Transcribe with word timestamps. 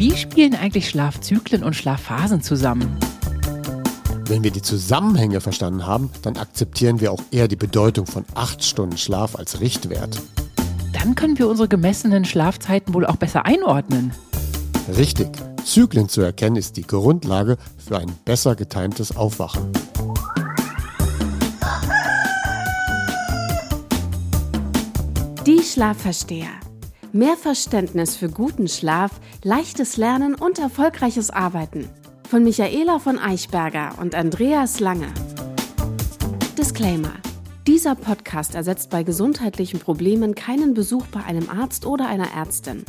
Wie 0.00 0.16
spielen 0.16 0.54
eigentlich 0.54 0.88
Schlafzyklen 0.88 1.62
und 1.62 1.76
Schlafphasen 1.76 2.40
zusammen? 2.40 2.96
Wenn 4.24 4.42
wir 4.42 4.50
die 4.50 4.62
Zusammenhänge 4.62 5.42
verstanden 5.42 5.86
haben, 5.86 6.08
dann 6.22 6.38
akzeptieren 6.38 7.00
wir 7.00 7.12
auch 7.12 7.20
eher 7.30 7.48
die 7.48 7.56
Bedeutung 7.56 8.06
von 8.06 8.24
acht 8.34 8.64
Stunden 8.64 8.96
Schlaf 8.96 9.36
als 9.36 9.60
Richtwert. 9.60 10.22
Dann 10.94 11.14
können 11.16 11.38
wir 11.38 11.48
unsere 11.48 11.68
gemessenen 11.68 12.24
Schlafzeiten 12.24 12.94
wohl 12.94 13.04
auch 13.04 13.16
besser 13.16 13.44
einordnen. 13.44 14.12
Richtig. 14.96 15.28
Zyklen 15.66 16.08
zu 16.08 16.22
erkennen 16.22 16.56
ist 16.56 16.78
die 16.78 16.86
Grundlage 16.86 17.58
für 17.76 17.98
ein 17.98 18.10
besser 18.24 18.56
getimtes 18.56 19.14
Aufwachen. 19.14 19.70
Die 25.44 25.62
Schlafversteher. 25.62 26.69
Mehr 27.12 27.36
Verständnis 27.36 28.14
für 28.14 28.28
guten 28.28 28.68
Schlaf, 28.68 29.10
leichtes 29.42 29.96
Lernen 29.96 30.36
und 30.36 30.60
erfolgreiches 30.60 31.30
Arbeiten. 31.30 31.88
Von 32.28 32.44
Michaela 32.44 33.00
von 33.00 33.18
Eichberger 33.18 33.96
und 34.00 34.14
Andreas 34.14 34.78
Lange. 34.78 35.08
Disclaimer. 36.56 37.14
Dieser 37.66 37.96
Podcast 37.96 38.54
ersetzt 38.54 38.90
bei 38.90 39.02
gesundheitlichen 39.02 39.80
Problemen 39.80 40.36
keinen 40.36 40.72
Besuch 40.72 41.04
bei 41.08 41.24
einem 41.24 41.50
Arzt 41.50 41.84
oder 41.84 42.06
einer 42.06 42.32
Ärztin. 42.32 42.84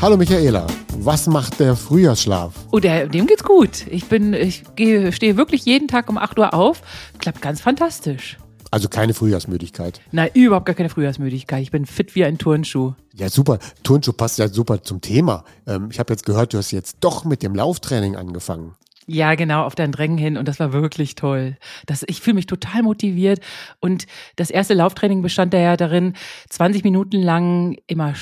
Hallo 0.00 0.16
Michaela, 0.16 0.66
was 1.00 1.26
macht 1.26 1.60
der 1.60 1.76
Frühjahrsschlaf? 1.76 2.54
Oh, 2.72 2.78
der, 2.78 3.08
dem 3.08 3.26
geht's 3.26 3.44
gut. 3.44 3.86
Ich 3.88 4.06
bin, 4.06 4.32
ich 4.32 4.64
gehe, 4.76 5.12
stehe 5.12 5.36
wirklich 5.36 5.66
jeden 5.66 5.88
Tag 5.88 6.08
um 6.08 6.16
8 6.16 6.38
Uhr 6.38 6.54
auf. 6.54 6.80
Klappt 7.18 7.42
ganz 7.42 7.60
fantastisch. 7.60 8.38
Also 8.74 8.88
keine 8.88 9.14
Frühjahrsmüdigkeit. 9.14 10.00
Nein, 10.10 10.30
überhaupt 10.34 10.66
gar 10.66 10.74
keine 10.74 10.88
Frühjahrsmüdigkeit. 10.88 11.62
Ich 11.62 11.70
bin 11.70 11.86
fit 11.86 12.16
wie 12.16 12.24
ein 12.24 12.38
Turnschuh. 12.38 12.94
Ja, 13.14 13.28
super. 13.28 13.60
Turnschuh 13.84 14.12
passt 14.12 14.40
ja 14.40 14.48
super 14.48 14.82
zum 14.82 15.00
Thema. 15.00 15.44
Ähm, 15.64 15.90
ich 15.92 16.00
habe 16.00 16.12
jetzt 16.12 16.26
gehört, 16.26 16.52
du 16.52 16.58
hast 16.58 16.72
jetzt 16.72 16.96
doch 16.98 17.24
mit 17.24 17.44
dem 17.44 17.54
Lauftraining 17.54 18.16
angefangen. 18.16 18.74
Ja, 19.06 19.36
genau, 19.36 19.62
auf 19.62 19.76
dein 19.76 19.92
Drängen 19.92 20.18
hin 20.18 20.36
und 20.36 20.48
das 20.48 20.58
war 20.58 20.72
wirklich 20.72 21.14
toll. 21.14 21.56
Das, 21.86 22.02
ich 22.08 22.20
fühle 22.20 22.34
mich 22.34 22.46
total 22.46 22.82
motiviert 22.82 23.38
und 23.78 24.06
das 24.34 24.50
erste 24.50 24.74
Lauftraining 24.74 25.22
bestand 25.22 25.54
ja 25.54 25.76
darin, 25.76 26.14
20 26.50 26.82
Minuten 26.82 27.22
lang 27.22 27.76
immer 27.86 28.14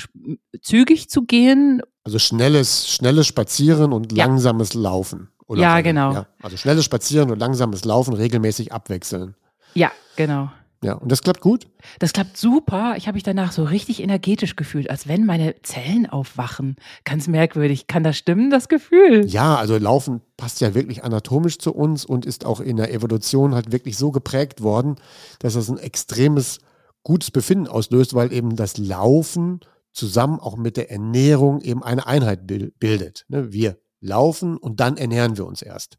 zügig 0.61 1.09
zu 1.09 1.23
gehen. 1.23 1.81
Also 2.03 2.19
schnelles, 2.19 2.87
schnelles 2.89 3.25
Spazieren 3.25 3.91
und 3.91 4.15
ja. 4.15 4.25
langsames 4.25 4.75
Laufen. 4.75 5.29
Oder 5.47 5.63
ja, 5.63 5.81
genau. 5.81 6.13
Ja, 6.13 6.27
also 6.43 6.57
schnelles 6.57 6.85
Spazieren 6.85 7.31
und 7.31 7.39
langsames 7.39 7.85
Laufen 7.85 8.13
regelmäßig 8.13 8.71
abwechseln. 8.71 9.33
Ja, 9.73 9.91
genau. 10.15 10.49
Ja, 10.83 10.95
und 10.95 11.11
das 11.11 11.21
klappt 11.21 11.39
gut? 11.39 11.67
Das 11.99 12.11
klappt 12.11 12.35
super. 12.35 12.95
Ich 12.97 13.07
habe 13.07 13.15
mich 13.15 13.23
danach 13.23 13.53
so 13.53 13.63
richtig 13.63 14.03
energetisch 14.03 14.57
gefühlt, 14.57 14.89
als 14.89 15.07
wenn 15.07 15.25
meine 15.25 15.55
Zellen 15.61 16.07
aufwachen. 16.07 16.75
Ganz 17.05 17.29
merkwürdig. 17.29 17.87
Kann 17.87 18.03
das 18.03 18.17
stimmen, 18.17 18.49
das 18.49 18.67
Gefühl? 18.67 19.25
Ja, 19.25 19.55
also 19.55 19.77
Laufen 19.77 20.19
passt 20.35 20.59
ja 20.59 20.75
wirklich 20.75 21.05
anatomisch 21.05 21.57
zu 21.57 21.73
uns 21.73 22.03
und 22.03 22.25
ist 22.25 22.45
auch 22.45 22.59
in 22.59 22.75
der 22.75 22.93
Evolution 22.93 23.55
halt 23.55 23.71
wirklich 23.71 23.97
so 23.97 24.11
geprägt 24.11 24.61
worden, 24.61 24.97
dass 25.39 25.53
das 25.53 25.69
ein 25.69 25.77
extremes 25.77 26.59
gutes 27.03 27.31
Befinden 27.31 27.67
auslöst, 27.67 28.13
weil 28.13 28.33
eben 28.33 28.57
das 28.57 28.77
Laufen 28.77 29.61
zusammen 29.93 30.39
auch 30.39 30.57
mit 30.57 30.75
der 30.75 30.91
Ernährung 30.91 31.61
eben 31.61 31.81
eine 31.81 32.07
Einheit 32.07 32.41
bildet. 32.45 33.25
Ne, 33.29 33.53
wir 33.53 33.77
laufen 34.01 34.57
und 34.57 34.81
dann 34.81 34.97
ernähren 34.97 35.37
wir 35.37 35.45
uns 35.45 35.61
erst. 35.61 35.97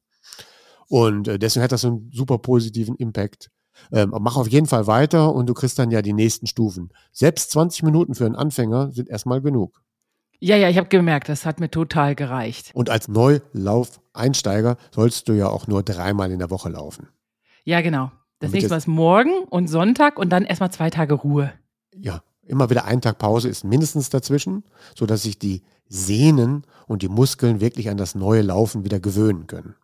Und 0.89 1.27
äh, 1.27 1.39
deswegen 1.39 1.65
hat 1.65 1.73
das 1.73 1.87
einen 1.87 2.11
super 2.13 2.37
positiven 2.39 2.97
Impact 2.97 3.51
ähm, 3.93 4.15
mach 4.21 4.37
auf 4.37 4.49
jeden 4.49 4.67
Fall 4.67 4.87
weiter 4.87 5.35
und 5.35 5.47
du 5.47 5.55
kriegst 5.55 5.79
dann 5.79 5.91
ja 5.91 6.03
die 6.03 6.13
nächsten 6.13 6.47
Stufen. 6.47 6.91
Selbst 7.13 7.51
20 7.53 7.83
Minuten 7.83 8.15
für 8.15 8.27
einen 8.27 8.37
Anfänger 8.37 8.93
sind 8.93 9.09
erstmal 9.09 9.41
genug. 9.41 9.83
Ja, 10.41 10.57
ja, 10.57 10.69
ich 10.69 10.77
habe 10.77 10.89
gemerkt, 10.89 11.29
das 11.29 11.47
hat 11.47 11.61
mir 11.61 11.71
total 11.71 12.15
gereicht. 12.15 12.71
Und 12.75 12.91
als 12.91 13.09
Neulaufeinsteiger 13.09 14.77
sollst 14.91 15.29
du 15.29 15.33
ja 15.33 15.49
auch 15.49 15.67
nur 15.67 15.83
dreimal 15.83 16.31
in 16.31 16.39
der 16.39 16.51
Woche 16.51 16.69
laufen. 16.69 17.09
Ja, 17.65 17.81
genau. 17.81 18.11
Das 18.41 18.53
nächste 18.53 18.71
Mal 18.71 18.77
ist 18.77 18.89
morgen 18.89 19.45
und 19.49 19.69
Sonntag 19.69 20.19
und 20.19 20.31
dann 20.31 20.45
erstmal 20.45 20.71
zwei 20.71 20.91
Tage 20.91 21.15
Ruhe. 21.15 21.53
Ja, 21.97 22.23
immer 22.43 22.69
wieder 22.69 22.85
ein 22.85 23.01
Tag 23.01 23.19
Pause 23.19 23.49
ist 23.49 23.65
mindestens 23.65 24.11
dazwischen, 24.11 24.65
sodass 24.95 25.23
sich 25.23 25.39
die 25.39 25.63
Sehnen 25.89 26.65
und 26.87 27.03
die 27.03 27.09
Muskeln 27.09 27.61
wirklich 27.61 27.89
an 27.89 27.97
das 27.97 28.15
neue 28.15 28.43
Laufen 28.43 28.85
wieder 28.85 29.01
gewöhnen 29.01 29.47
können. 29.47 29.77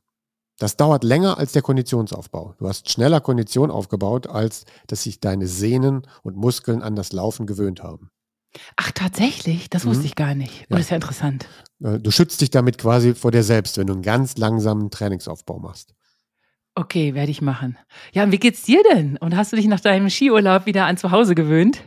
Das 0.60 0.76
dauert 0.76 1.04
länger 1.04 1.38
als 1.38 1.53
der 1.53 1.62
Konditionsaufbau. 1.62 2.54
Du 2.59 2.69
hast 2.69 2.91
schneller 2.91 3.22
Kondition 3.22 3.71
aufgebaut, 3.71 4.26
als 4.26 4.66
dass 4.88 5.04
sich 5.04 5.19
deine 5.19 5.47
Sehnen 5.47 6.06
und 6.22 6.37
Muskeln 6.37 6.82
an 6.82 6.94
das 6.94 7.12
Laufen 7.12 7.47
gewöhnt 7.47 7.82
haben. 7.82 8.10
Ach, 8.76 8.93
tatsächlich? 8.93 9.71
Das 9.71 9.84
mhm. 9.84 9.91
wusste 9.91 10.04
ich 10.04 10.16
gar 10.16 10.34
nicht. 10.34 10.66
Oh, 10.69 10.75
das 10.75 10.81
ist 10.81 10.91
ja 10.91 10.97
interessant. 10.97 11.47
Äh, 11.82 11.98
du 11.98 12.10
schützt 12.10 12.43
dich 12.43 12.50
damit 12.50 12.76
quasi 12.76 13.15
vor 13.15 13.31
dir 13.31 13.43
selbst, 13.43 13.78
wenn 13.78 13.87
du 13.87 13.94
einen 13.94 14.03
ganz 14.03 14.37
langsamen 14.37 14.91
Trainingsaufbau 14.91 15.59
machst. 15.60 15.94
Okay, 16.75 17.15
werde 17.15 17.31
ich 17.31 17.41
machen. 17.41 17.78
Ja, 18.12 18.25
und 18.25 18.31
wie 18.31 18.38
geht's 18.38 18.62
dir 18.62 18.82
denn? 18.92 19.16
Und 19.16 19.34
hast 19.37 19.53
du 19.53 19.56
dich 19.56 19.66
nach 19.66 19.81
deinem 19.81 20.10
Skiurlaub 20.10 20.66
wieder 20.66 20.84
an 20.84 20.98
zu 20.98 21.10
Hause 21.10 21.34
gewöhnt? 21.34 21.82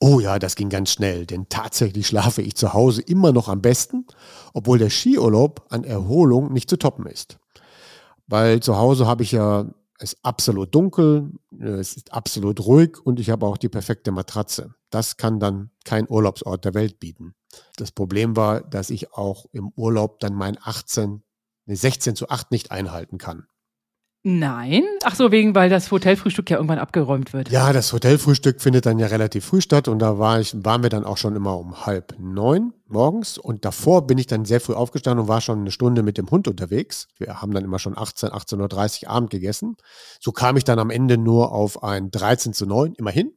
Oh 0.00 0.20
ja, 0.20 0.38
das 0.38 0.54
ging 0.54 0.68
ganz 0.68 0.92
schnell, 0.92 1.24
denn 1.24 1.48
tatsächlich 1.48 2.06
schlafe 2.06 2.42
ich 2.42 2.56
zu 2.56 2.74
Hause 2.74 3.00
immer 3.00 3.32
noch 3.32 3.48
am 3.48 3.62
besten, 3.62 4.06
obwohl 4.52 4.78
der 4.78 4.90
Skiurlaub 4.90 5.64
an 5.70 5.82
Erholung 5.82 6.52
nicht 6.52 6.68
zu 6.68 6.76
toppen 6.76 7.06
ist 7.06 7.38
weil 8.28 8.60
zu 8.60 8.76
Hause 8.76 9.06
habe 9.06 9.22
ich 9.22 9.32
ja 9.32 9.66
es 9.98 10.12
ist 10.12 10.24
absolut 10.24 10.74
dunkel, 10.74 11.32
es 11.58 11.96
ist 11.96 12.12
absolut 12.12 12.64
ruhig 12.64 12.98
und 13.04 13.18
ich 13.18 13.30
habe 13.30 13.46
auch 13.46 13.56
die 13.56 13.68
perfekte 13.68 14.12
Matratze. 14.12 14.74
Das 14.90 15.16
kann 15.16 15.40
dann 15.40 15.70
kein 15.84 16.08
Urlaubsort 16.08 16.64
der 16.64 16.74
Welt 16.74 17.00
bieten. 17.00 17.34
Das 17.76 17.90
Problem 17.90 18.36
war, 18.36 18.60
dass 18.60 18.90
ich 18.90 19.12
auch 19.12 19.46
im 19.52 19.72
Urlaub 19.74 20.20
dann 20.20 20.34
mein 20.34 20.56
18, 20.60 21.22
ne 21.66 21.76
16 21.76 22.14
zu 22.14 22.28
8 22.28 22.52
nicht 22.52 22.70
einhalten 22.70 23.18
kann. 23.18 23.48
Nein. 24.24 24.82
Ach 25.04 25.14
so, 25.14 25.30
wegen, 25.30 25.54
weil 25.54 25.70
das 25.70 25.90
Hotelfrühstück 25.90 26.50
ja 26.50 26.56
irgendwann 26.56 26.80
abgeräumt 26.80 27.32
wird. 27.32 27.50
Ja, 27.50 27.72
das 27.72 27.92
Hotelfrühstück 27.92 28.60
findet 28.60 28.84
dann 28.84 28.98
ja 28.98 29.06
relativ 29.06 29.44
früh 29.44 29.60
statt 29.60 29.86
und 29.86 30.00
da 30.00 30.18
war 30.18 30.40
ich, 30.40 30.54
waren 30.64 30.82
wir 30.82 30.90
dann 30.90 31.04
auch 31.04 31.16
schon 31.16 31.36
immer 31.36 31.56
um 31.56 31.86
halb 31.86 32.16
neun 32.18 32.72
morgens 32.88 33.38
und 33.38 33.64
davor 33.64 34.06
bin 34.06 34.18
ich 34.18 34.26
dann 34.26 34.44
sehr 34.44 34.60
früh 34.60 34.74
aufgestanden 34.74 35.22
und 35.22 35.28
war 35.28 35.40
schon 35.40 35.60
eine 35.60 35.70
Stunde 35.70 36.02
mit 36.02 36.18
dem 36.18 36.30
Hund 36.30 36.48
unterwegs. 36.48 37.06
Wir 37.16 37.40
haben 37.40 37.52
dann 37.52 37.64
immer 37.64 37.78
schon 37.78 37.96
18, 37.96 38.30
18.30 38.30 39.04
Uhr 39.04 39.10
Abend 39.10 39.30
gegessen. 39.30 39.76
So 40.20 40.32
kam 40.32 40.56
ich 40.56 40.64
dann 40.64 40.80
am 40.80 40.90
Ende 40.90 41.16
nur 41.16 41.52
auf 41.52 41.84
ein 41.84 42.10
13 42.10 42.52
zu 42.52 42.66
9, 42.66 42.94
immerhin. 42.94 43.32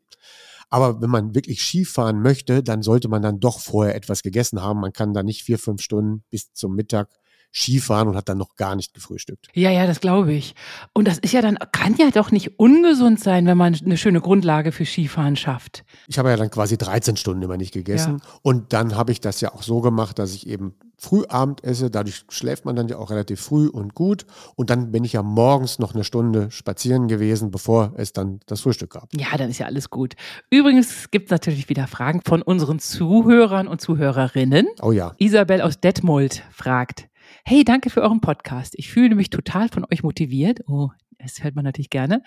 Aber 0.70 1.02
wenn 1.02 1.09
man 1.09 1.36
wirklich 1.36 1.62
Skifahren 1.62 2.22
möchte, 2.22 2.64
dann 2.64 2.81
sollte 2.81 3.09
man 3.09 3.22
dann 3.22 3.40
doch 3.40 3.59
vorher 3.59 3.94
etwas 3.94 4.24
gegessen 4.24 4.62
haben. 4.62 4.80
Man 4.80 4.94
kann 4.94 5.14
da 5.14 5.22
nicht 5.22 5.44
vier, 5.44 5.59
fünf 5.59 5.81
Stunden 5.81 6.24
bis 6.30 6.53
zum 6.53 6.75
Mittag 6.75 7.09
Skifahren 7.53 8.07
und 8.07 8.16
hat 8.16 8.29
dann 8.29 8.38
noch 8.38 8.56
gar 8.56 8.75
nicht 8.75 8.94
gefrühstückt. 8.94 9.47
Ja, 9.53 9.69
ja, 9.69 9.85
das 9.85 10.00
glaube 10.00 10.34
ich. 10.34 10.56
Und 10.94 11.07
das 11.07 11.17
ist 11.17 11.34
ja 11.34 11.41
dann, 11.41 11.57
kann 11.72 11.95
ja 11.97 12.09
doch 12.12 12.31
nicht 12.31 12.59
ungesund 12.59 13.19
sein, 13.19 13.45
wenn 13.45 13.57
man 13.57 13.78
eine 13.84 13.97
schöne 13.97 14.22
Grundlage 14.22 14.72
für 14.72 14.85
Skifahren 14.85 15.35
schafft. 15.35 15.84
Ich 16.07 16.17
habe 16.17 16.29
ja 16.29 16.38
dann 16.38 16.50
quasi 16.50 16.78
13 16.78 17.17
Stunden 17.17 17.41
immer 17.41 17.57
nicht 17.57 17.73
gegessen. 17.73 18.19
Ja. 18.22 18.40
Und 18.41 18.73
dann 18.73 18.95
habe 18.95 19.11
ich 19.11 19.22
das 19.22 19.41
ja 19.41 19.53
auch 19.53 19.63
so 19.63 19.81
gemacht, 19.81 20.19
dass 20.19 20.34
ich 20.34 20.47
eben 20.47 20.75
Frühabend 20.97 21.63
esse. 21.63 21.90
Dadurch 21.90 22.25
schläft 22.29 22.63
man 22.63 22.75
dann 22.75 22.88
ja 22.88 22.97
auch 22.97 23.09
relativ 23.09 23.41
früh 23.41 23.67
und 23.67 23.95
gut. 23.95 24.28
Und 24.56 24.69
dann 24.69 24.91
bin 24.91 25.03
ich 25.03 25.13
ja 25.13 25.23
morgens 25.23 25.79
noch 25.79 25.95
eine 25.95 26.03
Stunde 26.03 26.51
spazieren 26.51 27.07
gewesen, 27.07 27.50
bevor 27.50 27.94
es 27.97 28.13
dann 28.13 28.40
das 28.45 28.61
Frühstück 28.61 28.91
gab. 28.91 29.09
Ja, 29.13 29.35
dann 29.35 29.50
ist 29.50 29.57
ja 29.57 29.66
alles 29.66 29.90
gut. 29.90 30.13
Übrigens 30.51 31.09
gibt 31.09 31.25
es 31.25 31.31
natürlich 31.31 31.69
wieder 31.69 31.88
Fragen 31.88 32.22
von 32.23 32.44
unseren 32.44 32.78
Zuhörern 32.78 33.67
und 33.67 33.81
Zuhörerinnen. 33.81 34.67
Oh 34.81 34.91
ja. 34.91 35.13
Isabel 35.17 35.61
aus 35.61 35.79
Detmold 35.79 36.44
fragt, 36.51 37.07
Hey, 37.46 37.64
danke 37.64 37.90
für 37.90 38.02
euren 38.02 38.22
Podcast. 38.22 38.74
Ich 38.78 38.90
fühle 38.90 39.16
mich 39.16 39.30
total 39.30 39.69
von 39.69 39.86
euch 39.92 40.03
motiviert. 40.03 40.62
Oh, 40.68 40.90
das 41.18 41.44
hört 41.44 41.56
man 41.56 41.66
natürlich 41.66 41.90
gerne. 41.90 42.24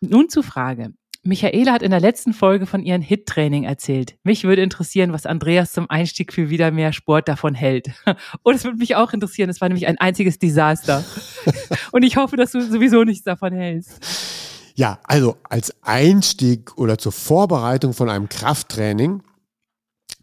Nun 0.00 0.28
zur 0.28 0.42
Frage. 0.42 0.92
Michaela 1.26 1.72
hat 1.72 1.82
in 1.82 1.90
der 1.90 2.00
letzten 2.00 2.34
Folge 2.34 2.66
von 2.66 2.82
ihrem 2.82 3.00
Hit-Training 3.00 3.64
erzählt. 3.64 4.16
Mich 4.24 4.44
würde 4.44 4.62
interessieren, 4.62 5.12
was 5.14 5.24
Andreas 5.24 5.72
zum 5.72 5.88
Einstieg 5.88 6.34
für 6.34 6.50
wieder 6.50 6.70
mehr 6.70 6.92
Sport 6.92 7.28
davon 7.28 7.54
hält. 7.54 7.90
Und 8.42 8.54
es 8.54 8.64
würde 8.64 8.76
mich 8.76 8.94
auch 8.94 9.12
interessieren. 9.14 9.48
Es 9.48 9.62
war 9.62 9.68
nämlich 9.68 9.86
ein 9.86 9.98
einziges 9.98 10.38
Desaster. 10.38 11.02
Und 11.92 12.02
ich 12.02 12.18
hoffe, 12.18 12.36
dass 12.36 12.52
du 12.52 12.60
sowieso 12.60 13.04
nichts 13.04 13.24
davon 13.24 13.54
hältst. 13.54 14.04
Ja, 14.74 14.98
also 15.04 15.36
als 15.44 15.74
Einstieg 15.82 16.76
oder 16.76 16.98
zur 16.98 17.12
Vorbereitung 17.12 17.94
von 17.94 18.10
einem 18.10 18.28
Krafttraining, 18.28 19.22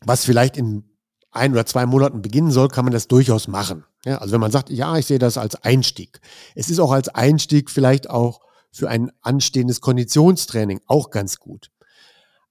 was 0.02 0.26
vielleicht 0.26 0.56
in 0.56 0.84
ein 1.32 1.54
oder 1.54 1.66
zwei 1.66 1.86
Monaten 1.88 2.22
beginnen 2.22 2.52
soll, 2.52 2.68
kann 2.68 2.86
man 2.86 2.94
das 2.94 3.08
durchaus 3.08 3.48
machen. 3.48 3.86
Ja, 4.06 4.18
also 4.18 4.34
wenn 4.34 4.42
man 4.42 4.52
sagt, 4.52 4.70
ja, 4.70 4.98
ich 4.98 5.06
sehe 5.06 5.20
das 5.20 5.38
als 5.38 5.56
Einstieg. 5.56 6.22
Es 6.56 6.70
ist 6.70 6.80
auch 6.80 6.92
als 6.92 7.10
Einstieg 7.10 7.70
vielleicht 7.70 8.10
auch 8.10 8.42
für 8.72 8.90
ein 8.90 9.12
anstehendes 9.22 9.82
Konditionstraining 9.82 10.82
auch 10.88 11.12
ganz 11.12 11.38
gut. 11.38 11.72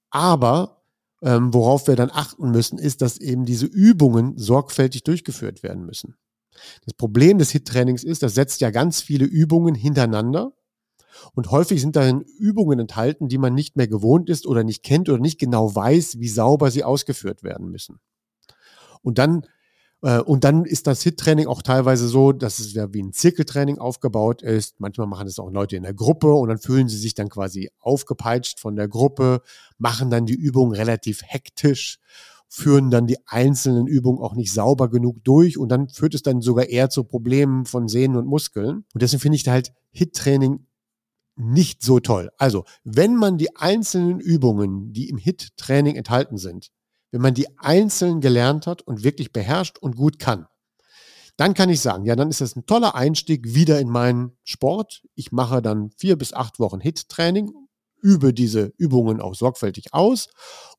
Aber 0.09 0.83
ähm, 1.21 1.53
worauf 1.53 1.87
wir 1.87 1.95
dann 1.95 2.11
achten 2.11 2.51
müssen, 2.51 2.77
ist, 2.77 3.01
dass 3.01 3.17
eben 3.17 3.45
diese 3.45 3.65
Übungen 3.65 4.37
sorgfältig 4.37 5.03
durchgeführt 5.03 5.63
werden 5.63 5.85
müssen. 5.85 6.15
Das 6.85 6.93
Problem 6.93 7.37
des 7.37 7.51
HIT-Trainings 7.51 8.03
ist, 8.03 8.23
das 8.23 8.33
setzt 8.33 8.61
ja 8.61 8.69
ganz 8.71 9.01
viele 9.01 9.25
Übungen 9.25 9.75
hintereinander 9.75 10.53
und 11.33 11.51
häufig 11.51 11.81
sind 11.81 11.95
darin 11.95 12.21
Übungen 12.21 12.79
enthalten, 12.79 13.27
die 13.27 13.37
man 13.37 13.53
nicht 13.53 13.75
mehr 13.75 13.87
gewohnt 13.87 14.29
ist 14.29 14.47
oder 14.47 14.63
nicht 14.63 14.83
kennt 14.83 15.09
oder 15.09 15.19
nicht 15.19 15.39
genau 15.39 15.73
weiß, 15.73 16.19
wie 16.19 16.29
sauber 16.29 16.71
sie 16.71 16.83
ausgeführt 16.83 17.43
werden 17.43 17.69
müssen. 17.69 17.99
Und 19.01 19.17
dann 19.17 19.45
und 20.01 20.43
dann 20.43 20.65
ist 20.65 20.87
das 20.87 21.03
HIT-Training 21.03 21.45
auch 21.45 21.61
teilweise 21.61 22.07
so, 22.07 22.31
dass 22.31 22.57
es 22.57 22.73
ja 22.73 22.91
wie 22.91 23.03
ein 23.03 23.13
Zirkeltraining 23.13 23.77
aufgebaut 23.77 24.41
ist. 24.41 24.79
Manchmal 24.79 25.05
machen 25.05 25.27
es 25.27 25.37
auch 25.37 25.51
Leute 25.51 25.75
in 25.75 25.83
der 25.83 25.93
Gruppe 25.93 26.33
und 26.33 26.49
dann 26.49 26.57
fühlen 26.57 26.89
sie 26.89 26.97
sich 26.97 27.13
dann 27.13 27.29
quasi 27.29 27.69
aufgepeitscht 27.79 28.59
von 28.59 28.75
der 28.75 28.87
Gruppe, 28.87 29.41
machen 29.77 30.09
dann 30.09 30.25
die 30.25 30.33
Übung 30.33 30.71
relativ 30.73 31.21
hektisch, 31.23 31.99
führen 32.47 32.89
dann 32.89 33.05
die 33.05 33.17
einzelnen 33.27 33.85
Übungen 33.85 34.23
auch 34.23 34.33
nicht 34.33 34.51
sauber 34.51 34.89
genug 34.89 35.23
durch 35.23 35.59
und 35.59 35.69
dann 35.69 35.87
führt 35.87 36.15
es 36.15 36.23
dann 36.23 36.41
sogar 36.41 36.65
eher 36.65 36.89
zu 36.89 37.03
Problemen 37.03 37.65
von 37.65 37.87
Sehnen 37.87 38.17
und 38.17 38.25
Muskeln. 38.25 38.85
Und 38.93 39.01
deswegen 39.01 39.21
finde 39.21 39.35
ich 39.35 39.47
halt 39.47 39.71
HIT-Training 39.91 40.65
nicht 41.35 41.81
so 41.81 41.99
toll. 41.99 42.29
Also, 42.37 42.65
wenn 42.83 43.15
man 43.15 43.37
die 43.37 43.55
einzelnen 43.55 44.19
Übungen, 44.19 44.93
die 44.93 45.09
im 45.09 45.17
HIT-Training 45.17 45.95
enthalten 45.95 46.37
sind, 46.37 46.71
wenn 47.11 47.21
man 47.21 47.33
die 47.33 47.47
einzeln 47.59 48.21
gelernt 48.21 48.67
hat 48.67 48.81
und 48.81 49.03
wirklich 49.03 49.31
beherrscht 49.31 49.77
und 49.77 49.95
gut 49.95 50.17
kann, 50.19 50.47
dann 51.37 51.53
kann 51.53 51.69
ich 51.69 51.81
sagen, 51.81 52.05
ja, 52.05 52.15
dann 52.15 52.29
ist 52.29 52.41
das 52.41 52.55
ein 52.55 52.65
toller 52.65 52.95
Einstieg 52.95 53.53
wieder 53.53 53.79
in 53.79 53.89
meinen 53.89 54.37
Sport. 54.43 55.03
Ich 55.15 55.31
mache 55.31 55.61
dann 55.61 55.91
vier 55.97 56.17
bis 56.17 56.33
acht 56.33 56.59
Wochen 56.59 56.79
HIT-Training, 56.79 57.51
übe 58.01 58.33
diese 58.33 58.73
Übungen 58.77 59.21
auch 59.21 59.35
sorgfältig 59.35 59.93
aus 59.93 60.29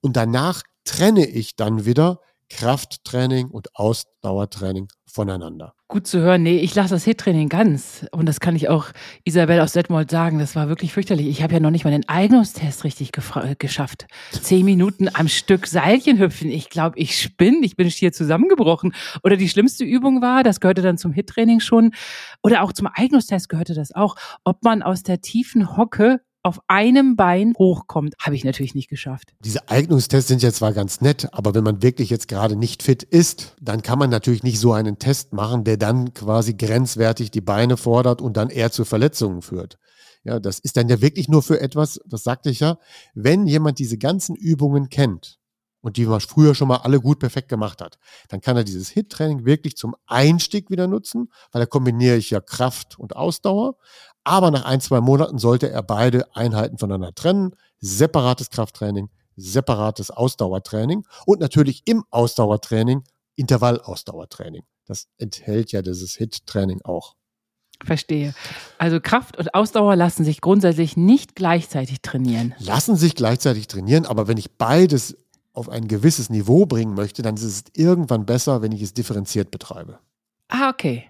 und 0.01 0.17
danach 0.17 0.63
trenne 0.85 1.27
ich 1.27 1.57
dann 1.57 1.85
wieder 1.85 2.21
Krafttraining 2.53 3.49
und 3.49 3.75
Ausdauertraining 3.75 4.89
voneinander. 5.07 5.75
Gut 5.89 6.07
zu 6.07 6.21
hören. 6.21 6.43
Nee, 6.43 6.59
ich 6.59 6.75
lasse 6.75 6.95
das 6.95 7.05
HIT-Training 7.05 7.49
ganz. 7.49 8.07
Und 8.13 8.27
das 8.27 8.41
kann 8.41 8.57
ich 8.57 8.69
auch 8.69 8.87
Isabel 9.25 9.61
aus 9.61 9.73
Detmold 9.73 10.11
sagen. 10.11 10.39
Das 10.39 10.55
war 10.55 10.69
wirklich 10.69 10.93
fürchterlich. 10.93 11.29
Ich 11.29 11.43
habe 11.43 11.55
ja 11.55 11.61
noch 11.61 11.71
nicht 11.71 11.85
mal 11.85 11.91
den 11.91 12.09
Eignungstest 12.09 12.85
richtig 12.85 13.11
geschafft. 13.59 14.07
Zehn 14.31 14.65
Minuten 14.65 15.09
am 15.13 15.29
Stück 15.29 15.67
Seilchen 15.67 16.19
hüpfen. 16.19 16.51
Ich 16.51 16.71
glaube, 16.71 16.99
ich 16.99 17.19
spinne. 17.21 17.59
Ich 17.63 17.77
bin 17.77 17.89
hier 17.89 18.13
zusammengebrochen. 18.13 18.95
Oder 19.25 19.37
die 19.37 19.49
schlimmste 19.49 19.85
Übung 19.85 20.23
war, 20.23 20.43
das 20.43 20.61
gehörte 20.61 20.83
dann 20.83 20.99
zum 20.99 21.13
HIT-Training 21.13 21.61
schon. 21.61 21.93
Oder 22.43 22.63
auch 22.63 22.73
zum 22.73 22.89
Eignungstest 22.93 23.49
gehörte 23.49 23.75
das 23.75 23.95
auch. 23.95 24.17
Ob 24.45 24.63
man 24.63 24.83
aus 24.83 25.03
der 25.03 25.21
tiefen 25.21 25.77
Hocke 25.77 26.21
auf 26.43 26.61
einem 26.67 27.17
Bein 27.17 27.55
hochkommt. 27.59 28.15
Habe 28.19 28.35
ich 28.35 28.45
natürlich 28.45 28.75
nicht 28.75 28.89
geschafft. 28.89 29.35
Diese 29.41 29.69
Eignungstests 29.69 30.29
sind 30.29 30.43
ja 30.43 30.53
zwar 30.53 30.73
ganz 30.73 31.01
nett, 31.01 31.29
aber 31.33 31.55
wenn 31.55 31.65
man 31.65 31.83
wirklich 31.83 32.11
jetzt 32.11 32.29
gerade 32.29 32.57
nicht 32.57 32.83
fit 32.83 33.03
ist, 33.03 33.55
dann 33.61 33.83
kann 33.83 33.99
man 33.99 34.11
natürlich 34.11 34.43
nicht 34.43 34.59
so 34.59 34.73
einen 34.73 34.99
Test 34.99 35.33
machen, 35.33 35.65
der 35.65 35.77
dann 35.77 36.15
quasi 36.15 36.55
grenzwertig 36.55 37.31
die 37.31 37.41
Beine 37.41 37.77
fordert 37.77 38.21
und 38.21 38.37
dann 38.37 38.51
eher 38.51 38.73
zu 38.73 38.85
Verletzungen 38.85 39.43
führt. 39.43 39.79
Ja, 40.25 40.39
das 40.39 40.59
ist 40.61 40.77
dann 40.77 40.89
ja 40.89 41.01
wirklich 41.01 41.29
nur 41.29 41.43
für 41.43 41.61
etwas, 41.61 42.01
das 42.07 42.23
sagte 42.23 42.51
ich 42.51 42.61
ja, 42.61 42.79
wenn 43.15 43.47
jemand 43.47 43.79
diese 43.79 43.99
ganzen 43.99 44.37
Übungen 44.37 44.89
kennt 44.89 45.41
und 45.81 45.97
die 45.97 46.07
man 46.07 46.21
früher 46.21 46.55
schon 46.55 46.69
mal 46.69 46.77
alle 46.77 47.01
gut 47.01 47.19
perfekt 47.19 47.49
gemacht 47.49 47.81
hat, 47.81 47.99
dann 48.29 48.41
kann 48.41 48.57
er 48.57 48.63
dieses 48.63 48.89
HIT-Training 48.91 49.45
wirklich 49.45 49.77
zum 49.77 49.97
Einstieg 50.07 50.71
wieder 50.71 50.87
nutzen, 50.87 51.33
weil 51.51 51.61
da 51.61 51.67
kombiniere 51.67 52.17
ich 52.17 52.31
ja 52.31 52.41
Kraft 52.41 52.99
und 52.99 53.17
Ausdauer. 53.17 53.77
Aber 54.25 54.51
nach 54.51 54.65
ein, 54.65 54.81
zwei 54.81 55.01
Monaten 55.01 55.39
sollte 55.39 55.71
er 55.71 55.83
beide 55.83 56.35
Einheiten 56.35 56.79
voneinander 56.79 57.15
trennen. 57.15 57.57
Separates 57.81 58.51
Krafttraining, 58.51 59.11
separates 59.37 60.11
Ausdauertraining 60.11 61.05
und 61.27 61.41
natürlich 61.41 61.83
im 61.87 62.05
Ausdauertraining 62.11 63.03
Intervallausdauertraining. 63.35 64.63
Das 64.87 65.09
enthält 65.19 65.73
ja 65.73 65.83
dieses 65.83 66.15
HIT-Training 66.17 66.83
auch. 66.83 67.17
Verstehe. 67.85 68.35
Also 68.79 69.01
Kraft 69.01 69.37
und 69.39 69.55
Ausdauer 69.55 69.97
lassen 69.97 70.25
sich 70.25 70.41
grundsätzlich 70.41 70.97
nicht 70.97 71.35
gleichzeitig 71.35 72.01
trainieren. 72.03 72.55
Lassen 72.59 72.97
sich 72.97 73.17
gleichzeitig 73.17 73.67
trainieren, 73.67 74.07
aber 74.07 74.29
wenn 74.29 74.37
ich 74.37 74.53
beides 74.53 75.17
auf 75.53 75.69
ein 75.69 75.89
gewisses 75.89 76.31
Niveau 76.31 76.67
bringen 76.67 76.95
möchte, 76.95 77.23
dann 77.23 77.35
ist 77.35 77.43
es 77.43 77.65
irgendwann 77.75 78.25
besser, 78.25 78.63
wenn 78.63 78.73
ich 78.73 78.83
es 78.83 78.95
differenziert 78.95 79.51
betreibe. 79.51 79.99
Ah, 80.49 80.71
okay. 80.71 81.09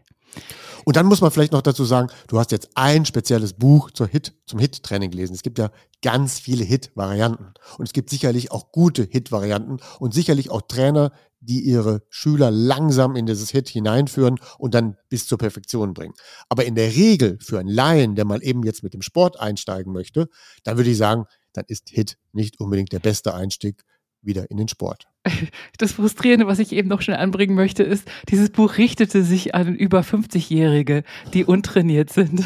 Und 0.84 0.96
dann 0.96 1.06
muss 1.06 1.20
man 1.20 1.30
vielleicht 1.30 1.52
noch 1.52 1.62
dazu 1.62 1.84
sagen, 1.84 2.08
du 2.26 2.38
hast 2.38 2.50
jetzt 2.50 2.70
ein 2.74 3.04
spezielles 3.04 3.52
Buch 3.52 3.90
zur 3.90 4.08
Hit, 4.08 4.34
zum 4.46 4.58
Hit-Training 4.58 5.10
gelesen. 5.10 5.34
Es 5.34 5.42
gibt 5.42 5.58
ja 5.58 5.70
ganz 6.02 6.40
viele 6.40 6.64
Hit-Varianten. 6.64 7.54
Und 7.78 7.86
es 7.86 7.92
gibt 7.92 8.10
sicherlich 8.10 8.50
auch 8.50 8.72
gute 8.72 9.04
Hit-Varianten 9.04 9.78
und 10.00 10.14
sicherlich 10.14 10.50
auch 10.50 10.62
Trainer, 10.62 11.12
die 11.40 11.60
ihre 11.60 12.02
Schüler 12.08 12.50
langsam 12.50 13.16
in 13.16 13.26
dieses 13.26 13.50
Hit 13.50 13.68
hineinführen 13.68 14.38
und 14.58 14.74
dann 14.74 14.96
bis 15.08 15.26
zur 15.26 15.38
Perfektion 15.38 15.92
bringen. 15.94 16.14
Aber 16.48 16.64
in 16.64 16.74
der 16.74 16.94
Regel 16.94 17.38
für 17.40 17.58
einen 17.58 17.68
Laien, 17.68 18.14
der 18.14 18.24
mal 18.24 18.42
eben 18.42 18.62
jetzt 18.62 18.82
mit 18.82 18.94
dem 18.94 19.02
Sport 19.02 19.40
einsteigen 19.40 19.92
möchte, 19.92 20.28
dann 20.62 20.76
würde 20.76 20.90
ich 20.90 20.96
sagen, 20.96 21.26
dann 21.52 21.64
ist 21.68 21.90
Hit 21.90 22.16
nicht 22.32 22.60
unbedingt 22.60 22.92
der 22.92 23.00
beste 23.00 23.34
Einstieg 23.34 23.84
wieder 24.22 24.50
in 24.50 24.56
den 24.56 24.68
Sport. 24.68 25.06
Das 25.78 25.92
Frustrierende, 25.92 26.46
was 26.46 26.58
ich 26.58 26.72
eben 26.72 26.88
noch 26.88 27.02
schnell 27.02 27.16
anbringen 27.16 27.54
möchte, 27.54 27.82
ist, 27.82 28.08
dieses 28.28 28.50
Buch 28.50 28.78
richtete 28.78 29.22
sich 29.24 29.54
an 29.54 29.74
über 29.74 30.00
50-Jährige, 30.00 31.02
die 31.34 31.44
untrainiert 31.44 32.10
sind. 32.10 32.44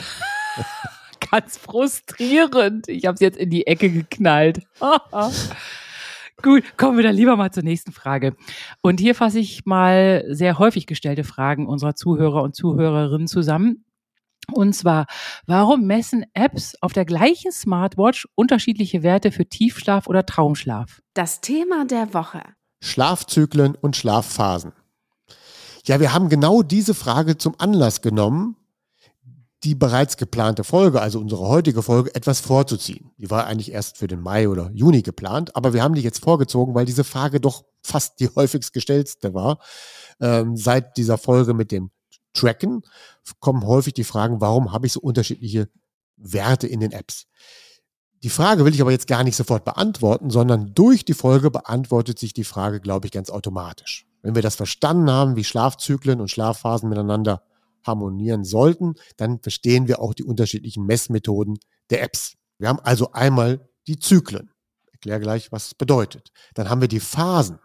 Ganz 1.31 1.59
frustrierend. 1.59 2.89
Ich 2.89 3.05
habe 3.07 3.15
es 3.15 3.21
jetzt 3.21 3.37
in 3.37 3.51
die 3.51 3.67
Ecke 3.67 3.91
geknallt. 3.91 4.63
Gut, 6.43 6.65
kommen 6.77 6.97
wir 6.99 7.05
dann 7.05 7.15
lieber 7.15 7.37
mal 7.37 7.51
zur 7.51 7.63
nächsten 7.63 7.93
Frage. 7.93 8.37
Und 8.83 9.01
hier 9.01 9.15
fasse 9.15 9.39
ich 9.39 9.65
mal 9.65 10.25
sehr 10.29 10.59
häufig 10.59 10.87
gestellte 10.87 11.25
Fragen 11.25 11.67
unserer 11.67 11.95
Zuhörer 11.95 12.43
und 12.43 12.55
Zuhörerinnen 12.55 13.27
zusammen. 13.27 13.85
Und 14.53 14.75
zwar, 14.75 15.07
warum 15.47 15.87
messen 15.87 16.25
Apps 16.33 16.75
auf 16.81 16.93
der 16.93 17.05
gleichen 17.05 17.53
Smartwatch 17.53 18.29
unterschiedliche 18.35 19.03
Werte 19.03 19.33
für 19.33 19.47
Tiefschlaf 19.47 20.07
oder 20.07 20.25
Traumschlaf? 20.25 21.03
Das 21.15 21.41
Thema 21.41 21.85
der 21.85 22.15
Woche. 22.15 22.43
Schlafzyklen 22.81 23.75
und 23.75 23.97
Schlafphasen. 23.97 24.73
Ja, 25.85 26.01
wir 26.01 26.13
haben 26.13 26.29
genau 26.29 26.63
diese 26.63 26.95
Frage 26.95 27.39
zum 27.39 27.55
Anlass 27.59 28.03
genommen, 28.03 28.57
die 29.65 29.75
bereits 29.75 30.17
geplante 30.17 30.65
Folge, 30.65 31.01
also 31.01 31.19
unsere 31.19 31.49
heutige 31.49 31.83
Folge, 31.83 32.15
etwas 32.15 32.41
vorzuziehen. 32.41 33.11
Die 33.19 33.31
war 33.31 33.47
eigentlich 33.47 33.73
erst 33.73 33.97
für 33.99 34.07
den 34.07 34.21
Mai 34.21 34.49
oder 34.49 34.71
Juni 34.73 35.03
geplant, 35.03 35.57
aber 35.57 35.73
wir 35.73 35.83
haben 35.83 35.95
die 35.95 36.03
jetzt 36.03 36.23
vorgezogen, 36.23 36.75
weil 36.75 36.85
diese 36.87 37.05
Frage 37.05 37.41
doch 37.41 37.65
fast 37.83 38.21
die 38.21 38.29
häufigst 38.37 38.73
gestellte 38.73 39.35
war. 39.35 39.59
Ähm, 40.21 40.57
seit 40.57 40.97
dieser 40.97 41.19
Folge 41.19 41.55
mit 41.55 41.73
dem 41.73 41.91
Tracken 42.37 42.83
kommen 43.41 43.67
häufig 43.67 43.95
die 43.95 44.05
Fragen, 44.05 44.41
warum 44.41 44.73
habe 44.73 44.87
ich 44.87 44.93
so 44.93 45.01
unterschiedliche 45.01 45.69
Werte 46.17 46.67
in 46.67 46.81
den 46.81 46.93
Apps? 46.93 47.27
Die 48.23 48.31
Frage 48.31 48.65
will 48.65 48.75
ich 48.75 48.81
aber 48.81 48.93
jetzt 48.93 49.07
gar 49.07 49.25
nicht 49.25 49.37
sofort 49.37 49.65
beantworten, 49.65 50.31
sondern 50.31 50.75
durch 50.75 51.05
die 51.05 51.15
Folge 51.15 51.51
beantwortet 51.51 52.19
sich 52.19 52.33
die 52.33 52.45
Frage, 52.45 52.81
glaube 52.81 53.07
ich, 53.07 53.13
ganz 53.13 53.31
automatisch. 53.31 54.07
Wenn 54.23 54.35
wir 54.35 54.43
das 54.43 54.57
verstanden 54.57 55.11
haben, 55.11 55.37
wie 55.37 55.45
Schlafzyklen 55.45 56.21
und 56.21 56.31
Schlafphasen 56.31 56.89
miteinander 56.89 57.43
harmonieren 57.87 58.45
sollten, 58.45 58.95
dann 59.17 59.41
verstehen 59.41 59.87
wir 59.87 60.01
auch 60.01 60.15
die 60.15 60.25
unterschiedlichen 60.25 60.87
Messmethoden 60.87 61.59
der 61.91 62.03
Apps. 62.03 62.35
Wir 62.59 62.69
haben 62.69 62.81
also 62.81 63.13
einmal 63.13 63.69
die 63.87 63.99
Zyklen. 63.99 64.51
Ich 64.87 64.95
erkläre 64.95 65.21
gleich, 65.21 65.53
was 65.53 65.67
es 65.67 65.75
bedeutet. 65.75 66.33
Dann 66.55 66.69
haben 66.69 66.81
wir 66.81 66.89
die 66.89 67.01
Phasen. 67.01 67.59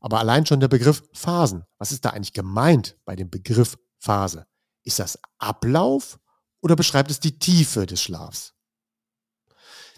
Aber 0.00 0.18
allein 0.18 0.44
schon 0.44 0.60
der 0.60 0.68
Begriff 0.68 1.02
Phasen. 1.12 1.62
Was 1.78 1.92
ist 1.92 2.04
da 2.04 2.10
eigentlich 2.10 2.32
gemeint 2.32 2.98
bei 3.04 3.16
dem 3.16 3.30
Begriff 3.30 3.78
Phase? 4.02 4.46
Ist 4.82 4.98
das 4.98 5.18
Ablauf 5.38 6.18
oder 6.60 6.74
beschreibt 6.74 7.10
es 7.10 7.20
die 7.20 7.38
Tiefe 7.38 7.86
des 7.86 8.02
Schlafs? 8.02 8.54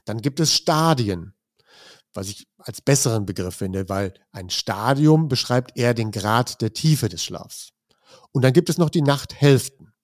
Dann 0.05 0.21
gibt 0.21 0.41
es 0.41 0.53
Stadien, 0.53 1.35
was 2.13 2.29
ich 2.29 2.47
als 2.59 2.83
besseren 2.83 3.25
Begriff 3.25 3.57
finde, 3.57 3.89
weil 3.89 4.13
ein 4.31 4.51
Stadium 4.51 5.29
beschreibt 5.29 5.77
eher 5.77 5.95
den 5.95 6.11
Grad 6.11 6.61
der 6.61 6.75
Tiefe 6.75 7.09
des 7.09 7.25
Schlafs. 7.25 7.71
Und 8.31 8.43
dann 8.43 8.53
gibt 8.53 8.69
es 8.69 8.79
noch 8.79 8.91
die 8.91 9.03
Nachthälften. 9.03 9.95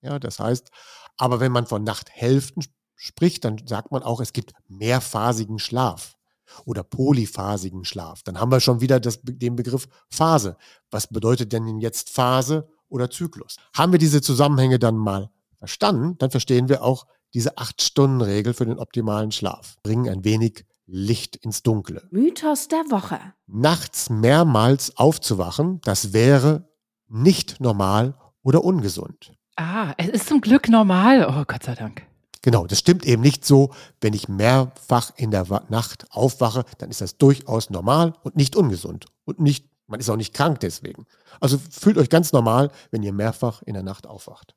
Ja, 0.00 0.18
das 0.18 0.38
heißt, 0.38 0.70
aber 1.18 1.38
wenn 1.40 1.52
man 1.52 1.66
von 1.66 1.84
Nachthälften 1.84 2.64
spricht, 2.96 3.44
dann 3.44 3.58
sagt 3.66 3.92
man 3.92 4.02
auch, 4.02 4.20
es 4.20 4.32
gibt 4.32 4.52
mehrphasigen 4.66 5.58
Schlaf 5.58 6.16
oder 6.64 6.82
polyphasigen 6.82 7.84
Schlaf. 7.84 8.22
Dann 8.22 8.40
haben 8.40 8.50
wir 8.50 8.60
schon 8.60 8.80
wieder 8.80 8.98
das, 8.98 9.20
den 9.22 9.56
Begriff 9.56 9.88
Phase. 10.08 10.56
Was 10.90 11.06
bedeutet 11.06 11.52
denn 11.52 11.80
jetzt 11.80 12.10
Phase 12.10 12.71
oder 12.92 13.10
Zyklus. 13.10 13.56
Haben 13.74 13.92
wir 13.92 13.98
diese 13.98 14.20
Zusammenhänge 14.20 14.78
dann 14.78 14.96
mal 14.96 15.30
verstanden, 15.58 16.16
dann 16.18 16.30
verstehen 16.30 16.68
wir 16.68 16.82
auch 16.82 17.06
diese 17.34 17.56
Acht-Stunden-Regel 17.56 18.52
für 18.54 18.66
den 18.66 18.78
optimalen 18.78 19.32
Schlaf. 19.32 19.76
Bringen 19.82 20.08
ein 20.08 20.24
wenig 20.24 20.66
Licht 20.86 21.36
ins 21.36 21.62
Dunkle. 21.62 22.06
Mythos 22.10 22.68
der 22.68 22.84
Woche. 22.90 23.18
Nachts 23.46 24.10
mehrmals 24.10 24.96
aufzuwachen, 24.96 25.80
das 25.84 26.12
wäre 26.12 26.68
nicht 27.08 27.60
normal 27.60 28.14
oder 28.42 28.62
ungesund. 28.64 29.32
Ah, 29.56 29.94
es 29.96 30.08
ist 30.08 30.28
zum 30.28 30.40
Glück 30.40 30.68
normal. 30.68 31.26
Oh, 31.28 31.44
Gott 31.46 31.62
sei 31.62 31.74
Dank. 31.74 32.02
Genau, 32.42 32.66
das 32.66 32.80
stimmt 32.80 33.04
eben 33.04 33.22
nicht 33.22 33.44
so. 33.44 33.70
Wenn 34.00 34.14
ich 34.14 34.28
mehrfach 34.28 35.12
in 35.16 35.30
der 35.30 35.46
Nacht 35.68 36.06
aufwache, 36.10 36.64
dann 36.78 36.90
ist 36.90 37.00
das 37.00 37.16
durchaus 37.16 37.70
normal 37.70 38.14
und 38.24 38.36
nicht 38.36 38.56
ungesund 38.56 39.06
und 39.24 39.38
nicht 39.38 39.71
man 39.86 40.00
ist 40.00 40.08
auch 40.10 40.16
nicht 40.16 40.34
krank 40.34 40.60
deswegen. 40.60 41.06
Also 41.40 41.58
fühlt 41.70 41.98
euch 41.98 42.08
ganz 42.08 42.32
normal, 42.32 42.70
wenn 42.90 43.02
ihr 43.02 43.12
mehrfach 43.12 43.62
in 43.62 43.74
der 43.74 43.82
Nacht 43.82 44.06
aufwacht. 44.06 44.54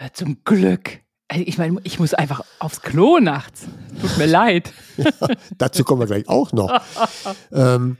Ja, 0.00 0.12
zum 0.12 0.42
Glück. 0.44 1.00
Ich 1.32 1.58
meine, 1.58 1.78
ich 1.84 1.98
muss 1.98 2.14
einfach 2.14 2.40
aufs 2.58 2.80
Klo 2.80 3.18
nachts. 3.18 3.66
Tut 4.00 4.16
mir 4.18 4.26
leid. 4.26 4.72
Ja, 4.96 5.28
dazu 5.58 5.84
kommen 5.84 6.00
wir 6.00 6.06
gleich 6.06 6.28
auch 6.28 6.52
noch. 6.52 6.72
ähm, 7.52 7.96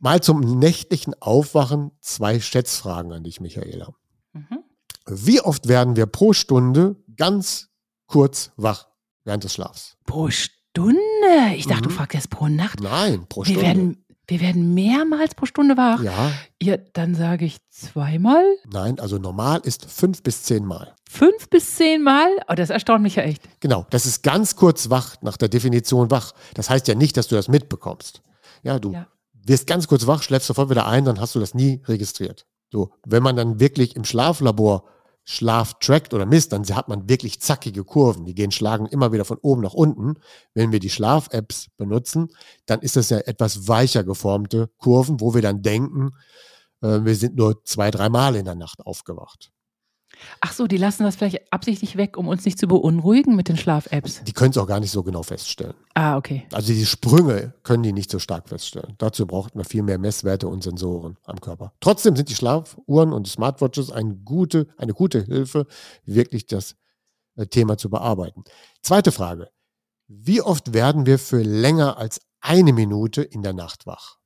Mal 0.00 0.20
zum 0.22 0.40
nächtlichen 0.60 1.12
Aufwachen 1.20 1.90
zwei 2.00 2.38
Schätzfragen 2.38 3.10
an 3.12 3.24
dich, 3.24 3.40
Michaela. 3.40 3.92
Mhm. 4.32 4.60
Wie 5.08 5.40
oft 5.40 5.66
werden 5.66 5.96
wir 5.96 6.06
pro 6.06 6.32
Stunde 6.32 6.94
ganz 7.16 7.68
kurz 8.06 8.52
wach 8.56 8.86
während 9.24 9.42
des 9.42 9.54
Schlafs? 9.54 9.96
Pro 10.06 10.30
Stunde? 10.30 10.98
Ich 11.56 11.66
dachte, 11.66 11.82
du 11.82 11.90
Mhm. 11.90 11.94
fragst 11.94 12.14
jetzt 12.14 12.30
pro 12.30 12.46
Nacht. 12.46 12.80
Nein, 12.80 13.26
pro 13.28 13.40
Wir 13.40 13.46
Stunde. 13.46 13.62
werden, 13.62 14.04
wir 14.28 14.40
werden 14.40 14.74
mehrmals 14.74 15.34
pro 15.34 15.46
Stunde 15.46 15.76
wach. 15.76 16.02
ja, 16.02 16.30
Ja, 16.62 16.76
dann 16.92 17.14
sage 17.14 17.44
ich 17.46 17.56
zweimal, 17.70 18.44
nein, 18.70 19.00
also 19.00 19.18
normal 19.18 19.60
ist 19.64 19.90
fünf 19.90 20.22
bis 20.22 20.42
zehn 20.44 20.64
Mal. 20.64 20.94
fünf 21.10 21.48
bis 21.48 21.76
zehnmal. 21.76 22.28
Oh, 22.48 22.54
das 22.54 22.70
erstaunt 22.70 23.02
mich 23.02 23.16
ja 23.16 23.22
echt. 23.24 23.42
Genau, 23.60 23.86
das 23.90 24.06
ist 24.06 24.22
ganz 24.22 24.54
kurz 24.56 24.90
wach 24.90 25.16
nach 25.22 25.36
der 25.36 25.48
Definition 25.48 26.10
wach. 26.10 26.32
Das 26.54 26.68
heißt 26.70 26.86
ja 26.88 26.94
nicht, 26.94 27.16
dass 27.16 27.28
du 27.28 27.34
das 27.34 27.48
mitbekommst. 27.48 28.22
Ja, 28.62 28.78
du 28.78 28.92
Ja. 28.92 29.06
wirst 29.32 29.66
ganz 29.66 29.88
kurz 29.88 30.06
wach, 30.06 30.22
schläfst 30.22 30.46
sofort 30.48 30.68
wieder 30.70 30.86
ein, 30.86 31.04
dann 31.04 31.20
hast 31.20 31.34
du 31.34 31.40
das 31.40 31.54
nie 31.54 31.80
registriert. 31.86 32.44
So, 32.70 32.90
wenn 33.06 33.22
man 33.22 33.34
dann 33.36 33.60
wirklich 33.60 33.96
im 33.96 34.04
Schlaflabor 34.04 34.84
Schlaf 35.30 35.74
trackt 35.78 36.14
oder 36.14 36.24
misst, 36.24 36.52
dann 36.52 36.64
hat 36.74 36.88
man 36.88 37.06
wirklich 37.06 37.38
zackige 37.38 37.84
Kurven. 37.84 38.24
Die 38.24 38.34
gehen 38.34 38.50
schlagen 38.50 38.86
immer 38.86 39.12
wieder 39.12 39.26
von 39.26 39.36
oben 39.42 39.60
nach 39.60 39.74
unten. 39.74 40.14
Wenn 40.54 40.72
wir 40.72 40.80
die 40.80 40.88
Schlaf-Apps 40.88 41.68
benutzen, 41.76 42.28
dann 42.64 42.80
ist 42.80 42.96
das 42.96 43.10
ja 43.10 43.18
etwas 43.18 43.68
weicher 43.68 44.04
geformte 44.04 44.70
Kurven, 44.78 45.20
wo 45.20 45.34
wir 45.34 45.42
dann 45.42 45.60
denken, 45.60 46.12
äh, 46.80 47.00
wir 47.04 47.14
sind 47.14 47.36
nur 47.36 47.62
zwei, 47.64 47.90
dreimal 47.90 48.36
in 48.36 48.46
der 48.46 48.54
Nacht 48.54 48.80
aufgewacht. 48.86 49.52
Ach 50.40 50.52
so, 50.52 50.66
die 50.66 50.76
lassen 50.76 51.04
das 51.04 51.16
vielleicht 51.16 51.52
absichtlich 51.52 51.96
weg, 51.96 52.16
um 52.16 52.28
uns 52.28 52.44
nicht 52.44 52.58
zu 52.58 52.66
beunruhigen 52.66 53.36
mit 53.36 53.48
den 53.48 53.56
Schlaf-Apps. 53.56 54.24
Die 54.24 54.32
können 54.32 54.50
es 54.50 54.58
auch 54.58 54.66
gar 54.66 54.80
nicht 54.80 54.90
so 54.90 55.02
genau 55.02 55.22
feststellen. 55.22 55.74
Ah, 55.94 56.16
okay. 56.16 56.46
Also 56.52 56.72
die 56.72 56.86
Sprünge 56.86 57.54
können 57.62 57.82
die 57.82 57.92
nicht 57.92 58.10
so 58.10 58.18
stark 58.18 58.48
feststellen. 58.48 58.94
Dazu 58.98 59.26
braucht 59.26 59.54
man 59.54 59.64
viel 59.64 59.82
mehr 59.82 59.98
Messwerte 59.98 60.48
und 60.48 60.62
Sensoren 60.62 61.16
am 61.24 61.40
Körper. 61.40 61.72
Trotzdem 61.80 62.16
sind 62.16 62.28
die 62.28 62.34
Schlafuhren 62.34 63.12
und 63.12 63.26
die 63.26 63.30
Smartwatches 63.30 63.90
eine 63.90 64.14
gute, 64.16 64.68
eine 64.76 64.92
gute 64.92 65.22
Hilfe, 65.22 65.66
wirklich 66.04 66.46
das 66.46 66.76
äh, 67.36 67.46
Thema 67.46 67.78
zu 67.78 67.90
bearbeiten. 67.90 68.44
Zweite 68.82 69.12
Frage. 69.12 69.48
Wie 70.06 70.40
oft 70.40 70.72
werden 70.72 71.06
wir 71.06 71.18
für 71.18 71.42
länger 71.42 71.98
als 71.98 72.20
eine 72.40 72.72
Minute 72.72 73.22
in 73.22 73.42
der 73.42 73.52
Nacht 73.52 73.86
wach? 73.86 74.17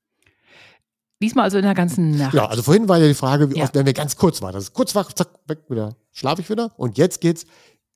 Diesmal 1.22 1.44
also 1.44 1.56
in 1.56 1.64
der 1.64 1.74
ganzen 1.74 2.18
Nacht. 2.18 2.34
Ja, 2.34 2.46
also 2.46 2.62
vorhin 2.62 2.88
war 2.88 2.98
ja 2.98 3.06
die 3.08 3.14
Frage, 3.14 3.48
wie 3.50 3.56
Ja. 3.56 3.64
oft 3.64 3.74
werden 3.74 3.86
wir 3.86 3.94
ganz 3.94 4.16
kurz 4.16 4.42
wach. 4.42 4.52
Das 4.52 4.64
ist 4.64 4.72
kurz 4.74 4.94
wach, 4.94 5.12
zack, 5.12 5.28
weg, 5.46 5.60
wieder 5.68 5.94
schlafe 6.10 6.42
ich 6.42 6.50
wieder. 6.50 6.72
Und 6.76 6.98
jetzt 6.98 7.20
geht 7.20 7.38
es 7.38 7.46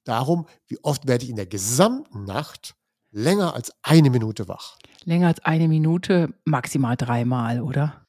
darum, 0.04 0.46
wie 0.68 0.78
oft 0.82 1.06
werde 1.06 1.24
ich 1.24 1.30
in 1.30 1.36
der 1.36 1.46
gesamten 1.46 2.24
Nacht 2.24 2.74
länger 3.10 3.54
als 3.54 3.72
eine 3.82 4.10
Minute 4.10 4.48
wach. 4.48 4.76
Länger 5.04 5.26
als 5.28 5.44
eine 5.44 5.68
Minute, 5.68 6.32
maximal 6.44 6.96
dreimal, 6.96 7.60
oder? 7.60 8.06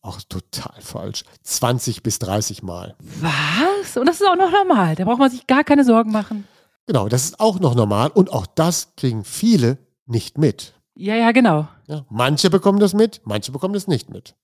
Auch 0.00 0.20
total 0.22 0.80
falsch. 0.80 1.24
20 1.42 2.02
bis 2.02 2.18
30 2.18 2.62
Mal. 2.62 2.94
Was? 3.20 3.96
Und 3.96 4.06
das 4.06 4.20
ist 4.20 4.26
auch 4.26 4.36
noch 4.36 4.50
normal. 4.50 4.94
Da 4.96 5.04
braucht 5.04 5.18
man 5.18 5.30
sich 5.30 5.46
gar 5.46 5.64
keine 5.64 5.84
Sorgen 5.84 6.10
machen. 6.12 6.46
Genau, 6.86 7.08
das 7.08 7.24
ist 7.24 7.40
auch 7.40 7.60
noch 7.60 7.74
normal 7.74 8.10
und 8.10 8.30
auch 8.30 8.46
das 8.46 8.88
kriegen 8.96 9.24
viele 9.24 9.78
nicht 10.06 10.36
mit. 10.36 10.74
Ja, 10.94 11.16
ja, 11.16 11.32
genau. 11.32 11.66
Ja, 11.86 12.04
manche 12.10 12.50
bekommen 12.50 12.78
das 12.78 12.92
mit, 12.94 13.22
manche 13.24 13.50
bekommen 13.52 13.74
das 13.74 13.86
nicht 13.88 14.10
mit. 14.10 14.34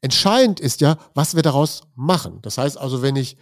Entscheidend 0.00 0.60
ist 0.60 0.80
ja, 0.80 0.98
was 1.14 1.34
wir 1.34 1.42
daraus 1.42 1.82
machen. 1.94 2.40
Das 2.42 2.58
heißt 2.58 2.78
also, 2.78 3.02
wenn 3.02 3.16
ich 3.16 3.36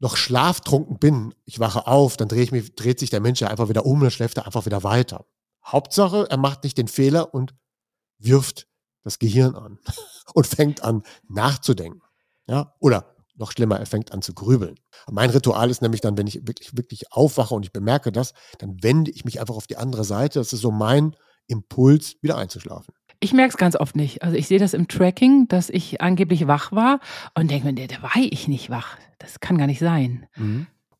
noch 0.00 0.16
schlaftrunken 0.16 0.98
bin, 0.98 1.34
ich 1.44 1.58
wache 1.60 1.86
auf, 1.86 2.16
dann 2.16 2.28
drehe 2.28 2.42
ich 2.42 2.52
mich, 2.52 2.74
dreht 2.74 2.98
sich 2.98 3.10
der 3.10 3.20
Mensch 3.20 3.40
ja 3.40 3.48
einfach 3.48 3.68
wieder 3.68 3.84
um 3.84 4.02
und 4.02 4.12
schläft 4.12 4.36
er 4.38 4.46
einfach 4.46 4.66
wieder 4.66 4.82
weiter. 4.84 5.26
Hauptsache, 5.64 6.26
er 6.30 6.36
macht 6.36 6.64
nicht 6.64 6.78
den 6.78 6.88
Fehler 6.88 7.34
und 7.34 7.54
wirft 8.18 8.68
das 9.02 9.18
Gehirn 9.18 9.54
an 9.54 9.78
und 10.34 10.46
fängt 10.46 10.82
an 10.82 11.02
nachzudenken. 11.28 12.02
Ja, 12.46 12.74
oder 12.80 13.14
noch 13.34 13.52
schlimmer, 13.52 13.78
er 13.78 13.86
fängt 13.86 14.12
an 14.12 14.22
zu 14.22 14.34
grübeln. 14.34 14.80
Mein 15.10 15.30
Ritual 15.30 15.70
ist 15.70 15.80
nämlich 15.80 16.00
dann, 16.00 16.16
wenn 16.18 16.26
ich 16.26 16.46
wirklich, 16.46 16.76
wirklich 16.76 17.12
aufwache 17.12 17.54
und 17.54 17.64
ich 17.64 17.72
bemerke 17.72 18.10
das, 18.10 18.32
dann 18.58 18.82
wende 18.82 19.10
ich 19.10 19.24
mich 19.24 19.40
einfach 19.40 19.54
auf 19.54 19.66
die 19.66 19.76
andere 19.76 20.04
Seite. 20.04 20.40
Das 20.40 20.52
ist 20.52 20.60
so 20.60 20.70
mein 20.70 21.14
Impuls, 21.46 22.16
wieder 22.20 22.36
einzuschlafen. 22.36 22.94
Ich 23.20 23.32
merke 23.32 23.50
es 23.50 23.56
ganz 23.56 23.74
oft 23.74 23.96
nicht. 23.96 24.22
Also 24.22 24.36
ich 24.36 24.46
sehe 24.46 24.58
das 24.58 24.74
im 24.74 24.86
Tracking, 24.86 25.48
dass 25.48 25.70
ich 25.70 26.00
angeblich 26.00 26.46
wach 26.46 26.72
war 26.72 27.00
und 27.34 27.50
denke 27.50 27.66
mir, 27.66 27.72
nee, 27.72 27.86
da 27.86 28.02
war 28.02 28.16
ich 28.16 28.46
nicht 28.48 28.70
wach. 28.70 28.96
Das 29.18 29.40
kann 29.40 29.58
gar 29.58 29.66
nicht 29.66 29.80
sein. 29.80 30.26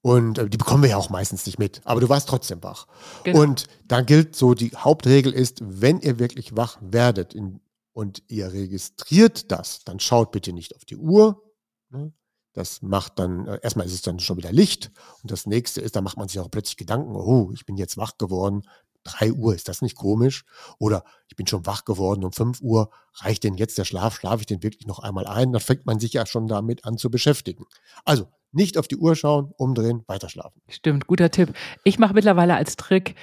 Und 0.01 0.39
äh, 0.39 0.49
die 0.49 0.57
bekommen 0.57 0.83
wir 0.83 0.91
ja 0.91 0.97
auch 0.97 1.11
meistens 1.11 1.47
nicht 1.47 1.59
mit. 1.59 1.81
Aber 1.85 2.01
du 2.01 2.09
warst 2.09 2.29
trotzdem 2.29 2.63
wach. 2.63 2.87
Genau. 3.25 3.41
Und 3.41 3.67
da 3.87 4.01
gilt 4.01 4.35
so, 4.35 4.55
die 4.55 4.71
Hauptregel 4.71 5.33
ist, 5.33 5.61
wenn 5.63 6.01
ihr 6.01 6.19
wirklich 6.19 6.57
wach 6.57 6.79
werdet 6.81 7.35
in, 7.35 7.61
und 7.93 8.23
ihr 8.29 8.53
registriert 8.53 9.51
das, 9.51 9.85
dann 9.85 10.01
schaut 10.01 10.33
bitte 10.33 10.53
nicht 10.53 10.75
auf 10.77 10.85
die 10.85 10.97
Uhr. 10.97 11.43
ne? 11.91 12.13
Das 12.55 12.83
macht 12.83 13.21
dann, 13.21 13.47
äh, 13.47 13.61
erstmal 13.63 13.87
ist 13.87 13.93
es 13.93 14.03
dann 14.03 14.19
schon 14.19 14.37
wieder 14.37 14.51
Licht. 14.51 14.91
Und 15.23 15.31
das 15.31 15.47
nächste 15.47 15.81
ist, 15.81 15.95
da 15.95 16.01
macht 16.01 16.17
man 16.17 16.27
sich 16.27 16.41
auch 16.41 16.51
plötzlich 16.51 16.77
Gedanken, 16.77 17.15
oh, 17.15 17.51
ich 17.53 17.67
bin 17.67 17.77
jetzt 17.77 17.97
wach 17.97 18.19
geworden. 18.19 18.63
3 19.09 19.33
Uhr, 19.33 19.55
ist 19.55 19.69
das 19.69 19.83
nicht 19.83 19.97
komisch? 19.97 20.45
Oder 20.79 21.05
ich 21.29 21.37
bin 21.37 21.47
schon 21.47 21.67
wach 21.67 21.85
geworden 21.85 22.25
um 22.25 22.33
5 22.33 22.61
Uhr, 22.61 22.91
reicht 23.15 23.45
denn 23.45 23.55
jetzt 23.55 23.79
der 23.79 23.85
Schlaf? 23.85 24.17
Schlafe 24.17 24.41
ich 24.41 24.47
den 24.47 24.63
wirklich 24.63 24.87
noch 24.87 24.99
einmal 24.99 25.27
ein? 25.27 25.53
Dann 25.53 25.61
fängt 25.61 25.87
man 25.87 25.99
sich 25.99 26.13
ja 26.13 26.27
schon 26.27 26.47
damit 26.47 26.85
an 26.85 26.99
zu 26.99 27.11
beschäftigen. 27.11 27.65
Also 28.05 28.29
nicht 28.53 28.79
auf 28.79 28.89
die 28.89 28.97
Uhr 28.97 29.15
schauen, 29.15 29.53
umdrehen, 29.57 30.05
weiterschlafen. 30.07 30.63
Stimmt, 30.69 31.07
guter 31.07 31.31
Tipp. 31.31 31.55
Ich 31.85 31.99
mache 31.99 32.15
mittlerweile 32.15 32.55
als 32.55 32.77
Trick 32.77 33.15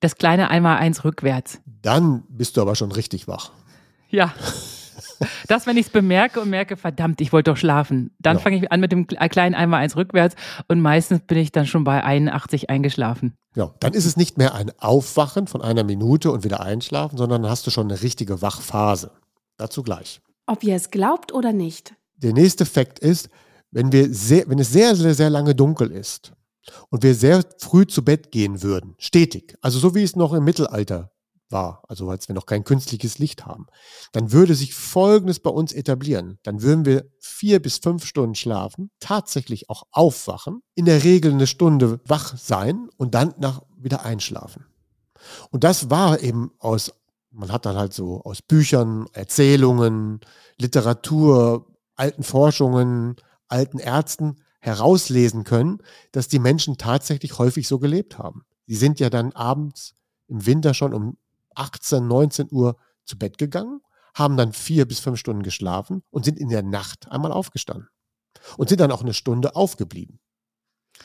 das 0.00 0.16
kleine 0.16 0.48
Einmal-Eins 0.48 1.04
rückwärts. 1.04 1.60
Dann 1.66 2.24
bist 2.28 2.56
du 2.56 2.62
aber 2.62 2.74
schon 2.74 2.92
richtig 2.92 3.28
wach. 3.28 3.52
Ja. 4.08 4.34
Das, 5.48 5.66
wenn 5.66 5.76
ich 5.76 5.86
es 5.86 5.92
bemerke 5.92 6.40
und 6.40 6.50
merke, 6.50 6.76
verdammt, 6.76 7.20
ich 7.20 7.32
wollte 7.32 7.50
doch 7.50 7.56
schlafen. 7.56 8.14
Dann 8.18 8.36
Ja. 8.36 8.42
fange 8.42 8.56
ich 8.56 8.72
an 8.72 8.80
mit 8.80 8.92
dem 8.92 9.06
kle- 9.06 9.28
kleinen 9.28 9.54
Einmal-Eins 9.54 9.96
rückwärts 9.96 10.34
und 10.68 10.80
meistens 10.80 11.20
bin 11.26 11.38
ich 11.38 11.52
dann 11.52 11.66
schon 11.66 11.84
bei 11.84 12.02
81 12.04 12.70
eingeschlafen. 12.70 13.34
Ja, 13.54 13.74
dann 13.80 13.92
ist 13.94 14.06
es 14.06 14.16
nicht 14.16 14.38
mehr 14.38 14.54
ein 14.54 14.70
Aufwachen 14.78 15.46
von 15.46 15.60
einer 15.62 15.84
Minute 15.84 16.30
und 16.30 16.44
wieder 16.44 16.60
einschlafen, 16.60 17.18
sondern 17.18 17.42
dann 17.42 17.50
hast 17.50 17.66
du 17.66 17.70
schon 17.70 17.90
eine 17.90 18.00
richtige 18.02 18.40
Wachphase. 18.42 19.10
Dazu 19.56 19.82
gleich. 19.82 20.20
Ob 20.46 20.62
ihr 20.64 20.74
es 20.74 20.90
glaubt 20.90 21.32
oder 21.32 21.52
nicht. 21.52 21.94
Der 22.16 22.32
nächste 22.32 22.64
Fakt 22.66 22.98
ist, 22.98 23.28
wenn, 23.70 23.92
wir 23.92 24.12
sehr, 24.12 24.48
wenn 24.48 24.58
es 24.58 24.72
sehr, 24.72 24.94
sehr, 24.96 25.14
sehr 25.14 25.30
lange 25.30 25.54
dunkel 25.54 25.90
ist 25.90 26.32
und 26.88 27.02
wir 27.02 27.14
sehr 27.14 27.42
früh 27.58 27.86
zu 27.86 28.04
Bett 28.04 28.30
gehen 28.32 28.62
würden, 28.62 28.94
stetig, 28.98 29.56
also 29.60 29.78
so 29.78 29.94
wie 29.94 30.02
es 30.02 30.16
noch 30.16 30.32
im 30.32 30.44
Mittelalter 30.44 31.10
war, 31.52 31.82
also 31.88 32.08
als 32.10 32.28
wir 32.28 32.34
noch 32.34 32.46
kein 32.46 32.64
künstliches 32.64 33.18
Licht 33.18 33.46
haben, 33.46 33.66
dann 34.12 34.32
würde 34.32 34.54
sich 34.54 34.74
Folgendes 34.74 35.40
bei 35.40 35.50
uns 35.50 35.72
etablieren. 35.72 36.38
Dann 36.42 36.62
würden 36.62 36.84
wir 36.84 37.10
vier 37.18 37.60
bis 37.60 37.78
fünf 37.78 38.04
Stunden 38.04 38.34
schlafen, 38.34 38.90
tatsächlich 39.00 39.68
auch 39.70 39.84
aufwachen, 39.90 40.62
in 40.74 40.84
der 40.84 41.04
Regel 41.04 41.32
eine 41.32 41.46
Stunde 41.46 42.00
wach 42.06 42.36
sein 42.36 42.88
und 42.96 43.14
dann 43.14 43.34
nach 43.38 43.62
wieder 43.76 44.04
einschlafen. 44.04 44.66
Und 45.50 45.64
das 45.64 45.90
war 45.90 46.20
eben 46.20 46.52
aus, 46.58 46.92
man 47.30 47.52
hat 47.52 47.66
dann 47.66 47.76
halt 47.76 47.92
so 47.92 48.22
aus 48.22 48.42
Büchern, 48.42 49.06
Erzählungen, 49.12 50.20
Literatur, 50.58 51.66
alten 51.96 52.22
Forschungen, 52.22 53.16
alten 53.48 53.78
Ärzten 53.78 54.36
herauslesen 54.60 55.44
können, 55.44 55.78
dass 56.12 56.28
die 56.28 56.38
Menschen 56.38 56.76
tatsächlich 56.76 57.38
häufig 57.38 57.66
so 57.66 57.78
gelebt 57.78 58.18
haben. 58.18 58.44
Sie 58.66 58.76
sind 58.76 59.00
ja 59.00 59.10
dann 59.10 59.32
abends 59.32 59.94
im 60.28 60.46
Winter 60.46 60.74
schon 60.74 60.94
um 60.94 61.16
18, 61.54 62.06
19 62.06 62.48
Uhr 62.50 62.76
zu 63.04 63.18
Bett 63.18 63.38
gegangen, 63.38 63.80
haben 64.14 64.36
dann 64.36 64.52
vier 64.52 64.86
bis 64.86 65.00
fünf 65.00 65.18
Stunden 65.18 65.42
geschlafen 65.42 66.02
und 66.10 66.24
sind 66.24 66.38
in 66.38 66.48
der 66.48 66.62
Nacht 66.62 67.10
einmal 67.10 67.32
aufgestanden. 67.32 67.88
Und 68.56 68.68
sind 68.68 68.80
dann 68.80 68.92
auch 68.92 69.02
eine 69.02 69.14
Stunde 69.14 69.54
aufgeblieben. 69.56 70.18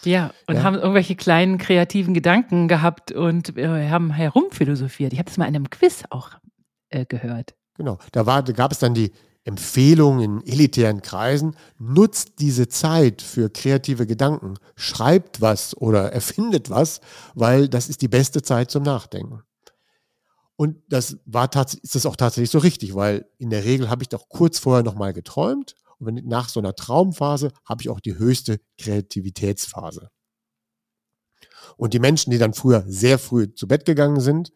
Ja, 0.03 0.31
und 0.47 0.55
Ja. 0.55 0.63
haben 0.63 0.75
irgendwelche 0.75 1.15
kleinen 1.15 1.57
kreativen 1.57 2.13
Gedanken 2.13 2.67
gehabt 2.67 3.11
und 3.11 3.57
äh, 3.57 3.89
haben 3.89 4.11
herumphilosophiert. 4.11 5.13
Ich 5.13 5.19
habe 5.19 5.29
das 5.29 5.37
mal 5.37 5.45
in 5.47 5.55
einem 5.55 5.69
Quiz 5.69 6.03
auch 6.09 6.31
äh, 6.89 7.05
gehört. 7.05 7.55
Genau. 7.75 7.97
Da, 8.11 8.25
war, 8.25 8.43
da 8.43 8.53
gab 8.53 8.71
es 8.71 8.79
dann 8.79 8.93
die 8.93 9.11
Empfehlung 9.43 10.21
in 10.21 10.45
elitären 10.45 11.01
Kreisen, 11.01 11.55
nutzt 11.77 12.39
diese 12.39 12.67
Zeit 12.67 13.21
für 13.21 13.49
kreative 13.49 14.07
Gedanken, 14.07 14.55
schreibt 14.75 15.39
was 15.39 15.77
oder 15.77 16.11
erfindet 16.11 16.69
was, 16.69 16.99
weil 17.35 17.69
das 17.69 17.87
ist 17.87 18.01
die 18.01 18.07
beste 18.07 18.41
Zeit 18.41 18.71
zum 18.71 18.83
Nachdenken. 18.83 19.43
Und 20.57 20.77
das 20.87 21.17
war 21.25 21.51
tatsächlich, 21.51 21.83
ist 21.83 21.95
das 21.95 22.05
auch 22.05 22.15
tatsächlich 22.15 22.49
so 22.49 22.59
richtig, 22.59 22.95
weil 22.95 23.29
in 23.37 23.49
der 23.49 23.65
Regel 23.65 23.89
habe 23.89 24.03
ich 24.03 24.09
doch 24.09 24.29
kurz 24.29 24.59
vorher 24.59 24.83
nochmal 24.83 25.13
geträumt 25.13 25.75
und 25.97 26.07
wenn, 26.07 26.27
nach 26.27 26.49
so 26.49 26.59
einer 26.59 26.75
Traumphase 26.75 27.51
habe 27.65 27.81
ich 27.81 27.89
auch 27.89 27.99
die 27.99 28.17
höchste 28.17 28.59
Kreativitätsphase. 28.77 30.09
Und 31.77 31.93
die 31.93 31.99
Menschen, 31.99 32.31
die 32.31 32.37
dann 32.37 32.53
früher 32.53 32.83
sehr 32.87 33.19
früh 33.19 33.53
zu 33.53 33.67
Bett 33.67 33.85
gegangen 33.85 34.21
sind, 34.21 34.51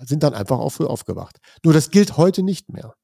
sind 0.00 0.22
dann 0.22 0.34
einfach 0.34 0.58
auch 0.58 0.70
früh 0.70 0.86
aufgewacht. 0.86 1.38
Nur 1.62 1.72
das 1.72 1.90
gilt 1.90 2.16
heute 2.16 2.42
nicht 2.42 2.68
mehr. 2.70 2.94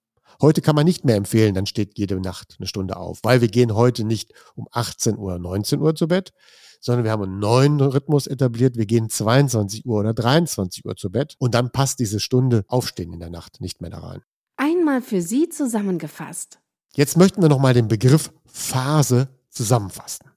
Heute 0.42 0.62
kann 0.62 0.74
man 0.74 0.86
nicht 0.86 1.04
mehr 1.04 1.16
empfehlen, 1.16 1.54
dann 1.54 1.66
steht 1.66 1.98
jede 1.98 2.18
Nacht 2.18 2.56
eine 2.58 2.66
Stunde 2.66 2.96
auf, 2.96 3.20
weil 3.22 3.40
wir 3.40 3.48
gehen 3.48 3.74
heute 3.74 4.04
nicht 4.04 4.32
um 4.54 4.66
18 4.72 5.18
Uhr, 5.18 5.38
19 5.38 5.80
Uhr 5.80 5.94
zu 5.94 6.08
Bett, 6.08 6.32
sondern 6.80 7.04
wir 7.04 7.12
haben 7.12 7.22
einen 7.22 7.38
neuen 7.38 7.80
Rhythmus 7.80 8.26
etabliert. 8.26 8.76
Wir 8.76 8.86
gehen 8.86 9.08
22 9.08 9.86
Uhr 9.86 10.00
oder 10.00 10.14
23 10.14 10.84
Uhr 10.84 10.96
zu 10.96 11.10
Bett 11.10 11.36
und 11.38 11.54
dann 11.54 11.70
passt 11.70 12.00
diese 12.00 12.18
Stunde 12.18 12.64
Aufstehen 12.66 13.12
in 13.12 13.20
der 13.20 13.30
Nacht 13.30 13.60
nicht 13.60 13.80
mehr 13.80 13.90
da 13.90 13.98
rein. 13.98 14.22
Einmal 14.56 15.02
für 15.02 15.22
Sie 15.22 15.48
zusammengefasst. 15.48 16.58
Jetzt 16.94 17.16
möchten 17.16 17.40
wir 17.40 17.48
nochmal 17.48 17.74
den 17.74 17.88
Begriff 17.88 18.32
Phase 18.46 19.28
zusammenfassen. 19.50 20.30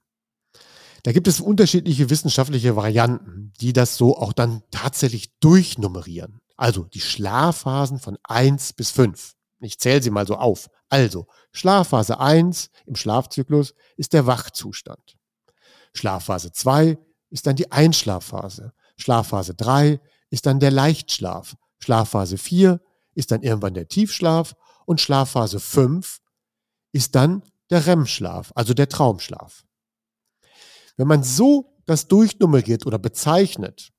Da 1.02 1.12
gibt 1.12 1.28
es 1.28 1.40
unterschiedliche 1.40 2.08
wissenschaftliche 2.08 2.76
Varianten, 2.76 3.52
die 3.60 3.74
das 3.74 3.96
so 3.96 4.16
auch 4.16 4.32
dann 4.32 4.62
tatsächlich 4.70 5.38
durchnummerieren. 5.40 6.40
Also 6.56 6.84
die 6.84 7.00
Schlafphasen 7.00 7.98
von 7.98 8.16
1 8.22 8.72
bis 8.72 8.90
5. 8.90 9.34
Ich 9.60 9.78
zähle 9.78 10.02
sie 10.02 10.10
mal 10.10 10.26
so 10.26 10.36
auf. 10.36 10.70
Also 10.88 11.26
Schlafphase 11.52 12.20
1 12.20 12.70
im 12.86 12.96
Schlafzyklus 12.96 13.74
ist 13.96 14.12
der 14.12 14.26
Wachzustand. 14.26 15.13
Schlafphase 15.94 16.52
2 16.52 16.98
ist 17.30 17.46
dann 17.46 17.56
die 17.56 17.72
Einschlafphase. 17.72 18.72
Schlafphase 18.96 19.54
3 19.54 20.00
ist 20.30 20.46
dann 20.46 20.60
der 20.60 20.70
Leichtschlaf. 20.70 21.56
Schlafphase 21.78 22.38
4 22.38 22.80
ist 23.14 23.30
dann 23.30 23.42
irgendwann 23.42 23.74
der 23.74 23.88
Tiefschlaf 23.88 24.54
und 24.86 25.00
Schlafphase 25.00 25.60
5 25.60 26.20
ist 26.92 27.14
dann 27.14 27.42
der 27.70 27.86
REM-Schlaf, 27.86 28.52
also 28.54 28.74
der 28.74 28.88
Traumschlaf. 28.88 29.64
Wenn 30.96 31.08
man 31.08 31.22
so 31.22 31.74
das 31.86 32.08
durchnummeriert 32.08 32.86
oder 32.86 32.98
bezeichnet, 32.98 33.92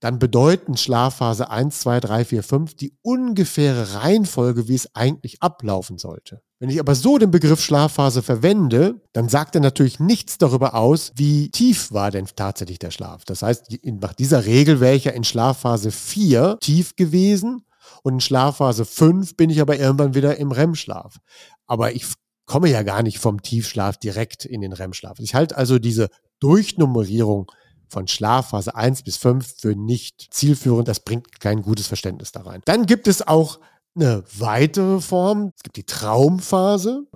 dann 0.00 0.18
bedeuten 0.18 0.76
Schlafphase 0.76 1.50
1, 1.50 1.80
2, 1.80 2.00
3, 2.00 2.24
4, 2.24 2.42
5 2.42 2.74
die 2.74 2.96
ungefähre 3.02 3.94
Reihenfolge, 3.94 4.68
wie 4.68 4.74
es 4.74 4.94
eigentlich 4.94 5.42
ablaufen 5.42 5.98
sollte. 5.98 6.42
Wenn 6.60 6.70
ich 6.70 6.80
aber 6.80 6.94
so 6.94 7.18
den 7.18 7.30
Begriff 7.30 7.60
Schlafphase 7.60 8.22
verwende, 8.22 9.00
dann 9.12 9.28
sagt 9.28 9.54
er 9.54 9.60
natürlich 9.60 10.00
nichts 10.00 10.38
darüber 10.38 10.74
aus, 10.74 11.12
wie 11.14 11.50
tief 11.50 11.92
war 11.92 12.10
denn 12.10 12.26
tatsächlich 12.34 12.78
der 12.80 12.90
Schlaf. 12.90 13.24
Das 13.24 13.42
heißt, 13.42 13.78
nach 13.84 14.12
dieser 14.12 14.44
Regel 14.44 14.80
wäre 14.80 14.96
ich 14.96 15.04
ja 15.04 15.12
in 15.12 15.24
Schlafphase 15.24 15.92
4 15.92 16.58
tief 16.60 16.96
gewesen 16.96 17.64
und 18.02 18.14
in 18.14 18.20
Schlafphase 18.20 18.84
5 18.84 19.36
bin 19.36 19.50
ich 19.50 19.60
aber 19.60 19.78
irgendwann 19.78 20.14
wieder 20.14 20.36
im 20.38 20.50
REM-Schlaf. 20.50 21.18
Aber 21.66 21.92
ich 21.92 22.06
komme 22.44 22.68
ja 22.68 22.82
gar 22.82 23.02
nicht 23.02 23.18
vom 23.18 23.42
Tiefschlaf 23.42 23.96
direkt 23.96 24.44
in 24.44 24.60
den 24.60 24.72
REM-Schlaf. 24.72 25.20
Ich 25.20 25.34
halte 25.34 25.56
also 25.56 25.78
diese 25.78 26.08
Durchnummerierung 26.40 27.52
von 27.88 28.08
Schlafphase 28.08 28.74
1 28.74 29.02
bis 29.02 29.16
5 29.16 29.60
für 29.60 29.74
nicht 29.74 30.28
zielführend. 30.32 30.88
Das 30.88 31.00
bringt 31.00 31.40
kein 31.40 31.62
gutes 31.62 31.86
Verständnis 31.86 32.32
da 32.32 32.42
rein. 32.42 32.62
Dann 32.64 32.86
gibt 32.86 33.08
es 33.08 33.26
auch 33.26 33.60
eine 33.94 34.24
weitere 34.36 35.00
Form. 35.00 35.52
Es 35.56 35.62
gibt 35.62 35.76
die 35.76 35.86
Traumphase, 35.86 37.06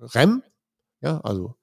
REM, 0.00 0.42
ja, 1.00 1.20
also 1.20 1.54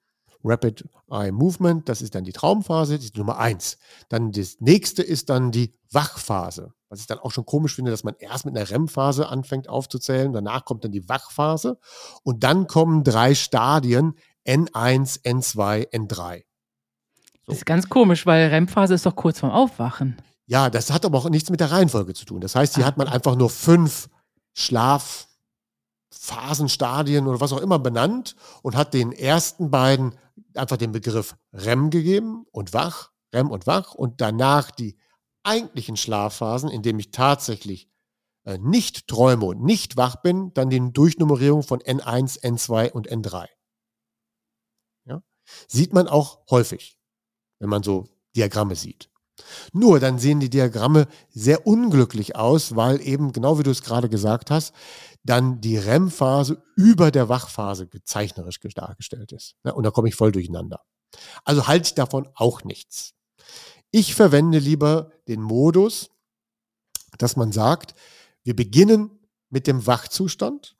Rapid 0.44 0.88
Eye 1.12 1.32
Movement, 1.32 1.90
das 1.90 2.02
ist 2.02 2.16
dann 2.16 2.24
die 2.24 2.32
Traumphase, 2.32 2.98
die 2.98 3.12
Nummer 3.18 3.40
1. 3.40 3.78
Dann 4.08 4.32
das 4.32 4.58
nächste 4.60 5.04
ist 5.04 5.30
dann 5.30 5.52
die 5.52 5.74
Wachphase. 5.92 6.74
Was 6.88 7.02
ich 7.02 7.08
dann 7.08 7.20
auch 7.20 7.32
schon 7.32 7.46
komisch 7.46 7.76
finde, 7.76 7.92
dass 7.92 8.04
man 8.04 8.16
erst 8.20 8.46
mit 8.46 8.56
einer 8.56 8.70
REM-Phase 8.70 9.28
anfängt 9.28 9.70
aufzuzählen, 9.70 10.34
danach 10.34 10.66
kommt 10.66 10.84
dann 10.84 10.92
die 10.92 11.08
Wachphase 11.08 11.78
und 12.24 12.44
dann 12.44 12.68
kommen 12.68 13.04
drei 13.04 13.36
Stadien 13.36 14.16
N1, 14.48 15.24
N2, 15.24 15.92
N3. 15.92 16.44
So. 17.50 17.54
Das 17.54 17.62
ist 17.62 17.66
ganz 17.66 17.90
komisch, 17.90 18.28
weil 18.28 18.50
REM-Phase 18.50 18.94
ist 18.94 19.08
doch 19.08 19.16
kurz 19.16 19.40
vorm 19.40 19.52
Aufwachen. 19.52 20.22
Ja, 20.46 20.70
das 20.70 20.92
hat 20.92 21.04
aber 21.04 21.18
auch 21.18 21.28
nichts 21.32 21.50
mit 21.50 21.60
der 21.60 21.72
Reihenfolge 21.72 22.14
zu 22.14 22.26
tun. 22.26 22.42
Das 22.42 22.54
heißt, 22.54 22.76
hier 22.76 22.84
ah. 22.84 22.88
hat 22.88 22.98
man 22.98 23.08
einfach 23.08 23.36
nur 23.36 23.50
fünf 23.50 24.08
Schlafphasenstadien 24.54 27.26
oder 27.26 27.42
was 27.42 27.52
auch 27.52 27.62
immer 27.62 27.80
benannt 27.80 28.36
und 28.62 28.76
hat 28.76 28.94
den 28.94 29.12
ersten 29.12 29.72
beiden 29.72 30.14
einfach 30.54 30.78
den 30.78 30.92
Begriff 30.92 31.36
REM 31.52 31.90
gegeben 31.90 32.46
und 32.52 32.72
wach, 32.74 33.10
REM 33.34 33.50
und 33.50 33.66
wach 33.66 33.96
und 33.96 34.22
danach 34.22 34.70
die 34.70 35.00
eigentlichen 35.42 35.98
Schlafphasen, 35.98 36.70
in 36.70 36.84
denen 36.84 37.00
ich 37.00 37.10
tatsächlich 37.10 37.90
äh, 38.44 38.60
nicht 38.60 39.08
träume 39.08 39.46
und 39.46 39.64
nicht 39.64 39.98
wach 39.98 40.18
bin, 40.18 40.54
dann 40.54 40.70
die 40.70 40.94
Durchnummerierung 40.94 41.64
von 41.64 41.80
N1, 41.80 42.44
N2 42.44 42.92
und 42.92 43.10
N3. 43.10 43.48
Ja? 45.06 45.24
Sieht 45.68 45.94
man 45.94 46.08
auch 46.08 46.42
häufig 46.52 46.99
wenn 47.60 47.70
man 47.70 47.84
so 47.84 48.08
Diagramme 48.36 48.76
sieht. 48.76 49.10
Nur 49.72 50.00
dann 50.00 50.20
sehen 50.20 50.40
die 50.40 50.50
Diagramme 50.50 51.08
sehr 51.30 51.66
unglücklich 51.66 52.36
aus, 52.36 52.76
weil 52.76 53.02
eben, 53.02 53.32
genau 53.32 53.58
wie 53.58 53.64
du 53.64 53.72
es 53.72 53.84
gerade 53.84 54.10
gesagt 54.10 54.52
hast, 54.52 54.74
dann 55.24 55.62
die 55.62 55.78
REM-Phase 55.78 56.62
über 56.76 57.12
der 57.12 57.30
Wachphase 57.30 57.88
zeichnerisch 58.04 58.60
dargestellt 58.76 59.32
ist. 59.32 59.56
und 59.64 59.84
da 59.84 59.92
komme 59.92 60.10
ich 60.10 60.16
voll 60.16 60.32
durcheinander. 60.32 60.82
Also 61.44 61.68
halte 61.68 61.88
ich 61.88 61.96
davon 61.96 62.28
auch 62.36 62.64
nichts. 62.64 63.14
Ich 63.92 64.14
verwende 64.14 64.60
lieber 64.60 65.12
den 65.28 65.42
Modus, 65.42 66.10
dass 67.18 67.36
man 67.36 67.52
sagt, 67.52 67.96
wir 68.44 68.56
beginnen 68.56 69.28
mit 69.50 69.68
dem 69.68 69.88
Wachzustand. 69.88 70.78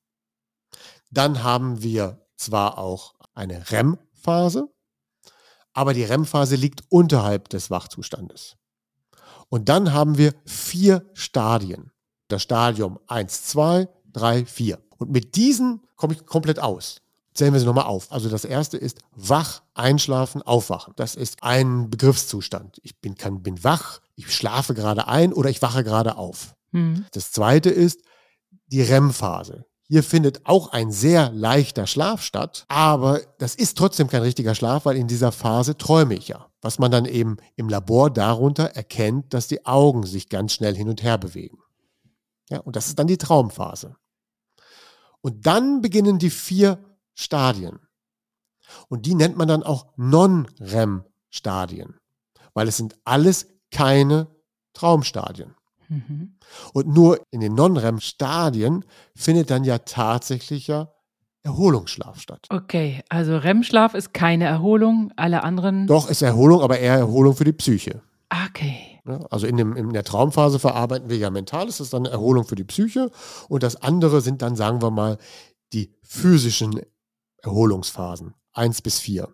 Dann 1.10 1.44
haben 1.44 1.82
wir 1.82 2.26
zwar 2.36 2.78
auch 2.78 3.16
eine 3.34 3.72
REM-Phase, 3.72 4.70
aber 5.80 5.94
die 5.94 6.04
REM-Phase 6.04 6.58
liegt 6.58 6.84
unterhalb 6.90 7.48
des 7.48 7.72
Wachzustandes. 7.72 8.58
Und 9.48 9.70
dann 9.70 9.94
haben 9.94 10.18
wir 10.18 10.36
vier 10.46 11.10
Stadien. 11.14 11.92
Das 12.28 12.44
Stadium 12.44 13.00
1, 13.08 13.46
2, 13.46 13.88
3, 14.12 14.46
4. 14.46 14.78
Und 14.98 15.10
mit 15.10 15.38
diesen 15.38 15.80
komme 15.96 16.16
ich 16.16 16.26
komplett 16.26 16.60
aus. 16.60 16.98
Zählen 17.34 17.54
wir 17.54 17.62
sie 17.62 17.66
nochmal 17.66 17.86
auf. 17.86 18.12
Also 18.12 18.28
das 18.28 18.44
erste 18.44 18.76
ist 18.76 19.00
wach, 19.16 19.62
einschlafen, 19.74 20.42
aufwachen. 20.42 20.92
Das 20.98 21.16
ist 21.16 21.44
ein 21.44 21.90
Begriffszustand. 21.90 22.82
Ich 22.84 23.00
bin, 23.00 23.16
kann, 23.16 23.42
bin 23.42 23.64
wach, 23.64 24.02
ich 24.18 24.36
schlafe 24.36 24.74
gerade 24.74 25.08
ein 25.08 25.32
oder 25.32 25.50
ich 25.50 25.62
wache 25.62 25.86
gerade 25.86 26.18
auf. 26.18 26.56
Mhm. 26.72 27.06
Das 27.14 27.32
zweite 27.32 27.70
ist 27.70 28.02
die 28.68 28.82
REM-Phase. 28.82 29.64
Hier 29.92 30.04
findet 30.04 30.46
auch 30.46 30.72
ein 30.72 30.92
sehr 30.92 31.32
leichter 31.32 31.88
Schlaf 31.88 32.22
statt, 32.22 32.66
aber 32.68 33.22
das 33.40 33.56
ist 33.56 33.76
trotzdem 33.76 34.08
kein 34.08 34.22
richtiger 34.22 34.54
Schlaf, 34.54 34.86
weil 34.86 34.96
in 34.96 35.08
dieser 35.08 35.32
Phase 35.32 35.78
träume 35.78 36.14
ich 36.14 36.28
ja. 36.28 36.46
Was 36.62 36.78
man 36.78 36.92
dann 36.92 37.06
eben 37.06 37.38
im 37.56 37.70
Labor 37.70 38.12
darunter 38.12 38.66
erkennt, 38.76 39.34
dass 39.34 39.48
die 39.48 39.66
Augen 39.66 40.04
sich 40.04 40.30
ganz 40.30 40.54
schnell 40.54 40.76
hin 40.76 40.90
und 40.90 41.02
her 41.02 41.18
bewegen. 41.18 41.58
Ja, 42.50 42.60
und 42.60 42.76
das 42.76 42.86
ist 42.88 43.00
dann 43.00 43.08
die 43.08 43.18
Traumphase. 43.18 43.96
Und 45.22 45.48
dann 45.48 45.82
beginnen 45.82 46.20
die 46.20 46.30
vier 46.30 46.78
Stadien. 47.16 47.80
Und 48.90 49.08
die 49.08 49.16
nennt 49.16 49.38
man 49.38 49.48
dann 49.48 49.64
auch 49.64 49.88
Non-REM-Stadien, 49.98 51.96
weil 52.54 52.68
es 52.68 52.78
sind 52.78 52.96
alles 53.06 53.48
keine 53.72 54.28
Traumstadien. 54.74 55.56
Mhm. 55.90 56.36
Und 56.74 56.88
nur 56.88 57.20
in 57.32 57.42
den 57.42 57.54
Non-REM-Stadien 57.56 58.86
findet 59.16 59.50
dann 59.50 59.64
ja 59.64 59.80
tatsächlich 59.80 60.68
ja 60.68 60.92
Erholungsschlaf 61.44 62.20
statt. 62.20 62.48
Okay, 62.50 63.02
also 63.10 63.38
REM-Schlaf 63.38 63.94
ist 63.94 64.14
keine 64.14 64.46
Erholung, 64.46 65.12
alle 65.16 65.44
anderen. 65.44 65.88
Doch, 65.88 66.10
ist 66.10 66.22
Erholung, 66.22 66.62
aber 66.62 66.80
eher 66.80 66.96
Erholung 66.96 67.36
für 67.36 67.46
die 67.46 67.54
Psyche. 67.54 68.02
Okay. 68.30 69.00
Also 69.32 69.48
in, 69.48 69.58
dem, 69.58 69.76
in 69.76 69.92
der 69.92 70.04
Traumphase 70.04 70.60
verarbeiten 70.60 71.10
wir 71.10 71.18
ja 71.18 71.32
mental, 71.32 71.66
das 71.66 71.80
ist 71.80 71.94
dann 71.94 72.06
eine 72.06 72.14
Erholung 72.14 72.46
für 72.46 72.56
die 72.56 72.64
Psyche. 72.64 73.10
Und 73.48 73.64
das 73.64 73.76
andere 73.78 74.22
sind 74.22 74.42
dann, 74.42 74.56
sagen 74.56 74.82
wir 74.82 74.92
mal, 74.92 75.18
die 75.74 75.96
physischen 76.04 76.80
Erholungsphasen, 77.42 78.36
eins 78.54 78.82
bis 78.82 79.00
vier. 79.00 79.30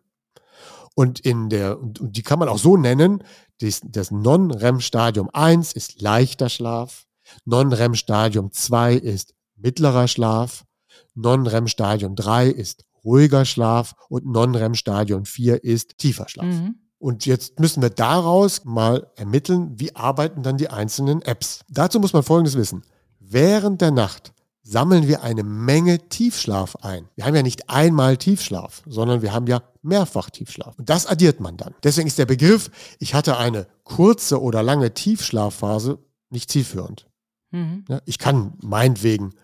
Und 0.96 1.20
in 1.20 1.50
der, 1.50 1.80
und 1.80 2.00
die 2.02 2.24
kann 2.24 2.40
man 2.40 2.50
auch 2.50 2.58
so 2.58 2.78
nennen, 2.78 3.24
das, 3.60 3.82
das 3.84 4.12
Non-REM-Stadium 4.12 5.30
1 5.32 5.74
ist 5.74 6.02
leichter 6.02 6.50
Schlaf, 6.50 7.06
Non-REM-Stadium 7.44 8.52
2 8.52 8.96
ist 8.96 9.36
mittlerer 9.58 10.08
Schlaf, 10.08 10.66
Non-REM-Stadium 11.14 12.16
3 12.16 12.48
ist 12.48 12.86
ruhiger 13.04 13.46
Schlaf 13.46 13.94
und 14.10 14.26
Non-REM-Stadium 14.26 15.26
4 15.26 15.64
ist 15.64 15.98
tiefer 15.98 16.28
Schlaf. 16.28 16.48
Mhm. 16.48 16.76
Und 16.98 17.26
jetzt 17.26 17.60
müssen 17.60 17.82
wir 17.82 17.90
daraus 17.90 18.64
mal 18.64 19.12
ermitteln, 19.16 19.74
wie 19.78 19.96
arbeiten 19.96 20.44
dann 20.44 20.58
die 20.58 20.70
einzelnen 20.70 21.22
Apps. 21.22 21.60
Dazu 21.70 22.00
muss 22.00 22.14
man 22.14 22.24
Folgendes 22.24 22.56
wissen. 22.56 22.84
Während 23.20 23.82
der 23.82 23.92
Nacht 23.92 24.34
sammeln 24.66 25.08
wir 25.08 25.22
eine 25.22 25.44
Menge 25.44 26.10
Tiefschlaf 26.10 26.76
ein. 26.78 27.08
Wir 27.16 27.26
haben 27.26 27.36
ja 27.36 27.44
nicht 27.44 27.70
einmal 27.70 28.18
Tiefschlaf, 28.18 28.82
sondern 28.88 29.22
wir 29.22 29.32
haben 29.32 29.46
ja 29.46 29.62
mehrfach 29.84 30.32
Tiefschlaf. 30.32 30.78
Und 30.80 30.90
das 30.90 31.06
addiert 31.06 31.40
man 31.40 31.56
dann. 31.56 31.76
Deswegen 31.84 32.08
ist 32.08 32.18
der 32.18 32.26
Begriff, 32.26 32.72
ich 33.00 33.14
hatte 33.14 33.38
eine 33.38 33.68
kurze 33.84 34.42
oder 34.42 34.64
lange 34.64 34.94
Tiefschlafphase, 34.94 36.00
nicht 36.32 36.50
zielführend. 36.50 37.08
Mhm. 37.52 37.86
Ja, 37.88 38.02
ich 38.06 38.18
kann 38.18 38.54
meinetwegen 38.64 39.36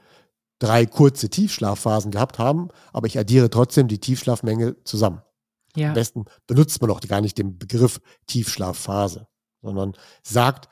drei 0.57 0.87
kurze 0.87 1.29
Tiefschlafphasen 1.29 2.09
gehabt 2.09 2.39
haben, 2.39 2.69
aber 2.91 3.05
ich 3.05 3.19
addiere 3.19 3.51
trotzdem 3.51 3.87
die 3.87 3.99
Tiefschlafmenge 3.99 4.83
zusammen. 4.83 5.21
Ja. 5.75 5.89
Am 5.89 5.93
besten 5.93 6.25
benutzt 6.47 6.81
man 6.81 6.89
auch 6.89 6.99
gar 7.01 7.21
nicht 7.21 7.37
den 7.37 7.59
Begriff 7.59 8.01
Tiefschlafphase, 8.25 9.27
sondern 9.61 9.93
sagt, 10.23 10.67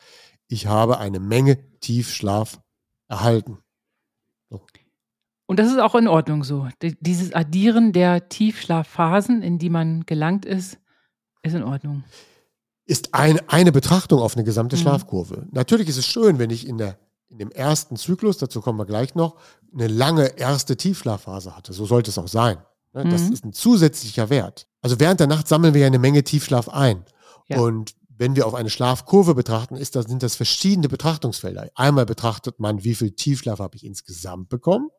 ich 0.48 0.66
habe 0.66 0.98
eine 0.98 1.20
Menge 1.20 1.80
Tiefschlaf 1.82 2.60
erhalten. 3.08 3.60
Und 5.46 5.60
das 5.60 5.72
ist 5.72 5.80
auch 5.80 5.96
in 5.96 6.08
Ordnung 6.08 6.44
so. 6.44 6.68
Dieses 6.82 7.34
Addieren 7.34 7.92
der 7.92 8.30
Tiefschlafphasen, 8.30 9.42
in 9.42 9.58
die 9.58 9.70
man 9.70 10.06
gelangt 10.06 10.46
ist, 10.46 10.78
ist 11.42 11.56
in 11.56 11.64
Ordnung. 11.64 12.04
Ist 12.86 13.14
ein, 13.14 13.40
eine 13.48 13.72
Betrachtung 13.72 14.20
auf 14.20 14.36
eine 14.36 14.44
gesamte 14.44 14.76
mhm. 14.76 14.82
Schlafkurve. 14.82 15.48
Natürlich 15.52 15.90
ist 15.90 15.98
es 15.98 16.06
schön, 16.06 16.38
wenn 16.40 16.50
ich 16.50 16.68
in 16.68 16.78
der 16.78 17.00
in 17.30 17.38
dem 17.38 17.52
ersten 17.52 17.96
Zyklus, 17.96 18.38
dazu 18.38 18.60
kommen 18.60 18.80
wir 18.80 18.86
gleich 18.86 19.16
noch, 19.16 19.36
eine 19.72 19.88
lange 19.88 20.38
erste 20.40 20.76
Tiefschlafphase 20.76 21.56
hatte. 21.56 21.74
So 21.74 21.86
sollte 21.86 22.10
es 22.10 22.18
auch 22.18 22.28
sein. 22.28 22.58
Ne? 22.94 23.06
Das 23.06 23.24
Mhm. 23.24 23.34
ist 23.34 23.46
ein 23.46 23.54
zusätzlicher 23.54 24.30
Wert. 24.30 24.68
Also 24.82 25.00
während 25.00 25.20
der 25.20 25.28
Nacht 25.28 25.48
sammeln 25.48 25.74
wir 25.74 25.82
ja 25.82 25.88
eine 25.88 26.00
Menge 26.00 26.24
Tiefschlaf 26.24 26.70
ein. 26.70 27.06
Ja. 27.48 27.60
Und 27.60 27.96
wenn 28.20 28.36
wir 28.36 28.46
auf 28.46 28.54
eine 28.54 28.70
Schlafkurve 28.70 29.34
betrachten, 29.34 29.76
ist 29.76 29.96
das, 29.96 30.06
sind 30.06 30.22
das 30.22 30.36
verschiedene 30.36 30.90
Betrachtungsfelder. 30.90 31.70
Einmal 31.74 32.06
betrachtet 32.06 32.60
man, 32.60 32.84
wie 32.84 32.94
viel 32.94 33.12
Tiefschlaf 33.12 33.58
habe 33.60 33.76
ich 33.78 33.84
insgesamt 33.84 34.50
bekommen 34.50 34.90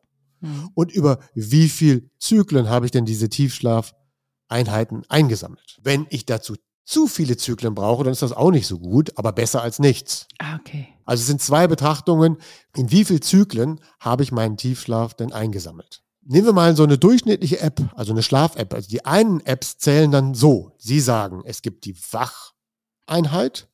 Mhm. 0.43 0.71
und 0.73 0.91
über 0.91 1.19
wie 1.35 1.69
viel 1.69 2.09
Zyklen 2.17 2.67
habe 2.67 2.85
ich 2.87 2.91
denn 2.91 3.05
diese 3.05 3.29
Tiefschlafeinheiten 4.49 5.03
eingesammelt. 5.09 5.79
Wenn 5.83 6.07
ich 6.09 6.25
dazu 6.25 6.55
zu 6.83 7.07
viele 7.07 7.37
Zyklen 7.37 7.75
brauche, 7.75 8.03
dann 8.03 8.11
ist 8.11 8.23
das 8.23 8.33
auch 8.33 8.51
nicht 8.51 8.67
so 8.67 8.79
gut, 8.79 9.17
aber 9.17 9.31
besser 9.31 9.61
als 9.61 9.79
nichts. 9.79 10.27
Ah, 10.39 10.57
okay. 10.59 10.87
Also 11.05 11.21
es 11.21 11.27
sind 11.27 11.41
zwei 11.41 11.67
Betrachtungen, 11.67 12.37
in 12.75 12.91
wie 12.91 13.05
viel 13.05 13.19
Zyklen 13.19 13.79
habe 13.99 14.23
ich 14.23 14.31
meinen 14.31 14.57
Tiefschlaf 14.57 15.13
denn 15.13 15.31
eingesammelt. 15.31 16.01
Nehmen 16.23 16.47
wir 16.47 16.53
mal 16.53 16.75
so 16.75 16.83
eine 16.83 16.97
durchschnittliche 16.97 17.59
App, 17.59 17.79
also 17.95 18.11
eine 18.11 18.23
Schlaf-App. 18.23 18.73
Also 18.73 18.89
die 18.89 19.05
einen 19.05 19.41
Apps 19.41 19.77
zählen 19.77 20.11
dann 20.11 20.33
so. 20.33 20.71
Sie 20.77 20.99
sagen, 20.99 21.41
es 21.45 21.61
gibt 21.61 21.85
die 21.85 21.93
Wacheinheit, 23.07 23.67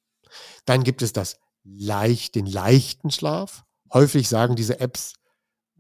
dann 0.66 0.84
gibt 0.84 1.02
es 1.02 1.14
das 1.14 1.38
leicht, 1.64 2.36
den 2.36 2.46
leichten 2.46 3.12
Schlaf. 3.12 3.64
Häufig 3.94 4.28
sagen 4.28 4.56
diese 4.56 4.80
Apps 4.80 5.14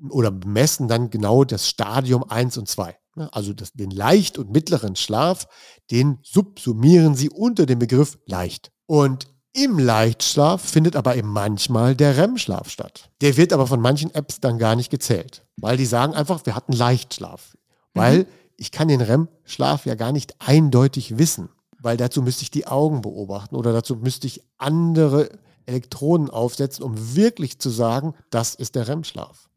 oder 0.09 0.31
messen 0.31 0.87
dann 0.87 1.09
genau 1.09 1.43
das 1.43 1.67
Stadium 1.67 2.23
1 2.23 2.57
und 2.57 2.67
2. 2.67 2.97
Ne? 3.15 3.29
Also 3.33 3.53
das, 3.53 3.73
den 3.73 3.91
leicht 3.91 4.37
und 4.37 4.51
mittleren 4.51 4.95
Schlaf, 4.95 5.47
den 5.91 6.19
subsumieren 6.23 7.15
sie 7.15 7.29
unter 7.29 7.65
dem 7.65 7.79
Begriff 7.79 8.17
leicht. 8.25 8.71
Und 8.85 9.27
im 9.53 9.79
Leichtschlaf 9.79 10.61
findet 10.61 10.95
aber 10.95 11.15
eben 11.15 11.29
manchmal 11.29 11.95
der 11.95 12.15
REM-Schlaf 12.15 12.69
statt. 12.69 13.09
Der 13.21 13.37
wird 13.37 13.53
aber 13.53 13.65
von 13.65 13.81
manchen 13.81 14.13
Apps 14.13 14.39
dann 14.39 14.59
gar 14.59 14.75
nicht 14.75 14.91
gezählt, 14.91 15.45
weil 15.57 15.77
die 15.77 15.87
sagen 15.87 16.13
einfach, 16.13 16.45
wir 16.45 16.55
hatten 16.55 16.73
Leichtschlaf. 16.73 17.57
Weil 17.93 18.27
ich 18.55 18.71
kann 18.71 18.87
den 18.87 19.01
REM-Schlaf 19.01 19.87
ja 19.87 19.95
gar 19.95 20.11
nicht 20.11 20.35
eindeutig 20.39 21.17
wissen, 21.17 21.49
weil 21.79 21.97
dazu 21.97 22.21
müsste 22.21 22.43
ich 22.43 22.51
die 22.51 22.67
Augen 22.67 23.01
beobachten 23.01 23.55
oder 23.55 23.73
dazu 23.73 23.95
müsste 23.95 24.27
ich 24.27 24.43
andere 24.57 25.29
Elektronen 25.65 26.29
aufsetzen, 26.29 26.83
um 26.83 27.15
wirklich 27.15 27.59
zu 27.59 27.69
sagen, 27.69 28.13
das 28.29 28.55
ist 28.55 28.75
der 28.75 28.87
REM-Schlaf. 28.87 29.49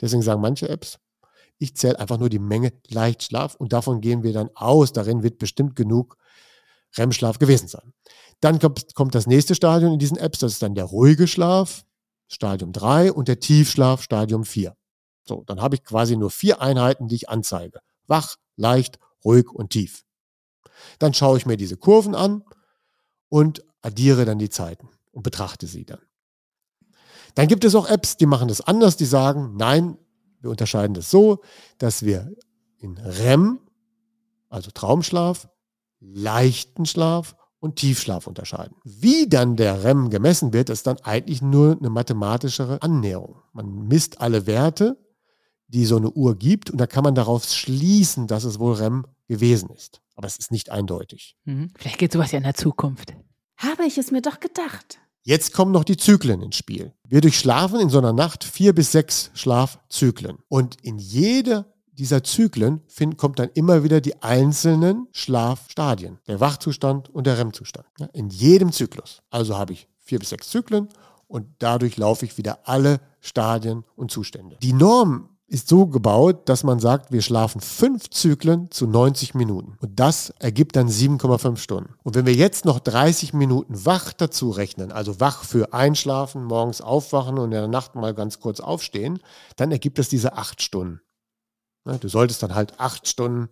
Deswegen 0.00 0.22
sagen 0.22 0.40
manche 0.40 0.68
Apps, 0.68 0.98
ich 1.58 1.76
zähle 1.76 1.98
einfach 1.98 2.18
nur 2.18 2.30
die 2.30 2.38
Menge 2.38 2.72
Leichtschlaf 2.88 3.54
und 3.54 3.72
davon 3.72 4.00
gehen 4.00 4.22
wir 4.22 4.32
dann 4.32 4.48
aus. 4.54 4.92
Darin 4.92 5.22
wird 5.22 5.38
bestimmt 5.38 5.76
genug 5.76 6.16
REM-Schlaf 6.96 7.38
gewesen 7.38 7.68
sein. 7.68 7.92
Dann 8.40 8.58
kommt, 8.58 8.94
kommt 8.94 9.14
das 9.14 9.26
nächste 9.26 9.54
Stadium 9.54 9.92
in 9.92 9.98
diesen 9.98 10.16
Apps, 10.16 10.38
das 10.38 10.52
ist 10.52 10.62
dann 10.62 10.74
der 10.74 10.86
ruhige 10.86 11.28
Schlaf, 11.28 11.84
Stadium 12.28 12.72
3 12.72 13.12
und 13.12 13.28
der 13.28 13.40
Tiefschlaf, 13.40 14.02
Stadium 14.02 14.44
4. 14.44 14.74
So, 15.24 15.44
dann 15.46 15.60
habe 15.60 15.76
ich 15.76 15.84
quasi 15.84 16.16
nur 16.16 16.30
vier 16.30 16.62
Einheiten, 16.62 17.06
die 17.06 17.16
ich 17.16 17.28
anzeige. 17.28 17.80
Wach, 18.06 18.36
leicht, 18.56 18.98
ruhig 19.24 19.50
und 19.52 19.70
tief. 19.70 20.04
Dann 20.98 21.14
schaue 21.14 21.38
ich 21.38 21.46
mir 21.46 21.56
diese 21.56 21.76
Kurven 21.76 22.14
an 22.14 22.44
und 23.28 23.64
addiere 23.82 24.24
dann 24.24 24.38
die 24.38 24.50
Zeiten 24.50 24.88
und 25.12 25.22
betrachte 25.22 25.66
sie 25.66 25.84
dann. 25.84 26.00
Dann 27.34 27.48
gibt 27.48 27.64
es 27.64 27.74
auch 27.74 27.88
Apps, 27.88 28.16
die 28.16 28.26
machen 28.26 28.48
das 28.48 28.60
anders, 28.60 28.96
die 28.96 29.04
sagen, 29.04 29.56
nein, 29.56 29.96
wir 30.40 30.50
unterscheiden 30.50 30.94
das 30.94 31.10
so, 31.10 31.42
dass 31.78 32.04
wir 32.04 32.34
in 32.78 32.96
REM, 32.98 33.60
also 34.48 34.70
Traumschlaf, 34.70 35.48
leichten 36.00 36.86
Schlaf 36.86 37.36
und 37.60 37.76
Tiefschlaf 37.76 38.26
unterscheiden. 38.26 38.76
Wie 38.84 39.28
dann 39.28 39.56
der 39.56 39.84
REM 39.84 40.10
gemessen 40.10 40.52
wird, 40.52 40.70
ist 40.70 40.86
dann 40.86 40.98
eigentlich 41.02 41.42
nur 41.42 41.76
eine 41.78 41.90
mathematischere 41.90 42.82
Annäherung. 42.82 43.36
Man 43.52 43.86
misst 43.86 44.20
alle 44.20 44.46
Werte, 44.46 44.98
die 45.68 45.84
so 45.84 45.98
eine 45.98 46.10
Uhr 46.10 46.36
gibt, 46.36 46.70
und 46.70 46.78
da 46.78 46.86
kann 46.86 47.04
man 47.04 47.14
darauf 47.14 47.44
schließen, 47.44 48.26
dass 48.26 48.44
es 48.44 48.58
wohl 48.58 48.74
REM 48.74 49.06
gewesen 49.28 49.70
ist. 49.70 50.00
Aber 50.20 50.26
es 50.26 50.36
ist 50.36 50.52
nicht 50.52 50.68
eindeutig. 50.68 51.34
Mhm. 51.46 51.72
Vielleicht 51.78 51.96
geht 51.96 52.12
sowas 52.12 52.30
ja 52.30 52.36
in 52.36 52.44
der 52.44 52.52
Zukunft. 52.52 53.14
Habe 53.56 53.86
ich 53.86 53.96
es 53.96 54.10
mir 54.10 54.20
doch 54.20 54.38
gedacht. 54.38 54.98
Jetzt 55.22 55.54
kommen 55.54 55.72
noch 55.72 55.82
die 55.82 55.96
Zyklen 55.96 56.42
ins 56.42 56.56
Spiel. 56.56 56.92
Wir 57.08 57.22
durchschlafen 57.22 57.80
in 57.80 57.88
so 57.88 57.96
einer 57.96 58.12
Nacht 58.12 58.44
vier 58.44 58.74
bis 58.74 58.92
sechs 58.92 59.30
Schlafzyklen. 59.32 60.36
Und 60.48 60.76
in 60.82 60.98
jeder 60.98 61.72
dieser 61.92 62.22
Zyklen 62.22 62.82
find, 62.86 63.16
kommt 63.16 63.38
dann 63.38 63.48
immer 63.54 63.82
wieder 63.82 64.02
die 64.02 64.22
einzelnen 64.22 65.08
Schlafstadien. 65.12 66.18
Der 66.26 66.38
Wachzustand 66.38 67.08
und 67.08 67.26
der 67.26 67.38
REM-Zustand. 67.38 67.86
Ja, 67.98 68.10
in 68.12 68.28
jedem 68.28 68.72
Zyklus. 68.72 69.22
Also 69.30 69.56
habe 69.56 69.72
ich 69.72 69.88
vier 70.00 70.18
bis 70.18 70.28
sechs 70.28 70.50
Zyklen 70.50 70.90
und 71.28 71.46
dadurch 71.60 71.96
laufe 71.96 72.26
ich 72.26 72.36
wieder 72.36 72.68
alle 72.68 73.00
Stadien 73.20 73.84
und 73.96 74.10
Zustände. 74.10 74.58
Die 74.60 74.74
Norm 74.74 75.30
ist 75.50 75.68
so 75.68 75.86
gebaut, 75.86 76.48
dass 76.48 76.62
man 76.62 76.78
sagt, 76.78 77.10
wir 77.10 77.22
schlafen 77.22 77.60
fünf 77.60 78.08
Zyklen 78.08 78.70
zu 78.70 78.86
90 78.86 79.34
Minuten. 79.34 79.76
Und 79.80 79.98
das 79.98 80.30
ergibt 80.38 80.76
dann 80.76 80.88
7,5 80.88 81.56
Stunden. 81.56 81.94
Und 82.04 82.14
wenn 82.14 82.24
wir 82.24 82.34
jetzt 82.34 82.64
noch 82.64 82.78
30 82.78 83.32
Minuten 83.34 83.84
wach 83.84 84.12
dazu 84.12 84.50
rechnen, 84.50 84.92
also 84.92 85.18
wach 85.18 85.42
für 85.42 85.74
Einschlafen, 85.74 86.44
morgens 86.44 86.80
aufwachen 86.80 87.36
und 87.36 87.46
in 87.46 87.50
der 87.50 87.66
Nacht 87.66 87.96
mal 87.96 88.14
ganz 88.14 88.38
kurz 88.38 88.60
aufstehen, 88.60 89.18
dann 89.56 89.72
ergibt 89.72 89.98
es 89.98 90.08
diese 90.08 90.34
acht 90.34 90.62
Stunden. 90.62 91.00
Du 91.84 92.08
solltest 92.08 92.44
dann 92.44 92.54
halt 92.54 92.78
acht 92.78 93.08
Stunden 93.08 93.48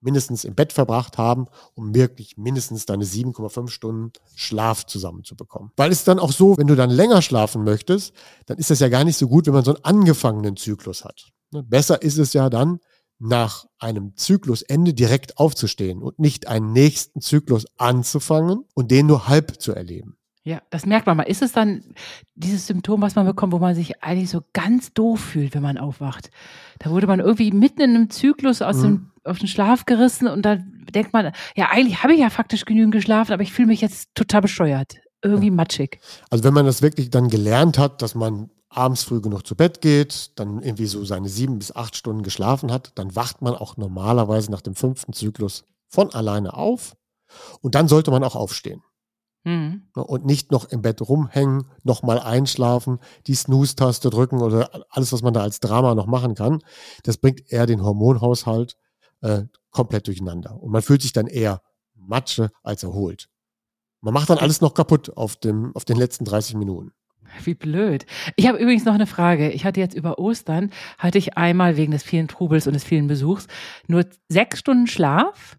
mindestens 0.00 0.44
im 0.44 0.54
Bett 0.54 0.72
verbracht 0.72 1.18
haben, 1.18 1.46
um 1.74 1.94
wirklich 1.94 2.36
mindestens 2.36 2.86
deine 2.86 3.04
7,5 3.04 3.68
Stunden 3.68 4.12
Schlaf 4.34 4.86
zusammenzubekommen. 4.86 5.72
Weil 5.76 5.92
es 5.92 6.04
dann 6.04 6.18
auch 6.18 6.32
so, 6.32 6.56
wenn 6.56 6.66
du 6.66 6.76
dann 6.76 6.90
länger 6.90 7.22
schlafen 7.22 7.64
möchtest, 7.64 8.14
dann 8.46 8.58
ist 8.58 8.70
das 8.70 8.80
ja 8.80 8.88
gar 8.88 9.04
nicht 9.04 9.16
so 9.16 9.28
gut, 9.28 9.46
wenn 9.46 9.54
man 9.54 9.64
so 9.64 9.74
einen 9.74 9.84
angefangenen 9.84 10.56
Zyklus 10.56 11.04
hat. 11.04 11.30
Ne, 11.52 11.62
Besser 11.62 12.02
ist 12.02 12.18
es 12.18 12.32
ja 12.32 12.50
dann, 12.50 12.80
nach 13.20 13.66
einem 13.78 14.16
Zyklusende 14.16 14.94
direkt 14.94 15.36
aufzustehen 15.36 16.02
und 16.02 16.18
nicht 16.18 16.48
einen 16.48 16.72
nächsten 16.72 17.20
Zyklus 17.20 17.66
anzufangen 17.76 18.64
und 18.74 18.90
den 18.90 19.06
nur 19.06 19.28
halb 19.28 19.60
zu 19.60 19.72
erleben. 19.74 20.16
Ja, 20.42 20.62
das 20.70 20.86
merkt 20.86 21.06
man 21.06 21.18
mal. 21.18 21.24
Ist 21.24 21.42
es 21.42 21.52
dann 21.52 21.94
dieses 22.34 22.66
Symptom, 22.66 23.02
was 23.02 23.14
man 23.14 23.26
bekommt, 23.26 23.52
wo 23.52 23.58
man 23.58 23.74
sich 23.74 24.02
eigentlich 24.02 24.30
so 24.30 24.40
ganz 24.54 24.94
doof 24.94 25.20
fühlt, 25.20 25.54
wenn 25.54 25.62
man 25.62 25.76
aufwacht? 25.76 26.30
Da 26.78 26.90
wurde 26.90 27.06
man 27.06 27.20
irgendwie 27.20 27.52
mitten 27.52 27.82
in 27.82 27.94
einem 27.94 28.10
Zyklus 28.10 28.62
aus 28.62 28.80
dem, 28.80 29.09
auf 29.30 29.38
den 29.38 29.48
Schlaf 29.48 29.86
gerissen 29.86 30.28
und 30.28 30.42
da 30.42 30.56
denkt 30.56 31.12
man, 31.12 31.32
ja, 31.56 31.68
eigentlich 31.70 32.02
habe 32.02 32.14
ich 32.14 32.20
ja 32.20 32.30
faktisch 32.30 32.64
genügend 32.64 32.92
geschlafen, 32.92 33.32
aber 33.32 33.42
ich 33.42 33.52
fühle 33.52 33.68
mich 33.68 33.80
jetzt 33.80 34.08
total 34.14 34.42
bescheuert. 34.42 34.96
Irgendwie 35.22 35.50
matschig. 35.50 36.00
Also 36.30 36.44
wenn 36.44 36.54
man 36.54 36.64
das 36.64 36.82
wirklich 36.82 37.10
dann 37.10 37.28
gelernt 37.28 37.78
hat, 37.78 38.00
dass 38.02 38.14
man 38.14 38.50
abends 38.70 39.02
früh 39.02 39.20
genug 39.20 39.46
zu 39.46 39.54
Bett 39.54 39.80
geht, 39.80 40.38
dann 40.38 40.62
irgendwie 40.62 40.86
so 40.86 41.04
seine 41.04 41.28
sieben 41.28 41.58
bis 41.58 41.74
acht 41.74 41.96
Stunden 41.96 42.22
geschlafen 42.22 42.72
hat, 42.72 42.92
dann 42.94 43.14
wacht 43.16 43.42
man 43.42 43.54
auch 43.54 43.76
normalerweise 43.76 44.50
nach 44.50 44.62
dem 44.62 44.74
fünften 44.74 45.12
Zyklus 45.12 45.64
von 45.88 46.14
alleine 46.14 46.54
auf 46.54 46.96
und 47.60 47.74
dann 47.74 47.88
sollte 47.88 48.10
man 48.10 48.24
auch 48.24 48.36
aufstehen. 48.36 48.82
Mhm. 49.44 49.84
Und 49.94 50.26
nicht 50.26 50.52
noch 50.52 50.66
im 50.66 50.82
Bett 50.82 51.00
rumhängen, 51.00 51.64
nochmal 51.82 52.20
einschlafen, 52.20 52.98
die 53.26 53.34
Snooze-Taste 53.34 54.10
drücken 54.10 54.40
oder 54.40 54.70
alles, 54.90 55.12
was 55.12 55.22
man 55.22 55.34
da 55.34 55.40
als 55.40 55.60
Drama 55.60 55.94
noch 55.94 56.06
machen 56.06 56.34
kann. 56.34 56.62
Das 57.04 57.16
bringt 57.16 57.50
eher 57.50 57.66
den 57.66 57.82
Hormonhaushalt 57.82 58.76
äh, 59.22 59.42
komplett 59.70 60.06
durcheinander. 60.06 60.60
Und 60.60 60.72
man 60.72 60.82
fühlt 60.82 61.02
sich 61.02 61.12
dann 61.12 61.26
eher 61.26 61.62
Matsche 61.94 62.50
als 62.62 62.82
erholt. 62.82 63.28
Man 64.00 64.14
macht 64.14 64.30
dann 64.30 64.38
alles 64.38 64.60
noch 64.60 64.74
kaputt 64.74 65.16
auf, 65.16 65.36
dem, 65.36 65.74
auf 65.76 65.84
den 65.84 65.96
letzten 65.96 66.24
30 66.24 66.56
Minuten. 66.56 66.92
Wie 67.44 67.54
blöd. 67.54 68.06
Ich 68.36 68.48
habe 68.48 68.58
übrigens 68.58 68.84
noch 68.84 68.94
eine 68.94 69.06
Frage. 69.06 69.50
Ich 69.50 69.64
hatte 69.64 69.80
jetzt 69.80 69.94
über 69.94 70.18
Ostern, 70.18 70.70
hatte 70.98 71.18
ich 71.18 71.36
einmal 71.36 71.76
wegen 71.76 71.92
des 71.92 72.02
vielen 72.02 72.28
Trubels 72.28 72.66
und 72.66 72.72
des 72.72 72.82
vielen 72.82 73.06
Besuchs 73.06 73.46
nur 73.86 74.04
sechs 74.28 74.58
Stunden 74.58 74.86
Schlaf, 74.86 75.56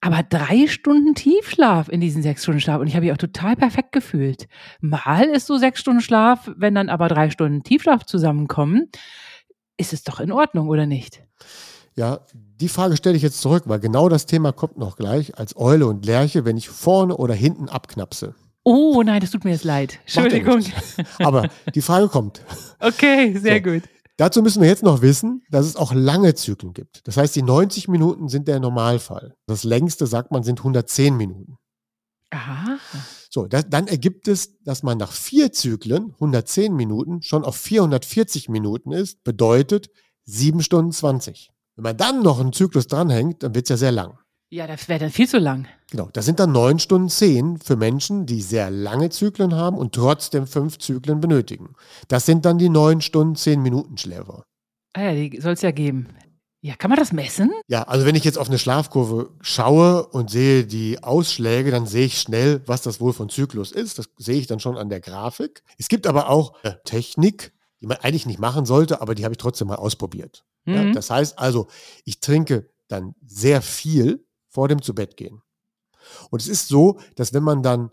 aber 0.00 0.22
drei 0.22 0.68
Stunden 0.68 1.14
Tiefschlaf 1.14 1.88
in 1.88 2.00
diesen 2.00 2.22
sechs 2.22 2.42
Stunden 2.42 2.60
Schlaf. 2.60 2.80
Und 2.80 2.86
ich 2.86 2.94
habe 2.94 3.06
mich 3.06 3.12
auch 3.12 3.18
total 3.18 3.56
perfekt 3.56 3.92
gefühlt. 3.92 4.46
Mal 4.80 5.24
ist 5.24 5.46
so 5.46 5.56
sechs 5.56 5.80
Stunden 5.80 6.02
Schlaf, 6.02 6.50
wenn 6.56 6.74
dann 6.74 6.88
aber 6.88 7.08
drei 7.08 7.30
Stunden 7.30 7.64
Tiefschlaf 7.64 8.04
zusammenkommen, 8.04 8.90
ist 9.76 9.92
es 9.92 10.04
doch 10.04 10.20
in 10.20 10.30
Ordnung, 10.30 10.68
oder 10.68 10.86
nicht? 10.86 11.22
Ja, 11.98 12.20
die 12.32 12.68
Frage 12.68 12.96
stelle 12.96 13.16
ich 13.16 13.22
jetzt 13.22 13.40
zurück, 13.40 13.64
weil 13.66 13.80
genau 13.80 14.08
das 14.08 14.24
Thema 14.24 14.52
kommt 14.52 14.78
noch 14.78 14.96
gleich 14.96 15.36
als 15.36 15.56
Eule 15.56 15.88
und 15.88 16.06
Lerche, 16.06 16.44
wenn 16.44 16.56
ich 16.56 16.68
vorne 16.68 17.16
oder 17.16 17.34
hinten 17.34 17.68
abknapse. 17.68 18.36
Oh 18.62 19.02
nein, 19.04 19.20
das 19.20 19.32
tut 19.32 19.42
mir 19.42 19.50
jetzt 19.50 19.64
leid. 19.64 19.98
Entschuldigung. 20.04 20.62
Aber 21.18 21.48
die 21.74 21.82
Frage 21.82 22.06
kommt. 22.06 22.40
Okay, 22.78 23.36
sehr 23.36 23.56
So. 23.56 23.72
gut. 23.72 23.82
Dazu 24.16 24.42
müssen 24.42 24.62
wir 24.62 24.68
jetzt 24.68 24.84
noch 24.84 25.02
wissen, 25.02 25.42
dass 25.50 25.66
es 25.66 25.74
auch 25.74 25.92
lange 25.92 26.36
Zyklen 26.36 26.72
gibt. 26.72 27.00
Das 27.08 27.16
heißt, 27.16 27.34
die 27.34 27.42
90 27.42 27.88
Minuten 27.88 28.28
sind 28.28 28.46
der 28.46 28.60
Normalfall. 28.60 29.34
Das 29.46 29.64
längste, 29.64 30.06
sagt 30.06 30.30
man, 30.30 30.44
sind 30.44 30.60
110 30.60 31.16
Minuten. 31.16 31.56
Aha. 32.30 32.78
So, 33.28 33.46
das, 33.46 33.68
dann 33.70 33.88
ergibt 33.88 34.28
es, 34.28 34.60
dass 34.62 34.84
man 34.84 34.98
nach 34.98 35.10
vier 35.10 35.50
Zyklen, 35.50 36.12
110 36.14 36.74
Minuten, 36.76 37.22
schon 37.22 37.44
auf 37.44 37.56
440 37.56 38.48
Minuten 38.48 38.92
ist, 38.92 39.24
bedeutet 39.24 39.88
7 40.26 40.62
Stunden 40.62 40.92
20. 40.92 41.50
Wenn 41.78 41.84
man 41.84 41.96
dann 41.96 42.22
noch 42.24 42.40
einen 42.40 42.52
Zyklus 42.52 42.88
dranhängt, 42.88 43.44
dann 43.44 43.54
wird 43.54 43.66
es 43.66 43.68
ja 43.68 43.76
sehr 43.76 43.92
lang. 43.92 44.18
Ja, 44.50 44.66
das 44.66 44.88
wäre 44.88 44.98
dann 44.98 45.10
viel 45.10 45.28
zu 45.28 45.38
lang. 45.38 45.68
Genau, 45.92 46.08
das 46.12 46.24
sind 46.24 46.40
dann 46.40 46.50
neun 46.50 46.80
Stunden 46.80 47.08
zehn 47.08 47.56
für 47.60 47.76
Menschen, 47.76 48.26
die 48.26 48.42
sehr 48.42 48.68
lange 48.68 49.10
Zyklen 49.10 49.54
haben 49.54 49.78
und 49.78 49.94
trotzdem 49.94 50.48
fünf 50.48 50.78
Zyklen 50.78 51.20
benötigen. 51.20 51.74
Das 52.08 52.26
sind 52.26 52.44
dann 52.44 52.58
die 52.58 52.68
neun 52.68 53.00
Stunden 53.00 53.36
zehn 53.36 53.62
Minuten 53.62 53.96
Schläfer. 53.96 54.42
Ah 54.92 55.02
ja, 55.02 55.12
die 55.12 55.40
soll 55.40 55.52
es 55.52 55.62
ja 55.62 55.70
geben. 55.70 56.08
Ja, 56.62 56.74
kann 56.74 56.90
man 56.90 56.98
das 56.98 57.12
messen? 57.12 57.52
Ja, 57.68 57.84
also 57.84 58.04
wenn 58.04 58.16
ich 58.16 58.24
jetzt 58.24 58.38
auf 58.38 58.48
eine 58.48 58.58
Schlafkurve 58.58 59.30
schaue 59.40 60.04
und 60.08 60.30
sehe 60.30 60.66
die 60.66 61.00
Ausschläge, 61.04 61.70
dann 61.70 61.86
sehe 61.86 62.06
ich 62.06 62.18
schnell, 62.18 62.60
was 62.66 62.82
das 62.82 63.00
wohl 63.00 63.12
von 63.12 63.28
Zyklus 63.28 63.70
ist. 63.70 64.00
Das 64.00 64.08
sehe 64.16 64.40
ich 64.40 64.48
dann 64.48 64.58
schon 64.58 64.76
an 64.76 64.88
der 64.88 64.98
Grafik. 64.98 65.62
Es 65.78 65.86
gibt 65.86 66.08
aber 66.08 66.28
auch 66.28 66.54
äh, 66.64 66.72
Technik, 66.84 67.52
die 67.80 67.86
man 67.86 67.98
eigentlich 67.98 68.26
nicht 68.26 68.40
machen 68.40 68.66
sollte, 68.66 69.00
aber 69.00 69.14
die 69.14 69.22
habe 69.22 69.34
ich 69.34 69.38
trotzdem 69.38 69.68
mal 69.68 69.76
ausprobiert. 69.76 70.44
Mhm. 70.68 70.74
Ja, 70.74 70.92
das 70.92 71.10
heißt 71.10 71.38
also, 71.38 71.68
ich 72.04 72.20
trinke 72.20 72.70
dann 72.88 73.14
sehr 73.24 73.62
viel 73.62 74.26
vor 74.48 74.68
dem 74.68 74.82
Zubettgehen. 74.82 75.42
Und 76.30 76.40
es 76.40 76.48
ist 76.48 76.68
so, 76.68 76.98
dass 77.16 77.34
wenn 77.34 77.42
man 77.42 77.62
dann 77.62 77.90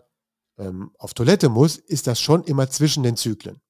ähm, 0.58 0.90
auf 0.98 1.14
Toilette 1.14 1.48
muss, 1.48 1.76
ist 1.76 2.06
das 2.06 2.20
schon 2.20 2.44
immer 2.44 2.70
zwischen 2.70 3.02
den 3.02 3.16
Zyklen. 3.16 3.60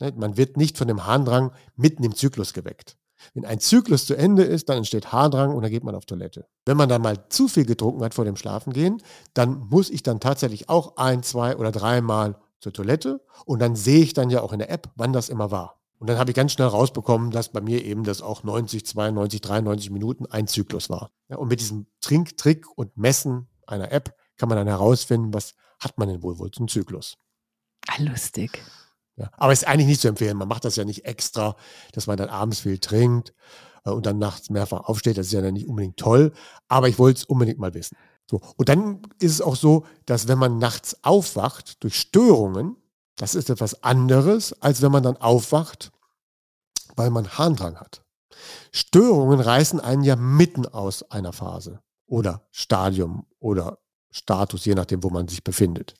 Ne? 0.00 0.12
Man 0.16 0.36
wird 0.36 0.56
nicht 0.56 0.76
von 0.76 0.88
dem 0.88 1.06
Harndrang 1.06 1.52
mitten 1.76 2.04
im 2.04 2.14
Zyklus 2.14 2.52
geweckt. 2.52 2.96
Wenn 3.32 3.46
ein 3.46 3.60
Zyklus 3.60 4.06
zu 4.06 4.14
Ende 4.14 4.42
ist, 4.42 4.68
dann 4.68 4.78
entsteht 4.78 5.12
Haardrang 5.12 5.54
und 5.54 5.62
dann 5.62 5.70
geht 5.70 5.84
man 5.84 5.94
auf 5.94 6.04
Toilette. 6.04 6.46
Wenn 6.66 6.76
man 6.76 6.88
dann 6.88 7.00
mal 7.00 7.28
zu 7.28 7.48
viel 7.48 7.64
getrunken 7.64 8.02
hat 8.02 8.12
vor 8.12 8.24
dem 8.24 8.36
Schlafengehen, 8.36 9.02
dann 9.32 9.60
muss 9.70 9.88
ich 9.88 10.02
dann 10.02 10.20
tatsächlich 10.20 10.68
auch 10.68 10.96
ein, 10.96 11.22
zwei 11.22 11.56
oder 11.56 11.72
dreimal 11.72 12.36
zur 12.60 12.72
Toilette 12.72 13.24
und 13.46 13.60
dann 13.60 13.76
sehe 13.76 14.02
ich 14.02 14.12
dann 14.12 14.30
ja 14.30 14.42
auch 14.42 14.52
in 14.52 14.58
der 14.58 14.70
App, 14.70 14.90
wann 14.96 15.12
das 15.12 15.28
immer 15.28 15.50
war. 15.50 15.80
Und 15.98 16.08
dann 16.08 16.18
habe 16.18 16.30
ich 16.30 16.36
ganz 16.36 16.52
schnell 16.52 16.68
rausbekommen, 16.68 17.30
dass 17.30 17.50
bei 17.50 17.60
mir 17.60 17.84
eben 17.84 18.04
das 18.04 18.20
auch 18.20 18.42
90, 18.42 18.84
92, 18.84 19.40
93 19.40 19.90
Minuten 19.90 20.26
ein 20.26 20.46
Zyklus 20.46 20.90
war. 20.90 21.10
Ja, 21.28 21.36
und 21.36 21.48
mit 21.48 21.60
diesem 21.60 21.86
Trinktrick 22.00 22.66
und 22.76 22.96
Messen 22.96 23.48
einer 23.66 23.92
App 23.92 24.16
kann 24.36 24.48
man 24.48 24.58
dann 24.58 24.66
herausfinden, 24.66 25.32
was 25.32 25.54
hat 25.78 25.98
man 25.98 26.08
denn 26.08 26.22
wohl 26.22 26.38
wohl 26.38 26.50
zum 26.50 26.68
Zyklus. 26.68 27.16
Ah, 27.86 28.00
lustig. 28.00 28.62
Ja, 29.16 29.30
aber 29.36 29.52
ist 29.52 29.66
eigentlich 29.66 29.86
nicht 29.86 30.00
zu 30.00 30.08
empfehlen. 30.08 30.36
Man 30.36 30.48
macht 30.48 30.64
das 30.64 30.76
ja 30.76 30.84
nicht 30.84 31.04
extra, 31.04 31.56
dass 31.92 32.06
man 32.06 32.16
dann 32.16 32.28
abends 32.28 32.60
viel 32.60 32.78
trinkt 32.78 33.32
äh, 33.84 33.90
und 33.90 34.06
dann 34.06 34.18
nachts 34.18 34.50
mehrfach 34.50 34.84
aufsteht. 34.84 35.18
Das 35.18 35.26
ist 35.26 35.32
ja 35.32 35.40
dann 35.40 35.54
nicht 35.54 35.68
unbedingt 35.68 35.96
toll. 35.96 36.32
Aber 36.68 36.88
ich 36.88 36.98
wollte 36.98 37.18
es 37.18 37.24
unbedingt 37.24 37.58
mal 37.58 37.74
wissen. 37.74 37.96
So. 38.28 38.40
Und 38.56 38.68
dann 38.68 39.02
ist 39.20 39.32
es 39.32 39.40
auch 39.40 39.56
so, 39.56 39.86
dass 40.06 40.26
wenn 40.26 40.38
man 40.38 40.58
nachts 40.58 41.04
aufwacht 41.04 41.82
durch 41.84 41.98
Störungen, 41.98 42.76
das 43.16 43.34
ist 43.34 43.50
etwas 43.50 43.82
anderes, 43.82 44.60
als 44.60 44.82
wenn 44.82 44.92
man 44.92 45.02
dann 45.02 45.16
aufwacht, 45.16 45.92
weil 46.96 47.10
man 47.10 47.28
Harndrang 47.28 47.76
hat. 47.76 48.02
Störungen 48.72 49.40
reißen 49.40 49.80
einen 49.80 50.02
ja 50.02 50.16
mitten 50.16 50.66
aus 50.66 51.10
einer 51.10 51.32
Phase 51.32 51.80
oder 52.06 52.46
Stadium 52.50 53.26
oder 53.38 53.78
Status, 54.10 54.64
je 54.64 54.74
nachdem, 54.74 55.02
wo 55.02 55.10
man 55.10 55.28
sich 55.28 55.42
befindet. 55.44 55.94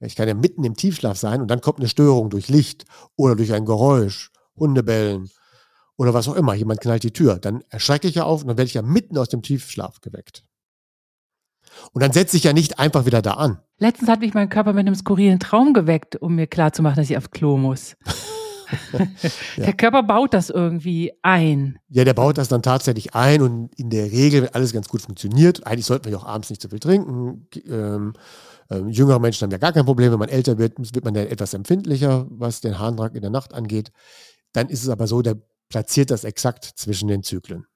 Ich 0.00 0.14
kann 0.14 0.28
ja 0.28 0.34
mitten 0.34 0.64
im 0.64 0.76
Tiefschlaf 0.76 1.18
sein 1.18 1.40
und 1.40 1.48
dann 1.48 1.60
kommt 1.60 1.78
eine 1.78 1.88
Störung 1.88 2.30
durch 2.30 2.48
Licht 2.48 2.84
oder 3.16 3.34
durch 3.34 3.52
ein 3.52 3.64
Geräusch, 3.64 4.30
Hundebellen 4.56 5.30
oder 5.96 6.12
was 6.12 6.28
auch 6.28 6.34
immer. 6.34 6.54
Jemand 6.54 6.80
knallt 6.80 7.02
die 7.02 7.12
Tür. 7.12 7.38
Dann 7.38 7.62
erschrecke 7.70 8.08
ich 8.08 8.16
ja 8.16 8.24
auf 8.24 8.42
und 8.42 8.48
dann 8.48 8.58
werde 8.58 8.68
ich 8.68 8.74
ja 8.74 8.82
mitten 8.82 9.16
aus 9.16 9.28
dem 9.28 9.42
Tiefschlaf 9.42 10.00
geweckt. 10.00 10.44
Und 11.92 12.02
dann 12.02 12.12
setze 12.12 12.36
ich 12.36 12.44
ja 12.44 12.52
nicht 12.52 12.78
einfach 12.78 13.06
wieder 13.06 13.22
da 13.22 13.32
an. 13.32 13.58
Letztens 13.78 14.08
hat 14.08 14.20
mich 14.20 14.34
mein 14.34 14.48
Körper 14.48 14.72
mit 14.72 14.86
einem 14.86 14.94
skurrilen 14.94 15.38
Traum 15.38 15.72
geweckt, 15.72 16.16
um 16.16 16.34
mir 16.34 16.46
klarzumachen, 16.46 16.96
dass 16.96 17.10
ich 17.10 17.16
aufs 17.16 17.30
Klo 17.30 17.56
muss. 17.56 17.96
der 19.56 19.72
Körper 19.72 20.02
baut 20.02 20.34
das 20.34 20.50
irgendwie 20.50 21.12
ein. 21.22 21.78
Ja, 21.88 22.04
der 22.04 22.14
baut 22.14 22.38
das 22.38 22.48
dann 22.48 22.62
tatsächlich 22.62 23.14
ein 23.14 23.42
und 23.42 23.74
in 23.78 23.90
der 23.90 24.10
Regel, 24.10 24.42
wenn 24.42 24.54
alles 24.54 24.72
ganz 24.72 24.88
gut 24.88 25.02
funktioniert, 25.02 25.66
eigentlich 25.66 25.86
sollten 25.86 26.06
wir 26.06 26.12
ja 26.12 26.18
auch 26.18 26.26
abends 26.26 26.50
nicht 26.50 26.62
zu 26.62 26.68
viel 26.68 26.80
trinken. 26.80 27.48
Ähm, 27.66 28.14
ähm, 28.70 28.88
jüngere 28.88 29.20
Menschen 29.20 29.44
haben 29.44 29.52
ja 29.52 29.58
gar 29.58 29.72
kein 29.72 29.84
Problem. 29.84 30.12
Wenn 30.12 30.18
man 30.18 30.28
älter 30.28 30.58
wird, 30.58 30.78
wird 30.78 31.04
man 31.04 31.14
dann 31.14 31.26
etwas 31.26 31.54
empfindlicher, 31.54 32.26
was 32.30 32.60
den 32.60 32.78
Harndrang 32.78 33.14
in 33.14 33.22
der 33.22 33.30
Nacht 33.30 33.54
angeht. 33.54 33.92
Dann 34.52 34.68
ist 34.68 34.82
es 34.82 34.88
aber 34.88 35.06
so, 35.06 35.22
der 35.22 35.36
platziert 35.68 36.10
das 36.10 36.24
exakt 36.24 36.64
zwischen 36.64 37.08
den 37.08 37.22
Zyklen. 37.22 37.66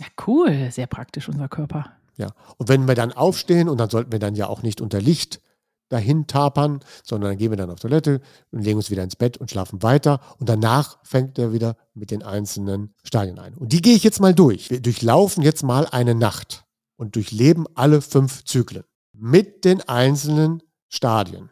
Ja, 0.00 0.06
cool, 0.26 0.70
sehr 0.70 0.86
praktisch 0.86 1.28
unser 1.28 1.48
Körper. 1.48 1.96
Ja, 2.16 2.28
und 2.58 2.68
wenn 2.68 2.86
wir 2.86 2.94
dann 2.94 3.12
aufstehen 3.12 3.68
und 3.68 3.78
dann 3.78 3.90
sollten 3.90 4.12
wir 4.12 4.18
dann 4.18 4.34
ja 4.34 4.46
auch 4.46 4.62
nicht 4.62 4.80
unter 4.80 5.00
Licht 5.00 5.40
dahin 5.88 6.26
tapern, 6.26 6.80
sondern 7.02 7.32
dann 7.32 7.38
gehen 7.38 7.50
wir 7.50 7.56
dann 7.56 7.70
auf 7.70 7.80
Toilette 7.80 8.20
und 8.50 8.62
legen 8.62 8.76
uns 8.76 8.90
wieder 8.90 9.02
ins 9.02 9.16
Bett 9.16 9.36
und 9.36 9.50
schlafen 9.50 9.82
weiter 9.82 10.20
und 10.38 10.48
danach 10.48 10.98
fängt 11.02 11.38
er 11.38 11.52
wieder 11.52 11.76
mit 11.92 12.10
den 12.10 12.22
einzelnen 12.22 12.94
Stadien 13.02 13.38
ein. 13.38 13.54
Und 13.54 13.72
die 13.72 13.82
gehe 13.82 13.94
ich 13.94 14.04
jetzt 14.04 14.20
mal 14.20 14.34
durch. 14.34 14.70
Wir 14.70 14.80
durchlaufen 14.80 15.42
jetzt 15.42 15.62
mal 15.62 15.86
eine 15.86 16.14
Nacht 16.14 16.64
und 16.96 17.16
durchleben 17.16 17.66
alle 17.74 18.00
fünf 18.00 18.44
Zyklen 18.44 18.84
mit 19.12 19.64
den 19.64 19.80
einzelnen 19.88 20.62
Stadien. 20.88 21.50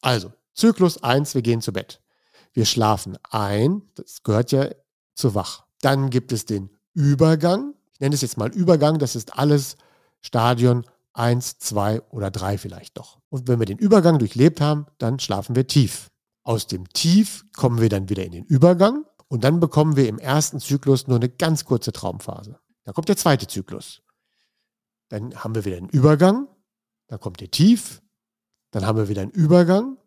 Also, 0.00 0.32
Zyklus 0.54 1.02
1, 1.02 1.34
wir 1.34 1.42
gehen 1.42 1.60
zu 1.60 1.72
Bett. 1.72 2.00
Wir 2.52 2.66
schlafen 2.66 3.18
ein, 3.30 3.82
das 3.94 4.22
gehört 4.22 4.52
ja 4.52 4.70
zu 5.14 5.34
wach. 5.34 5.66
Dann 5.80 6.10
gibt 6.10 6.32
es 6.32 6.46
den 6.46 6.70
Übergang. 6.94 7.74
Nenne 8.04 8.14
es 8.14 8.22
jetzt 8.22 8.36
mal 8.36 8.50
Übergang, 8.52 8.98
das 8.98 9.16
ist 9.16 9.38
alles 9.38 9.76
Stadion 10.20 10.84
1, 11.14 11.58
2 11.58 12.02
oder 12.10 12.30
3 12.30 12.58
vielleicht 12.58 12.96
noch. 12.96 13.18
Und 13.28 13.48
wenn 13.48 13.58
wir 13.58 13.66
den 13.66 13.78
Übergang 13.78 14.18
durchlebt 14.18 14.60
haben, 14.60 14.86
dann 14.98 15.18
schlafen 15.18 15.56
wir 15.56 15.66
tief. 15.66 16.10
Aus 16.42 16.66
dem 16.66 16.88
Tief 16.90 17.44
kommen 17.56 17.80
wir 17.80 17.88
dann 17.88 18.08
wieder 18.08 18.24
in 18.24 18.32
den 18.32 18.44
Übergang 18.44 19.04
und 19.28 19.44
dann 19.44 19.60
bekommen 19.60 19.96
wir 19.96 20.08
im 20.08 20.18
ersten 20.18 20.60
Zyklus 20.60 21.06
nur 21.06 21.16
eine 21.16 21.28
ganz 21.28 21.64
kurze 21.64 21.92
Traumphase. 21.92 22.58
Da 22.84 22.92
kommt 22.92 23.08
der 23.08 23.16
zweite 23.16 23.46
Zyklus. 23.46 24.02
Dann 25.08 25.34
haben 25.36 25.54
wir 25.54 25.64
wieder 25.64 25.78
einen 25.78 25.88
Übergang 25.88 26.48
dann 27.08 27.20
kommt 27.20 27.40
ihr 27.42 27.50
tief, 27.50 28.02
dann 28.70 28.86
haben 28.86 28.98
wir 28.98 29.08
wieder 29.08 29.22
einen 29.22 29.30
Übergang 29.30 29.98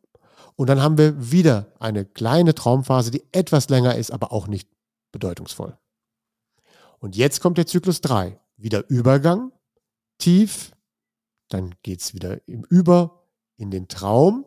und 0.55 0.67
dann 0.67 0.81
haben 0.81 0.97
wir 0.97 1.31
wieder 1.31 1.73
eine 1.79 2.05
kleine 2.05 2.55
Traumphase, 2.55 3.12
die 3.12 3.23
etwas 3.31 3.69
länger 3.69 3.95
ist, 3.95 4.12
aber 4.12 4.31
auch 4.31 4.47
nicht 4.47 4.69
bedeutungsvoll. 5.12 5.77
Und 6.99 7.15
jetzt 7.15 7.41
kommt 7.41 7.57
der 7.57 7.67
Zyklus 7.67 8.01
3. 8.01 8.39
Wieder 8.57 8.89
Übergang, 8.89 9.51
tief, 10.17 10.71
dann 11.49 11.75
geht 11.83 12.01
es 12.01 12.13
wieder 12.13 12.47
im 12.47 12.63
Über 12.63 13.23
in 13.57 13.71
den 13.71 13.88
Traum. 13.88 14.45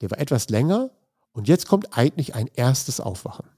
Der 0.00 0.10
war 0.10 0.18
etwas 0.18 0.48
länger 0.48 0.90
und 1.32 1.48
jetzt 1.48 1.66
kommt 1.66 1.96
eigentlich 1.96 2.34
ein 2.34 2.48
erstes 2.54 3.00
Aufwachen. 3.00 3.48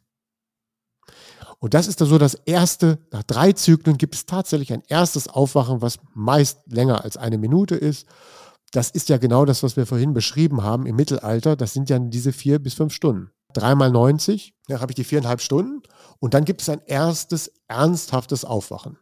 Und 1.59 1.75
das 1.75 1.87
ist 1.87 2.01
dann 2.01 2.09
so 2.09 2.19
das 2.19 2.35
erste, 2.35 2.99
nach 3.11 3.23
drei 3.23 3.53
Zyklen 3.53 3.97
gibt 3.97 4.15
es 4.15 4.27
tatsächlich 4.27 4.73
ein 4.73 4.83
erstes 4.89 5.29
Aufwachen, 5.29 5.81
was 5.81 5.99
meist 6.13 6.61
länger 6.67 7.05
als 7.05 7.17
eine 7.17 7.39
Minute 7.39 7.75
ist. 7.75 8.07
Das 8.73 8.91
ist 8.91 9.09
ja 9.09 9.19
genau 9.19 9.45
das, 9.45 9.63
was 9.63 9.77
wir 9.77 9.87
vorhin 9.87 10.13
beschrieben 10.13 10.63
haben 10.63 10.87
im 10.87 10.97
Mittelalter. 10.97 11.57
Das 11.57 11.73
sind 11.73 11.89
ja 11.89 11.99
diese 11.99 12.33
vier 12.33 12.59
bis 12.59 12.75
fünf 12.75 12.93
Stunden. 12.93 13.31
Dreimal 13.55 13.91
90, 13.91 14.55
da 14.69 14.81
habe 14.81 14.93
ich 14.93 14.97
die 14.97 15.05
viereinhalb 15.05 15.41
Stunden. 15.41 15.83
Und 16.21 16.35
dann 16.35 16.45
gibt 16.45 16.61
es 16.61 16.69
ein 16.69 16.83
erstes, 16.85 17.51
ernsthaftes 17.67 18.45
Aufwachen. 18.45 18.99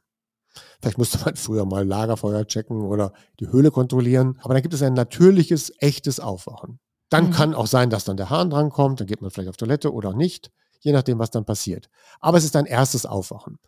Vielleicht 0.81 0.99
musste 0.99 1.19
man 1.25 1.37
früher 1.37 1.65
mal 1.65 1.87
Lagerfeuer 1.87 2.47
checken 2.47 2.83
oder 2.83 3.13
die 3.41 3.49
Höhle 3.49 3.71
kontrollieren. 3.71 4.39
Aber 4.43 4.55
dann 4.55 4.63
gibt 4.63 4.75
es 4.75 4.83
ein 4.83 4.95
natürliches, 4.95 5.73
echtes 5.79 6.21
Aufwachen. 6.21 6.79
Dann 7.11 7.27
mhm. 7.27 7.33
kann 7.33 7.55
auch 7.55 7.67
sein, 7.67 7.91
dass 7.91 8.05
dann 8.05 8.17
der 8.17 8.31
Hahn 8.31 8.51
drankommt, 8.51 9.01
dann 9.01 9.07
geht 9.07 9.21
man 9.21 9.31
vielleicht 9.31 9.51
auf 9.51 9.57
Toilette 9.57 9.93
oder 9.93 10.15
nicht 10.15 10.51
je 10.83 10.93
nachdem, 10.93 11.19
was 11.19 11.31
dann 11.31 11.45
passiert. 11.45 11.89
Aber 12.21 12.39
es 12.39 12.45
ist 12.45 12.57
ein 12.57 12.67
erstes 12.67 13.07
Aufwachen. 13.07 13.59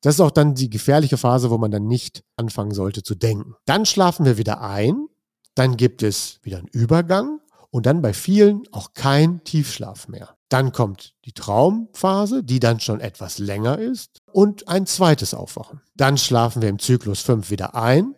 Das 0.00 0.16
ist 0.16 0.20
auch 0.20 0.32
dann 0.32 0.54
die 0.54 0.70
gefährliche 0.70 1.16
Phase, 1.16 1.50
wo 1.50 1.58
man 1.58 1.70
dann 1.70 1.86
nicht 1.86 2.24
anfangen 2.36 2.72
sollte 2.72 3.02
zu 3.04 3.14
denken. 3.14 3.54
Dann 3.66 3.86
schlafen 3.86 4.26
wir 4.26 4.36
wieder 4.36 4.60
ein, 4.60 5.06
dann 5.54 5.76
gibt 5.76 6.02
es 6.02 6.40
wieder 6.42 6.58
einen 6.58 6.66
Übergang 6.68 7.40
und 7.72 7.86
dann 7.86 8.02
bei 8.02 8.12
vielen 8.12 8.62
auch 8.70 8.92
kein 8.92 9.42
Tiefschlaf 9.44 10.06
mehr. 10.06 10.36
Dann 10.50 10.72
kommt 10.72 11.14
die 11.24 11.32
Traumphase, 11.32 12.44
die 12.44 12.60
dann 12.60 12.78
schon 12.78 13.00
etwas 13.00 13.38
länger 13.38 13.78
ist 13.78 14.20
und 14.30 14.68
ein 14.68 14.86
zweites 14.86 15.32
Aufwachen. 15.32 15.80
Dann 15.96 16.18
schlafen 16.18 16.60
wir 16.60 16.68
im 16.68 16.78
Zyklus 16.78 17.22
5 17.22 17.50
wieder 17.50 17.74
ein, 17.74 18.14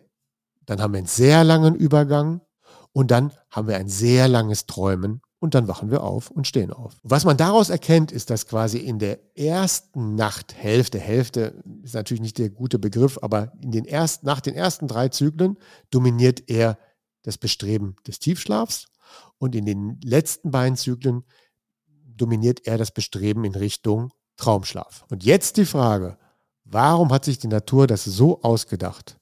dann 0.65 0.81
haben 0.81 0.93
wir 0.93 0.97
einen 0.97 1.07
sehr 1.07 1.43
langen 1.45 1.73
Übergang 1.73 2.41
und 2.91 3.11
dann 3.11 3.31
haben 3.49 3.69
wir 3.69 3.77
ein 3.77 3.87
sehr 3.87 4.27
langes 4.27 4.65
Träumen 4.65 5.21
und 5.39 5.55
dann 5.55 5.69
wachen 5.69 5.89
wir 5.89 6.03
auf 6.03 6.31
und 6.31 6.47
stehen 6.47 6.73
auf. 6.73 6.97
Was 7.03 7.23
man 7.23 7.37
daraus 7.37 7.69
erkennt, 7.69 8.11
ist, 8.11 8.29
dass 8.31 8.47
quasi 8.47 8.79
in 8.79 8.99
der 8.99 9.19
ersten 9.37 10.15
Nachthälfte, 10.15 10.99
Hälfte 10.99 11.63
ist 11.81 11.93
natürlich 11.93 12.21
nicht 12.21 12.39
der 12.39 12.49
gute 12.49 12.77
Begriff, 12.77 13.19
aber 13.21 13.53
in 13.61 13.71
den 13.71 13.85
ersten, 13.85 14.25
nach 14.25 14.41
den 14.41 14.55
ersten 14.55 14.89
drei 14.89 15.07
Zyklen 15.09 15.57
dominiert 15.91 16.49
er 16.49 16.77
das 17.21 17.37
Bestreben 17.37 17.95
des 18.05 18.19
Tiefschlafs 18.19 18.87
und 19.37 19.55
in 19.55 19.65
den 19.65 19.99
letzten 20.03 20.51
beiden 20.51 20.77
Zyklen 20.77 21.23
dominiert 22.15 22.65
er 22.65 22.77
das 22.77 22.91
Bestreben 22.91 23.43
in 23.43 23.55
Richtung 23.55 24.11
Traumschlaf. 24.37 25.05
Und 25.09 25.23
jetzt 25.23 25.57
die 25.57 25.65
Frage, 25.65 26.17
warum 26.63 27.11
hat 27.11 27.25
sich 27.25 27.37
die 27.37 27.47
Natur 27.47 27.87
das 27.87 28.03
so 28.03 28.41
ausgedacht? 28.41 29.17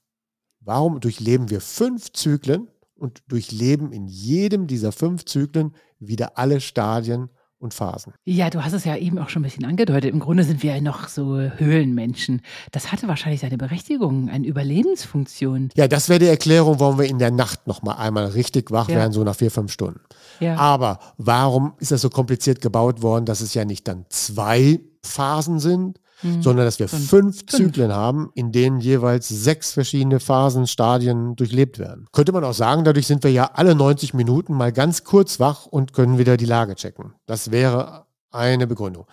Warum 0.60 1.00
durchleben 1.00 1.50
wir 1.50 1.60
fünf 1.60 2.12
Zyklen 2.12 2.68
und 2.94 3.22
durchleben 3.28 3.92
in 3.92 4.06
jedem 4.06 4.66
dieser 4.66 4.92
fünf 4.92 5.24
Zyklen 5.24 5.74
wieder 5.98 6.38
alle 6.38 6.60
Stadien 6.60 7.30
und 7.64 7.74
Phasen. 7.74 8.12
Ja, 8.24 8.50
du 8.50 8.62
hast 8.64 8.72
es 8.74 8.84
ja 8.84 8.96
eben 8.96 9.18
auch 9.18 9.28
schon 9.28 9.40
ein 9.42 9.44
bisschen 9.44 9.64
angedeutet. 9.64 10.12
Im 10.12 10.20
Grunde 10.20 10.44
sind 10.44 10.62
wir 10.62 10.74
ja 10.76 10.80
noch 10.80 11.08
so 11.08 11.38
Höhlenmenschen. 11.38 12.42
Das 12.70 12.92
hatte 12.92 13.08
wahrscheinlich 13.08 13.40
seine 13.40 13.56
Berechtigung, 13.58 14.28
eine 14.28 14.46
Überlebensfunktion. 14.46 15.70
Ja, 15.74 15.88
das 15.88 16.08
wäre 16.08 16.18
die 16.20 16.26
Erklärung, 16.26 16.78
warum 16.78 16.98
wir 16.98 17.06
in 17.06 17.18
der 17.18 17.30
Nacht 17.30 17.66
noch 17.66 17.82
mal 17.82 17.94
einmal 17.94 18.26
richtig 18.26 18.70
wach 18.70 18.88
Ja. 18.88 18.96
werden, 18.96 19.12
so 19.12 19.24
nach 19.24 19.34
vier, 19.36 19.50
fünf 19.50 19.72
Stunden. 19.72 20.00
Ja. 20.40 20.56
Aber 20.56 20.98
warum 21.16 21.72
ist 21.78 21.90
das 21.90 22.00
so 22.02 22.10
kompliziert 22.10 22.60
gebaut 22.60 23.02
worden, 23.02 23.24
dass 23.24 23.40
es 23.40 23.54
ja 23.54 23.64
nicht 23.64 23.88
dann 23.88 24.04
zwei 24.10 24.80
Phasen 25.02 25.58
sind, 25.58 25.98
sondern 26.40 26.64
dass 26.64 26.78
wir 26.78 26.88
Fünf. 26.88 27.08
fünf, 27.08 27.46
Zyklen 27.46 27.92
haben, 27.92 28.30
in 28.34 28.52
denen 28.52 28.80
jeweils 28.80 29.28
sechs 29.28 29.72
verschiedene 29.72 30.20
Phasen, 30.20 30.66
Stadien 30.66 31.36
durchlebt 31.36 31.78
werden. 31.78 32.06
Könnte 32.12 32.32
man 32.32 32.44
auch 32.44 32.54
sagen, 32.54 32.84
dadurch 32.84 33.06
sind 33.06 33.22
wir 33.24 33.30
ja 33.30 33.50
alle 33.54 33.74
90 33.74 34.14
Minuten 34.14 34.54
mal 34.54 34.72
ganz 34.72 35.04
kurz 35.04 35.40
wach 35.40 35.66
und 35.66 35.92
können 35.92 36.18
wieder 36.18 36.36
die 36.36 36.46
Lage 36.46 36.74
checken. 36.74 37.14
Das 37.26 37.50
wäre 37.50 38.06
eine 38.30 38.66
Begründung. 38.66 39.06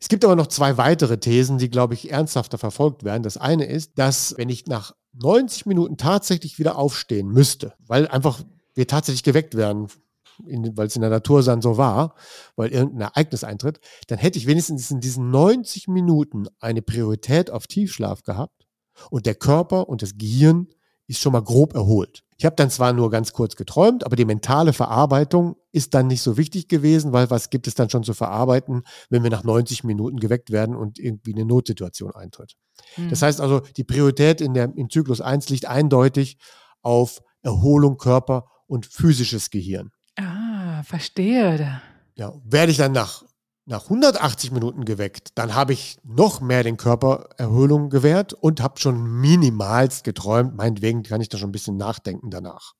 Es 0.00 0.08
gibt 0.08 0.24
aber 0.24 0.36
noch 0.36 0.46
zwei 0.46 0.76
weitere 0.76 1.18
Thesen, 1.18 1.58
die, 1.58 1.70
glaube 1.70 1.94
ich, 1.94 2.10
ernsthafter 2.10 2.56
verfolgt 2.56 3.04
werden. 3.04 3.22
Das 3.22 3.36
eine 3.36 3.64
ist, 3.66 3.98
dass 3.98 4.34
wenn 4.36 4.48
ich 4.48 4.66
nach 4.66 4.94
90 5.14 5.66
Minuten 5.66 5.96
tatsächlich 5.96 6.58
wieder 6.58 6.76
aufstehen 6.76 7.28
müsste, 7.28 7.74
weil 7.86 8.06
einfach 8.08 8.40
wir 8.74 8.86
tatsächlich 8.86 9.24
geweckt 9.24 9.56
werden, 9.56 9.88
weil 10.38 10.86
es 10.86 10.96
in 10.96 11.02
der 11.02 11.10
Natur 11.10 11.42
dann 11.42 11.62
so 11.62 11.76
war, 11.76 12.14
weil 12.56 12.70
irgendein 12.70 13.08
Ereignis 13.12 13.44
eintritt, 13.44 13.80
dann 14.06 14.18
hätte 14.18 14.38
ich 14.38 14.46
wenigstens 14.46 14.90
in 14.90 15.00
diesen 15.00 15.30
90 15.30 15.88
Minuten 15.88 16.46
eine 16.60 16.82
Priorität 16.82 17.50
auf 17.50 17.66
Tiefschlaf 17.66 18.22
gehabt 18.22 18.66
und 19.10 19.26
der 19.26 19.34
Körper 19.34 19.88
und 19.88 20.02
das 20.02 20.16
Gehirn 20.16 20.68
ist 21.06 21.20
schon 21.20 21.32
mal 21.32 21.42
grob 21.42 21.74
erholt. 21.74 22.22
Ich 22.36 22.44
habe 22.44 22.54
dann 22.54 22.70
zwar 22.70 22.92
nur 22.92 23.10
ganz 23.10 23.32
kurz 23.32 23.56
geträumt, 23.56 24.04
aber 24.06 24.14
die 24.14 24.24
mentale 24.24 24.72
Verarbeitung 24.72 25.56
ist 25.72 25.94
dann 25.94 26.06
nicht 26.06 26.22
so 26.22 26.36
wichtig 26.36 26.68
gewesen, 26.68 27.12
weil 27.12 27.30
was 27.30 27.50
gibt 27.50 27.66
es 27.66 27.74
dann 27.74 27.90
schon 27.90 28.04
zu 28.04 28.14
verarbeiten, 28.14 28.82
wenn 29.10 29.24
wir 29.24 29.30
nach 29.30 29.42
90 29.42 29.82
Minuten 29.82 30.18
geweckt 30.18 30.52
werden 30.52 30.76
und 30.76 31.00
irgendwie 31.00 31.34
eine 31.34 31.44
Notsituation 31.44 32.14
eintritt. 32.14 32.54
Hm. 32.94 33.08
Das 33.08 33.22
heißt 33.22 33.40
also, 33.40 33.60
die 33.76 33.82
Priorität 33.82 34.40
in 34.40 34.54
der, 34.54 34.72
in 34.76 34.88
Zyklus 34.88 35.20
1 35.20 35.48
liegt 35.48 35.66
eindeutig 35.66 36.38
auf 36.82 37.22
Erholung, 37.42 37.96
Körper 37.96 38.46
und 38.66 38.86
physisches 38.86 39.50
Gehirn. 39.50 39.90
Ah, 40.18 40.82
verstehe. 40.82 41.80
Ja, 42.16 42.34
werde 42.44 42.72
ich 42.72 42.78
dann 42.78 42.92
nach, 42.92 43.24
nach 43.66 43.84
180 43.84 44.50
Minuten 44.50 44.84
geweckt, 44.84 45.30
dann 45.36 45.54
habe 45.54 45.72
ich 45.72 45.98
noch 46.02 46.40
mehr 46.40 46.64
den 46.64 46.76
Körper 46.76 47.28
Erholung 47.36 47.88
gewährt 47.88 48.34
und 48.34 48.60
habe 48.60 48.80
schon 48.80 49.20
minimalst 49.20 50.02
geträumt. 50.02 50.56
Meinetwegen 50.56 51.04
kann 51.04 51.20
ich 51.20 51.28
da 51.28 51.38
schon 51.38 51.50
ein 51.50 51.52
bisschen 51.52 51.76
nachdenken 51.76 52.30
danach. 52.30 52.72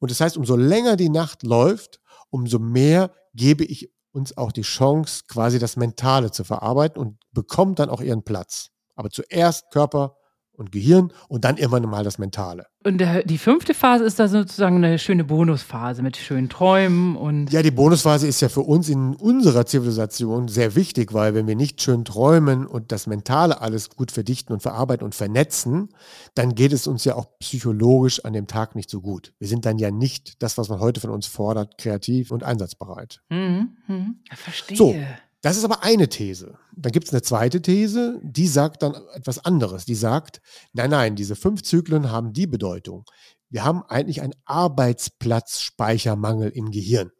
Und 0.00 0.10
das 0.10 0.20
heißt, 0.20 0.36
umso 0.36 0.56
länger 0.56 0.96
die 0.96 1.08
Nacht 1.08 1.44
läuft, 1.44 2.00
umso 2.30 2.58
mehr 2.58 3.12
gebe 3.34 3.64
ich 3.64 3.92
uns 4.10 4.36
auch 4.36 4.50
die 4.50 4.62
Chance, 4.62 5.24
quasi 5.28 5.58
das 5.58 5.76
Mentale 5.76 6.32
zu 6.32 6.42
verarbeiten 6.42 7.00
und 7.00 7.18
bekommt 7.32 7.78
dann 7.78 7.90
auch 7.90 8.00
ihren 8.00 8.24
Platz. 8.24 8.70
Aber 8.96 9.10
zuerst 9.10 9.70
Körper 9.70 10.16
und 10.56 10.72
Gehirn 10.72 11.12
und 11.28 11.44
dann 11.44 11.56
irgendwann 11.56 11.88
mal 11.88 12.04
das 12.04 12.18
Mentale. 12.18 12.66
Und 12.84 12.98
der, 12.98 13.24
die 13.24 13.38
fünfte 13.38 13.74
Phase 13.74 14.04
ist 14.04 14.18
da 14.20 14.28
sozusagen 14.28 14.76
eine 14.76 14.98
schöne 14.98 15.24
Bonusphase 15.24 16.02
mit 16.02 16.16
schönen 16.16 16.48
Träumen 16.48 17.16
und 17.16 17.52
Ja, 17.52 17.62
die 17.62 17.72
Bonusphase 17.72 18.28
ist 18.28 18.40
ja 18.40 18.48
für 18.48 18.60
uns 18.60 18.88
in 18.88 19.14
unserer 19.16 19.66
Zivilisation 19.66 20.46
sehr 20.48 20.76
wichtig, 20.76 21.12
weil 21.12 21.34
wenn 21.34 21.46
wir 21.46 21.56
nicht 21.56 21.82
schön 21.82 22.04
träumen 22.04 22.66
und 22.66 22.92
das 22.92 23.06
Mentale 23.06 23.60
alles 23.60 23.90
gut 23.90 24.12
verdichten 24.12 24.52
und 24.52 24.62
verarbeiten 24.62 25.04
und 25.04 25.14
vernetzen, 25.14 25.88
dann 26.34 26.54
geht 26.54 26.72
es 26.72 26.86
uns 26.86 27.04
ja 27.04 27.16
auch 27.16 27.26
psychologisch 27.40 28.24
an 28.24 28.32
dem 28.32 28.46
Tag 28.46 28.76
nicht 28.76 28.88
so 28.88 29.00
gut. 29.00 29.32
Wir 29.38 29.48
sind 29.48 29.66
dann 29.66 29.78
ja 29.78 29.90
nicht 29.90 30.42
das, 30.42 30.56
was 30.56 30.68
man 30.68 30.78
heute 30.78 31.00
von 31.00 31.10
uns 31.10 31.26
fordert, 31.26 31.78
kreativ 31.78 32.30
und 32.30 32.44
einsatzbereit. 32.44 33.20
Mhm. 33.30 33.76
Ja, 33.88 34.36
verstehe. 34.36 34.76
So, 34.76 34.94
das 35.42 35.56
ist 35.56 35.64
aber 35.64 35.82
eine 35.82 36.08
These. 36.08 36.58
Dann 36.74 36.92
gibt 36.92 37.06
es 37.06 37.12
eine 37.12 37.22
zweite 37.22 37.62
These, 37.62 38.20
die 38.22 38.48
sagt 38.48 38.82
dann 38.82 38.94
etwas 39.14 39.44
anderes. 39.44 39.84
Die 39.84 39.94
sagt, 39.94 40.40
nein, 40.72 40.90
nein, 40.90 41.16
diese 41.16 41.36
fünf 41.36 41.62
Zyklen 41.62 42.10
haben 42.10 42.32
die 42.32 42.46
Bedeutung. 42.46 43.04
Wir 43.48 43.64
haben 43.64 43.82
eigentlich 43.84 44.22
einen 44.22 44.34
Arbeitsplatzspeichermangel 44.44 46.50
im 46.50 46.70
Gehirn. 46.70 47.10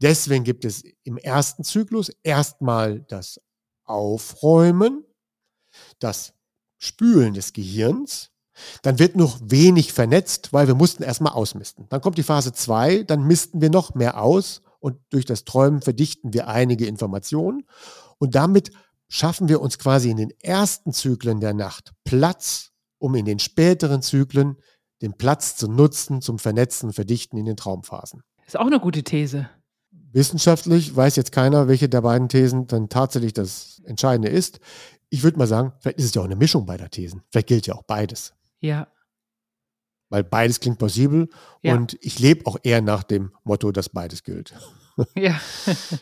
Deswegen 0.00 0.44
gibt 0.44 0.64
es 0.64 0.84
im 1.02 1.16
ersten 1.16 1.64
Zyklus 1.64 2.10
erstmal 2.22 3.00
das 3.00 3.40
Aufräumen, 3.84 5.04
das 5.98 6.34
Spülen 6.78 7.34
des 7.34 7.52
Gehirns. 7.52 8.30
Dann 8.82 8.98
wird 8.98 9.16
noch 9.16 9.40
wenig 9.42 9.92
vernetzt, 9.92 10.52
weil 10.52 10.66
wir 10.66 10.74
mussten 10.74 11.02
erstmal 11.02 11.32
ausmisten. 11.32 11.86
Dann 11.88 12.02
kommt 12.02 12.18
die 12.18 12.22
Phase 12.22 12.52
2, 12.52 13.04
dann 13.04 13.26
misten 13.26 13.62
wir 13.62 13.70
noch 13.70 13.94
mehr 13.94 14.20
aus 14.20 14.60
und 14.82 14.98
durch 15.10 15.24
das 15.24 15.44
Träumen 15.44 15.80
verdichten 15.80 16.34
wir 16.34 16.48
einige 16.48 16.86
Informationen 16.86 17.64
und 18.18 18.34
damit 18.34 18.72
schaffen 19.08 19.48
wir 19.48 19.60
uns 19.60 19.78
quasi 19.78 20.10
in 20.10 20.16
den 20.16 20.32
ersten 20.40 20.92
Zyklen 20.92 21.40
der 21.40 21.54
Nacht 21.54 21.92
Platz, 22.04 22.72
um 22.98 23.14
in 23.14 23.24
den 23.24 23.38
späteren 23.38 24.02
Zyklen 24.02 24.56
den 25.00 25.14
Platz 25.16 25.56
zu 25.56 25.68
nutzen 25.68 26.20
zum 26.20 26.38
Vernetzen, 26.38 26.92
Verdichten 26.92 27.38
in 27.38 27.44
den 27.44 27.56
Traumphasen. 27.56 28.22
Ist 28.46 28.58
auch 28.58 28.66
eine 28.66 28.80
gute 28.80 29.02
These. 29.04 29.48
Wissenschaftlich 30.12 30.94
weiß 30.94 31.16
jetzt 31.16 31.32
keiner, 31.32 31.68
welche 31.68 31.88
der 31.88 32.00
beiden 32.02 32.28
Thesen 32.28 32.66
dann 32.66 32.88
tatsächlich 32.88 33.32
das 33.32 33.80
Entscheidende 33.84 34.28
ist. 34.28 34.60
Ich 35.10 35.22
würde 35.22 35.38
mal 35.38 35.46
sagen, 35.46 35.72
vielleicht 35.78 35.98
ist 35.98 36.06
es 36.06 36.14
ja 36.14 36.22
auch 36.22 36.26
eine 36.26 36.36
Mischung 36.36 36.66
beider 36.66 36.90
Thesen. 36.90 37.22
Vielleicht 37.30 37.48
gilt 37.48 37.66
ja 37.66 37.74
auch 37.74 37.84
beides. 37.84 38.34
Ja. 38.60 38.88
Weil 40.12 40.24
beides 40.24 40.60
klingt 40.60 40.76
plausibel 40.78 41.30
Ja. 41.62 41.74
und 41.74 41.96
ich 42.02 42.18
lebe 42.18 42.46
auch 42.46 42.58
eher 42.62 42.82
nach 42.82 43.02
dem 43.02 43.32
Motto, 43.44 43.72
dass 43.72 43.88
beides 43.88 44.22
gilt. 44.22 44.54
Ja. 45.16 45.40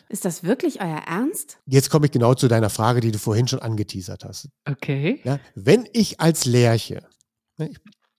Ist 0.09 0.25
das 0.25 0.43
wirklich 0.43 0.81
euer 0.81 0.97
Ernst? 1.07 1.59
Jetzt 1.65 1.89
komme 1.89 2.07
ich 2.07 2.11
genau 2.11 2.33
zu 2.33 2.49
deiner 2.49 2.69
Frage, 2.69 2.99
die 2.99 3.13
du 3.13 3.19
vorhin 3.19 3.47
schon 3.47 3.59
angeteasert 3.59 4.25
hast. 4.25 4.49
Okay. 4.69 5.21
Ja, 5.23 5.39
wenn 5.55 5.87
ich 5.93 6.19
als 6.19 6.43
Lerche, 6.43 7.07
ne, 7.55 7.71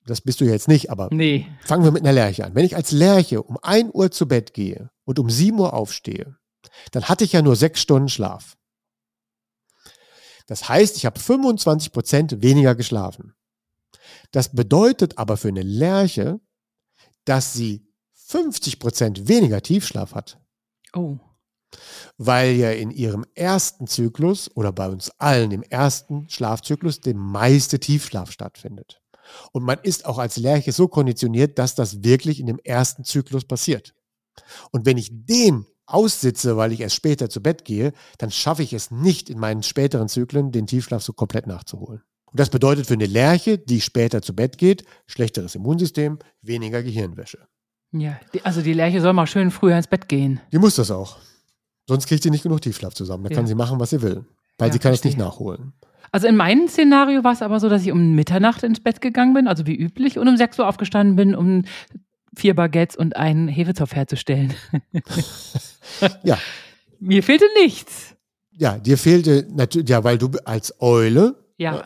das 0.06 0.22
bist 0.22 0.40
du 0.40 0.46
jetzt 0.46 0.68
nicht, 0.68 0.88
aber 0.90 1.10
Nee. 1.12 1.46
fangen 1.62 1.84
wir 1.84 1.90
mit 1.90 2.02
einer 2.02 2.14
Lerche 2.14 2.46
an. 2.46 2.54
Wenn 2.54 2.64
ich 2.64 2.74
als 2.74 2.90
Lerche 2.90 3.42
um 3.42 3.58
1 3.60 3.90
Uhr 3.92 4.10
zu 4.10 4.26
Bett 4.26 4.54
gehe 4.54 4.88
und 5.04 5.18
um 5.18 5.28
7 5.28 5.58
Uhr 5.60 5.74
aufstehe, 5.74 6.36
dann 6.92 7.04
hatte 7.04 7.24
ich 7.24 7.32
ja 7.34 7.42
nur 7.42 7.54
sechs 7.54 7.82
Stunden 7.82 8.08
Schlaf. 8.08 8.56
Das 10.46 10.70
heißt, 10.70 10.96
ich 10.96 11.04
habe 11.04 11.20
25 11.20 11.92
Prozent 11.92 12.40
weniger 12.40 12.74
geschlafen. 12.74 13.34
Das 14.30 14.52
bedeutet 14.52 15.18
aber 15.18 15.36
für 15.36 15.48
eine 15.48 15.62
Lerche, 15.62 16.40
dass 17.24 17.52
sie 17.52 17.86
50 18.14 18.78
Prozent 18.78 19.28
weniger 19.28 19.60
Tiefschlaf 19.62 20.14
hat 20.14 20.38
Oh. 20.94 21.18
weil 22.18 22.52
ja 22.56 22.70
in 22.70 22.90
ihrem 22.90 23.24
ersten 23.34 23.86
Zyklus 23.86 24.50
oder 24.54 24.72
bei 24.72 24.88
uns 24.88 25.10
allen 25.18 25.50
im 25.52 25.62
ersten 25.62 26.28
Schlafzyklus 26.28 27.00
der 27.00 27.14
meiste 27.14 27.80
Tiefschlaf 27.80 28.30
stattfindet. 28.30 29.00
Und 29.52 29.62
man 29.64 29.78
ist 29.82 30.04
auch 30.04 30.18
als 30.18 30.36
Lerche 30.36 30.72
so 30.72 30.88
konditioniert, 30.88 31.58
dass 31.58 31.74
das 31.74 32.02
wirklich 32.02 32.40
in 32.40 32.46
dem 32.46 32.58
ersten 32.58 33.04
Zyklus 33.04 33.44
passiert. 33.46 33.94
Und 34.70 34.84
wenn 34.86 34.98
ich 34.98 35.10
den 35.12 35.66
aussitze, 35.86 36.56
weil 36.56 36.72
ich 36.72 36.80
erst 36.80 36.96
später 36.96 37.30
zu 37.30 37.42
Bett 37.42 37.64
gehe, 37.64 37.92
dann 38.18 38.30
schaffe 38.30 38.62
ich 38.62 38.72
es 38.72 38.90
nicht 38.90 39.30
in 39.30 39.38
meinen 39.38 39.62
späteren 39.62 40.08
Zyklen, 40.08 40.52
den 40.52 40.66
Tiefschlaf 40.66 41.02
so 41.02 41.12
komplett 41.12 41.46
nachzuholen. 41.46 42.02
Und 42.32 42.40
das 42.40 42.50
bedeutet 42.50 42.86
für 42.86 42.94
eine 42.94 43.06
Lerche, 43.06 43.58
die 43.58 43.80
später 43.80 44.22
zu 44.22 44.34
Bett 44.34 44.58
geht, 44.58 44.84
schlechteres 45.06 45.54
Immunsystem, 45.54 46.18
weniger 46.40 46.82
Gehirnwäsche. 46.82 47.38
Ja. 47.92 48.18
Die, 48.32 48.42
also 48.44 48.62
die 48.62 48.72
Lerche 48.72 49.00
soll 49.02 49.12
mal 49.12 49.26
schön 49.26 49.50
früher 49.50 49.76
ins 49.76 49.86
Bett 49.86 50.08
gehen. 50.08 50.40
Die 50.52 50.58
muss 50.58 50.76
das 50.76 50.90
auch. 50.90 51.18
Sonst 51.86 52.06
kriegt 52.06 52.22
sie 52.22 52.30
nicht 52.30 52.42
genug 52.42 52.62
Tiefschlaf 52.62 52.94
zusammen. 52.94 53.24
Da 53.24 53.30
Ja. 53.30 53.36
kann 53.36 53.46
sie 53.46 53.54
machen, 53.54 53.78
was 53.78 53.90
sie 53.90 54.00
will. 54.02 54.24
Weil 54.58 54.68
Ja, 54.68 54.72
sie 54.72 54.78
kann 54.78 54.92
es 54.94 55.04
nicht 55.04 55.18
nachholen. 55.18 55.72
Also 56.10 56.26
in 56.26 56.36
meinem 56.36 56.68
Szenario 56.68 57.22
war 57.24 57.32
es 57.32 57.42
aber 57.42 57.60
so, 57.60 57.68
dass 57.68 57.82
ich 57.82 57.92
um 57.92 58.14
Mitternacht 58.14 58.62
ins 58.62 58.80
Bett 58.80 59.00
gegangen 59.00 59.34
bin, 59.34 59.46
also 59.48 59.66
wie 59.66 59.74
üblich, 59.76 60.18
und 60.18 60.28
um 60.28 60.36
6 60.36 60.58
Uhr 60.58 60.68
aufgestanden 60.68 61.16
bin, 61.16 61.34
um 61.34 61.64
vier 62.36 62.54
Baguettes 62.54 62.96
und 62.96 63.16
einen 63.16 63.48
Hefezopf 63.48 63.94
herzustellen. 63.94 64.54
Ja. 66.22 66.38
Mir 67.00 67.22
fehlte 67.22 67.44
nichts. 67.62 68.14
Ja, 68.52 68.78
dir 68.78 68.96
fehlte 68.98 69.46
natürlich, 69.52 69.88
ja, 69.88 70.04
weil 70.04 70.18
du 70.18 70.30
als 70.44 70.80
Eule 70.80 71.34
Ja, 71.58 71.84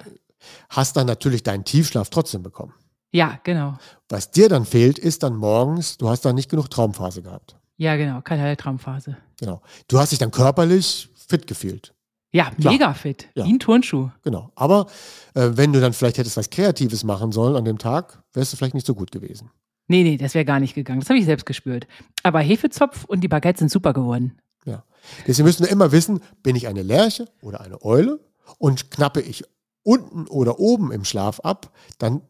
hast 0.69 0.97
dann 0.97 1.07
natürlich 1.07 1.43
deinen 1.43 1.65
Tiefschlaf 1.65 2.11
trotzdem 2.11 2.43
bekommen. 2.43 2.75
ja, 3.13 3.39
genau. 3.45 3.79
Was 4.09 4.31
dir 4.31 4.49
dann 4.49 4.65
fehlt, 4.65 4.99
ist 4.99 5.23
dann 5.23 5.37
morgens, 5.37 5.97
du 5.99 6.09
hast 6.09 6.25
dann 6.25 6.35
nicht 6.37 6.49
genug 6.51 6.71
Traumphase 6.71 7.23
gehabt. 7.23 7.57
Ja, 7.77 7.97
genau. 7.97 8.21
Keine 8.23 8.57
Traumphase. 8.57 9.17
Genau. 9.39 9.61
Du 9.89 9.99
hast 9.99 10.13
dich 10.13 10.19
dann 10.19 10.31
körperlich 10.31 11.09
fit 11.29 11.47
gefühlt. 11.47 11.93
Ja, 12.33 12.51
Klar. 12.51 12.73
mega 12.73 12.95
fit. 12.95 13.29
Ja. 13.35 13.45
Wie 13.45 13.53
ein 13.53 13.59
Turnschuh. 13.59 14.11
Genau. 14.23 14.51
Aber 14.55 14.87
äh, 15.35 15.51
wenn 15.55 15.73
du 15.73 15.81
dann 15.81 15.93
vielleicht 15.93 16.19
hättest 16.19 16.37
was 16.37 16.51
Kreatives 16.51 17.03
machen 17.05 17.33
sollen 17.33 17.57
an 17.57 17.65
dem 17.65 17.79
Tag, 17.79 18.23
wärst 18.33 18.53
du 18.53 18.57
vielleicht 18.57 18.75
nicht 18.75 18.87
so 18.87 18.95
gut 18.95 19.11
gewesen. 19.11 19.51
Nee, 19.89 20.03
nee, 20.03 20.17
das 20.17 20.35
wäre 20.35 20.45
gar 20.45 20.61
nicht 20.61 20.75
gegangen. 20.75 21.01
Das 21.01 21.09
habe 21.09 21.19
ich 21.19 21.25
selbst 21.25 21.47
gespürt. 21.47 21.87
Aber 22.23 22.41
Hefezopf 22.41 23.05
und 23.05 23.21
die 23.23 23.29
Baguettes 23.29 23.61
sind 23.61 23.71
super 23.71 23.93
geworden. 23.93 24.39
Ja. 24.65 24.85
Deswegen 25.27 25.47
müssen 25.47 25.65
wir 25.65 25.71
immer 25.71 25.93
wissen, 25.93 26.21
bin 26.43 26.57
ich 26.57 26.67
eine 26.69 26.83
Lerche 26.83 27.29
oder 27.41 27.61
eine 27.61 27.83
Eule 27.85 28.21
und 28.59 28.91
knappe 28.91 29.21
ich 29.21 29.45
unten 29.87 30.27
oder 30.27 30.59
oben 30.59 30.93
im 30.93 31.05
Schlaf 31.05 31.41
ab, 31.41 31.71
dann 31.99 32.23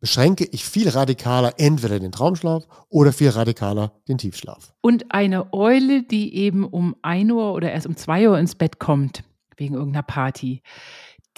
beschränke 0.00 0.44
ich 0.44 0.64
viel 0.64 0.88
radikaler 0.88 1.54
entweder 1.58 2.00
den 2.00 2.12
Traumschlaf 2.12 2.66
oder 2.88 3.12
viel 3.12 3.30
radikaler 3.30 3.92
den 4.08 4.18
Tiefschlaf. 4.18 4.74
Und 4.80 5.12
eine 5.12 5.52
Eule, 5.52 6.02
die 6.02 6.34
eben 6.34 6.64
um 6.64 6.96
1 7.02 7.30
Uhr 7.30 7.52
oder 7.52 7.70
erst 7.70 7.86
um 7.86 7.96
2 7.96 8.30
Uhr 8.30 8.38
ins 8.38 8.54
Bett 8.54 8.80
kommt, 8.80 9.22
wegen 9.56 9.74
irgendeiner 9.74 10.02
Party, 10.02 10.62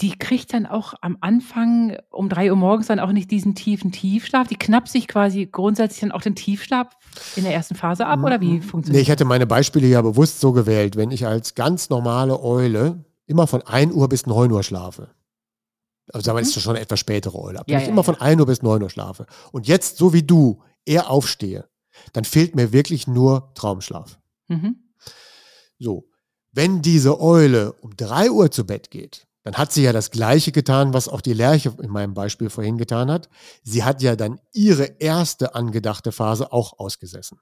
die 0.01 0.19
kriegt 0.19 0.53
dann 0.53 0.67
auch 0.67 0.95
am 1.03 1.19
Anfang 1.21 1.97
um 2.11 2.29
3 2.29 2.51
Uhr 2.51 2.57
morgens 2.57 2.89
dann 2.89 3.01
auch 3.01 3.13
nicht 3.13 3.31
diesen 3.31 3.55
tiefen 3.55 3.93
Tiefschlaf. 3.93 4.49
Die 4.49 4.57
knappt 4.57 4.89
sich 4.89 5.09
quasi 5.09 5.47
grundsätzlich 5.47 6.01
dann 6.01 6.13
auch 6.13 6.23
den 6.23 6.35
Tiefschlaf 6.35 6.89
in 7.37 7.45
der 7.45 7.55
ersten 7.55 7.75
Phase 7.75 8.07
ab 8.07 8.25
oder 8.25 8.41
wie 8.41 8.61
funktioniert 8.61 8.97
Nee, 8.97 9.03
ich 9.03 9.09
hätte 9.09 9.25
meine 9.25 9.47
Beispiele 9.47 9.87
ja 9.87 10.03
bewusst 10.03 10.41
so 10.41 10.53
gewählt, 10.53 10.97
wenn 10.97 11.11
ich 11.11 11.27
als 11.27 11.55
ganz 11.55 11.91
normale 11.91 12.43
Eule 12.43 13.05
immer 13.27 13.47
von 13.47 13.63
1 13.63 13.93
Uhr 13.93 14.09
bis 14.09 14.27
9 14.27 14.51
Uhr 14.51 14.63
schlafe. 14.63 15.11
Also 16.13 16.25
sagen 16.25 16.37
wir, 16.37 16.43
das 16.43 16.57
ist 16.57 16.63
schon 16.63 16.77
eine 16.77 16.85
etwas 16.85 17.01
spätere 17.01 17.35
Eule. 17.39 17.61
Aber 17.61 17.71
Ja, 17.71 17.77
wenn 17.77 17.83
ich 17.83 17.87
ja, 17.87 17.93
immer 17.93 18.03
ja. 18.03 18.05
von 18.05 18.21
1 18.21 18.41
Uhr 18.41 18.47
bis 18.47 18.63
9 18.63 18.83
Uhr 18.83 18.91
schlafe 18.91 19.27
und 19.53 19.67
jetzt 19.67 19.97
so 19.97 20.13
wie 20.13 20.23
du 20.23 20.63
eher 20.85 21.11
aufstehe, 21.11 21.69
dann 22.13 22.25
fehlt 22.25 22.55
mir 22.55 22.73
wirklich 22.73 23.07
nur 23.07 23.53
Traumschlaf. 23.55 24.19
Mhm. 24.49 24.77
So, 25.79 26.09
wenn 26.53 26.83
diese 26.83 27.21
Eule 27.21 27.73
um 27.75 27.97
3 27.97 28.31
Uhr 28.31 28.51
zu 28.51 28.65
Bett 28.65 28.91
geht, 28.91 29.27
dann 29.43 29.55
hat 29.55 29.73
sie 29.73 29.83
ja 29.83 29.93
das 29.93 30.11
Gleiche 30.11 30.53
getan, 30.53 30.95
was 30.95 31.09
auch 31.09 31.21
die 31.21 31.35
Lerche 31.35 31.75
in 31.83 31.91
meinem 31.91 32.15
Beispiel 32.15 32.49
vorhin 32.49 32.79
getan 32.79 33.11
hat. 33.11 33.29
Sie 33.63 33.85
hat 33.85 34.01
ja 34.03 34.17
dann 34.17 34.41
ihre 34.53 34.85
erste 34.85 35.55
angedachte 35.55 36.13
Phase 36.13 36.53
auch 36.53 36.79
ausgesessen. 36.79 37.41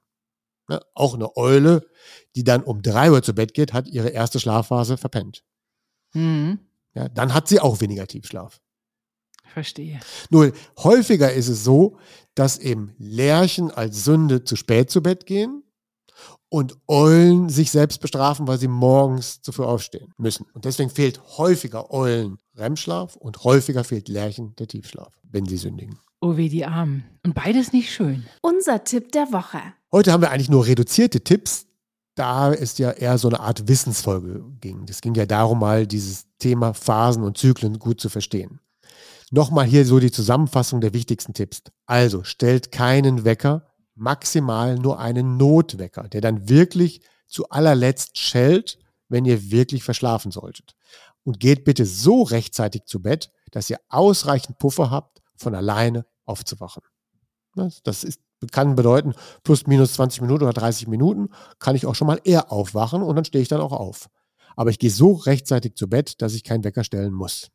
Ne? 0.67 0.81
Auch 0.93 1.13
eine 1.13 1.35
Eule, 1.37 1.87
die 2.35 2.43
dann 2.43 2.63
um 2.63 2.81
3 2.81 3.11
Uhr 3.11 3.23
zu 3.23 3.33
Bett 3.33 3.53
geht, 3.53 3.73
hat 3.73 3.87
ihre 3.87 4.09
erste 4.09 4.39
Schlafphase 4.39 4.97
verpennt. 4.97 5.43
Mhm. 6.13 6.59
Ja, 6.93 7.09
dann 7.09 7.33
hat 7.33 7.47
sie 7.47 7.59
auch 7.59 7.81
weniger 7.81 8.07
Tiefschlaf. 8.07 8.59
Verstehe. 9.45 9.99
Nur 10.29 10.51
häufiger 10.79 11.31
ist 11.31 11.47
es 11.47 11.63
so, 11.63 11.97
dass 12.33 12.57
eben 12.57 12.95
Lerchen 12.97 13.71
als 13.71 14.03
Sünde 14.03 14.43
zu 14.43 14.55
spät 14.55 14.89
zu 14.89 15.03
Bett 15.03 15.25
gehen 15.25 15.63
und 16.49 16.77
Eulen 16.87 17.49
sich 17.49 17.71
selbst 17.71 17.99
bestrafen, 17.99 18.47
weil 18.47 18.59
sie 18.59 18.67
morgens 18.67 19.41
zu 19.41 19.51
früh 19.51 19.63
aufstehen 19.63 20.13
müssen. 20.17 20.45
Und 20.53 20.65
deswegen 20.65 20.89
fehlt 20.89 21.19
häufiger 21.37 21.91
Eulen 21.91 22.37
REM-Schlaf 22.55 23.15
und 23.15 23.43
häufiger 23.43 23.83
fehlt 23.83 24.07
Lerchen 24.07 24.55
der 24.57 24.67
Tiefschlaf, 24.67 25.13
wenn 25.23 25.45
sie 25.45 25.57
sündigen. 25.57 25.99
Oh 26.21 26.37
weh, 26.37 26.49
die 26.49 26.65
Armen. 26.65 27.03
Und 27.23 27.35
beides 27.35 27.73
nicht 27.73 27.91
schön. 27.91 28.25
Unser 28.41 28.83
Tipp 28.83 29.11
der 29.11 29.31
Woche. 29.33 29.59
Heute 29.91 30.11
haben 30.11 30.21
wir 30.21 30.31
eigentlich 30.31 30.49
nur 30.49 30.65
reduzierte 30.65 31.21
Tipps, 31.21 31.65
da 32.15 32.53
es 32.53 32.77
ja 32.77 32.91
eher 32.91 33.17
so 33.17 33.27
eine 33.27 33.39
Art 33.39 33.67
Wissensfolge 33.67 34.43
ging. 34.61 34.85
Das 34.85 35.01
ging 35.01 35.15
ja 35.15 35.25
darum, 35.25 35.59
mal 35.59 35.87
dieses 35.87 36.25
Thema 36.37 36.73
Phasen 36.73 37.23
und 37.23 37.37
Zyklen 37.37 37.79
gut 37.79 37.99
zu 37.99 38.09
verstehen. 38.09 38.59
Nochmal 39.31 39.65
hier 39.65 39.85
so 39.85 39.99
die 39.99 40.11
Zusammenfassung 40.11 40.79
der 40.79 40.93
wichtigsten 40.93 41.33
Tipps. 41.33 41.63
Also 41.85 42.23
stellt 42.23 42.71
keinen 42.71 43.25
Wecker, 43.25 43.65
maximal 43.95 44.75
nur 44.75 44.99
einen 44.99 45.37
Notwecker, 45.37 46.03
der 46.07 46.21
dann 46.21 46.49
wirklich 46.49 47.01
zu 47.27 47.49
allerletzt 47.49 48.19
schellt, 48.19 48.77
wenn 49.09 49.25
ihr 49.25 49.49
wirklich 49.49 49.83
verschlafen 49.83 50.31
solltet. 50.31 50.75
Und 51.23 51.39
geht 51.39 51.63
bitte 51.63 51.85
so 51.85 52.21
rechtzeitig 52.23 52.85
zu 52.85 53.01
Bett, 53.01 53.31
dass 53.51 53.69
ihr 53.69 53.79
ausreichend 53.89 54.59
Puffer 54.59 54.91
habt, 54.91 55.21
von 55.35 55.55
alleine 55.55 56.05
aufzuwachen. 56.25 56.83
Das 57.55 58.03
ist, 58.03 58.19
kann 58.51 58.75
bedeuten, 58.75 59.13
plus 59.43 59.67
minus 59.67 59.93
20 59.93 60.21
Minuten 60.21 60.43
oder 60.43 60.53
30 60.53 60.87
Minuten 60.87 61.29
kann 61.59 61.75
ich 61.75 61.85
auch 61.85 61.95
schon 61.95 62.07
mal 62.07 62.19
eher 62.23 62.51
aufwachen 62.51 63.01
und 63.01 63.15
dann 63.15 63.25
stehe 63.25 63.41
ich 63.41 63.49
dann 63.49 63.61
auch 63.61 63.71
auf. 63.71 64.09
Aber 64.55 64.69
ich 64.69 64.79
gehe 64.79 64.91
so 64.91 65.13
rechtzeitig 65.13 65.75
zu 65.75 65.89
Bett, 65.89 66.21
dass 66.21 66.33
ich 66.33 66.43
keinen 66.43 66.63
Wecker 66.63 66.83
stellen 66.83 67.13
muss. 67.13 67.49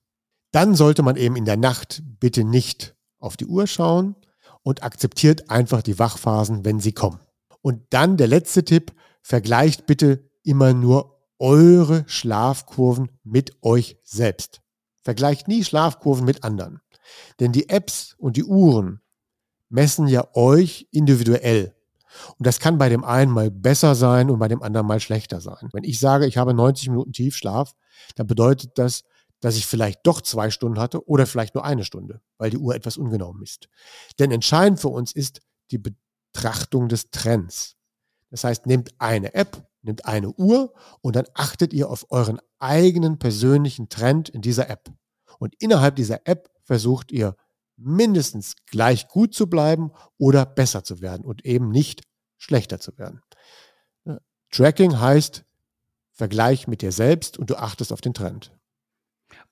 Dann 0.52 0.74
sollte 0.74 1.02
man 1.02 1.16
eben 1.16 1.36
in 1.36 1.44
der 1.44 1.56
Nacht 1.56 2.02
bitte 2.20 2.44
nicht 2.44 2.94
auf 3.18 3.36
die 3.36 3.46
Uhr 3.46 3.66
schauen 3.66 4.16
und 4.62 4.82
akzeptiert 4.82 5.50
einfach 5.50 5.82
die 5.82 5.98
Wachphasen, 5.98 6.64
wenn 6.64 6.80
sie 6.80 6.92
kommen. 6.92 7.20
Und 7.60 7.82
dann 7.90 8.16
der 8.16 8.28
letzte 8.28 8.64
Tipp, 8.64 8.92
vergleicht 9.22 9.86
bitte 9.86 10.30
immer 10.42 10.72
nur 10.72 11.18
eure 11.38 12.04
Schlafkurven 12.06 13.10
mit 13.22 13.62
euch 13.62 13.98
selbst. 14.04 14.60
Vergleicht 15.02 15.48
nie 15.48 15.64
Schlafkurven 15.64 16.24
mit 16.24 16.44
anderen. 16.44 16.80
Denn 17.40 17.52
die 17.52 17.68
Apps 17.68 18.14
und 18.18 18.36
die 18.36 18.44
Uhren 18.44 19.00
messen 19.68 20.08
ja 20.08 20.26
euch 20.34 20.88
individuell. 20.90 21.74
Und 22.38 22.46
das 22.46 22.58
kann 22.58 22.78
bei 22.78 22.88
dem 22.88 23.04
einen 23.04 23.30
mal 23.30 23.50
besser 23.50 23.94
sein 23.94 24.30
und 24.30 24.38
bei 24.38 24.48
dem 24.48 24.62
anderen 24.62 24.86
mal 24.86 25.00
schlechter 25.00 25.40
sein. 25.40 25.68
Wenn 25.72 25.84
ich 25.84 26.00
sage, 26.00 26.26
ich 26.26 26.36
habe 26.38 26.54
90 26.54 26.88
Minuten 26.90 27.12
Tiefschlaf, 27.12 27.74
dann 28.16 28.26
bedeutet 28.26 28.72
das, 28.76 29.04
dass 29.40 29.56
ich 29.56 29.66
vielleicht 29.66 30.00
doch 30.04 30.20
zwei 30.20 30.50
Stunden 30.50 30.80
hatte 30.80 31.06
oder 31.06 31.26
vielleicht 31.26 31.54
nur 31.54 31.64
eine 31.64 31.84
Stunde, 31.84 32.20
weil 32.38 32.50
die 32.50 32.58
Uhr 32.58 32.74
etwas 32.74 32.96
ungenau 32.96 33.32
misst. 33.32 33.68
Denn 34.18 34.32
entscheidend 34.32 34.80
für 34.80 34.88
uns 34.88 35.12
ist 35.12 35.40
die 35.70 35.78
Betrachtung 35.78 36.88
des 36.88 37.10
Trends. 37.10 37.76
Das 38.30 38.44
heißt, 38.44 38.66
nehmt 38.66 38.94
eine 38.98 39.34
App, 39.34 39.64
nehmt 39.82 40.06
eine 40.06 40.30
Uhr 40.32 40.72
und 41.02 41.14
dann 41.14 41.26
achtet 41.34 41.72
ihr 41.72 41.88
auf 41.88 42.06
euren 42.10 42.40
eigenen 42.58 43.18
persönlichen 43.18 43.88
Trend 43.88 44.28
in 44.28 44.42
dieser 44.42 44.68
App. 44.68 44.90
Und 45.38 45.54
innerhalb 45.60 45.96
dieser 45.96 46.26
App 46.26 46.50
versucht 46.64 47.12
ihr 47.12 47.36
mindestens 47.78 48.56
gleich 48.66 49.08
gut 49.08 49.34
zu 49.34 49.48
bleiben 49.48 49.90
oder 50.18 50.44
besser 50.44 50.84
zu 50.84 51.00
werden 51.00 51.24
und 51.24 51.44
eben 51.44 51.70
nicht 51.70 52.02
schlechter 52.36 52.80
zu 52.80 52.98
werden. 52.98 53.20
Ja, 54.04 54.18
Tracking 54.50 55.00
heißt 55.00 55.44
Vergleich 56.12 56.66
mit 56.66 56.82
dir 56.82 56.90
selbst 56.90 57.38
und 57.38 57.48
du 57.48 57.56
achtest 57.56 57.92
auf 57.92 58.00
den 58.00 58.12
Trend. 58.12 58.52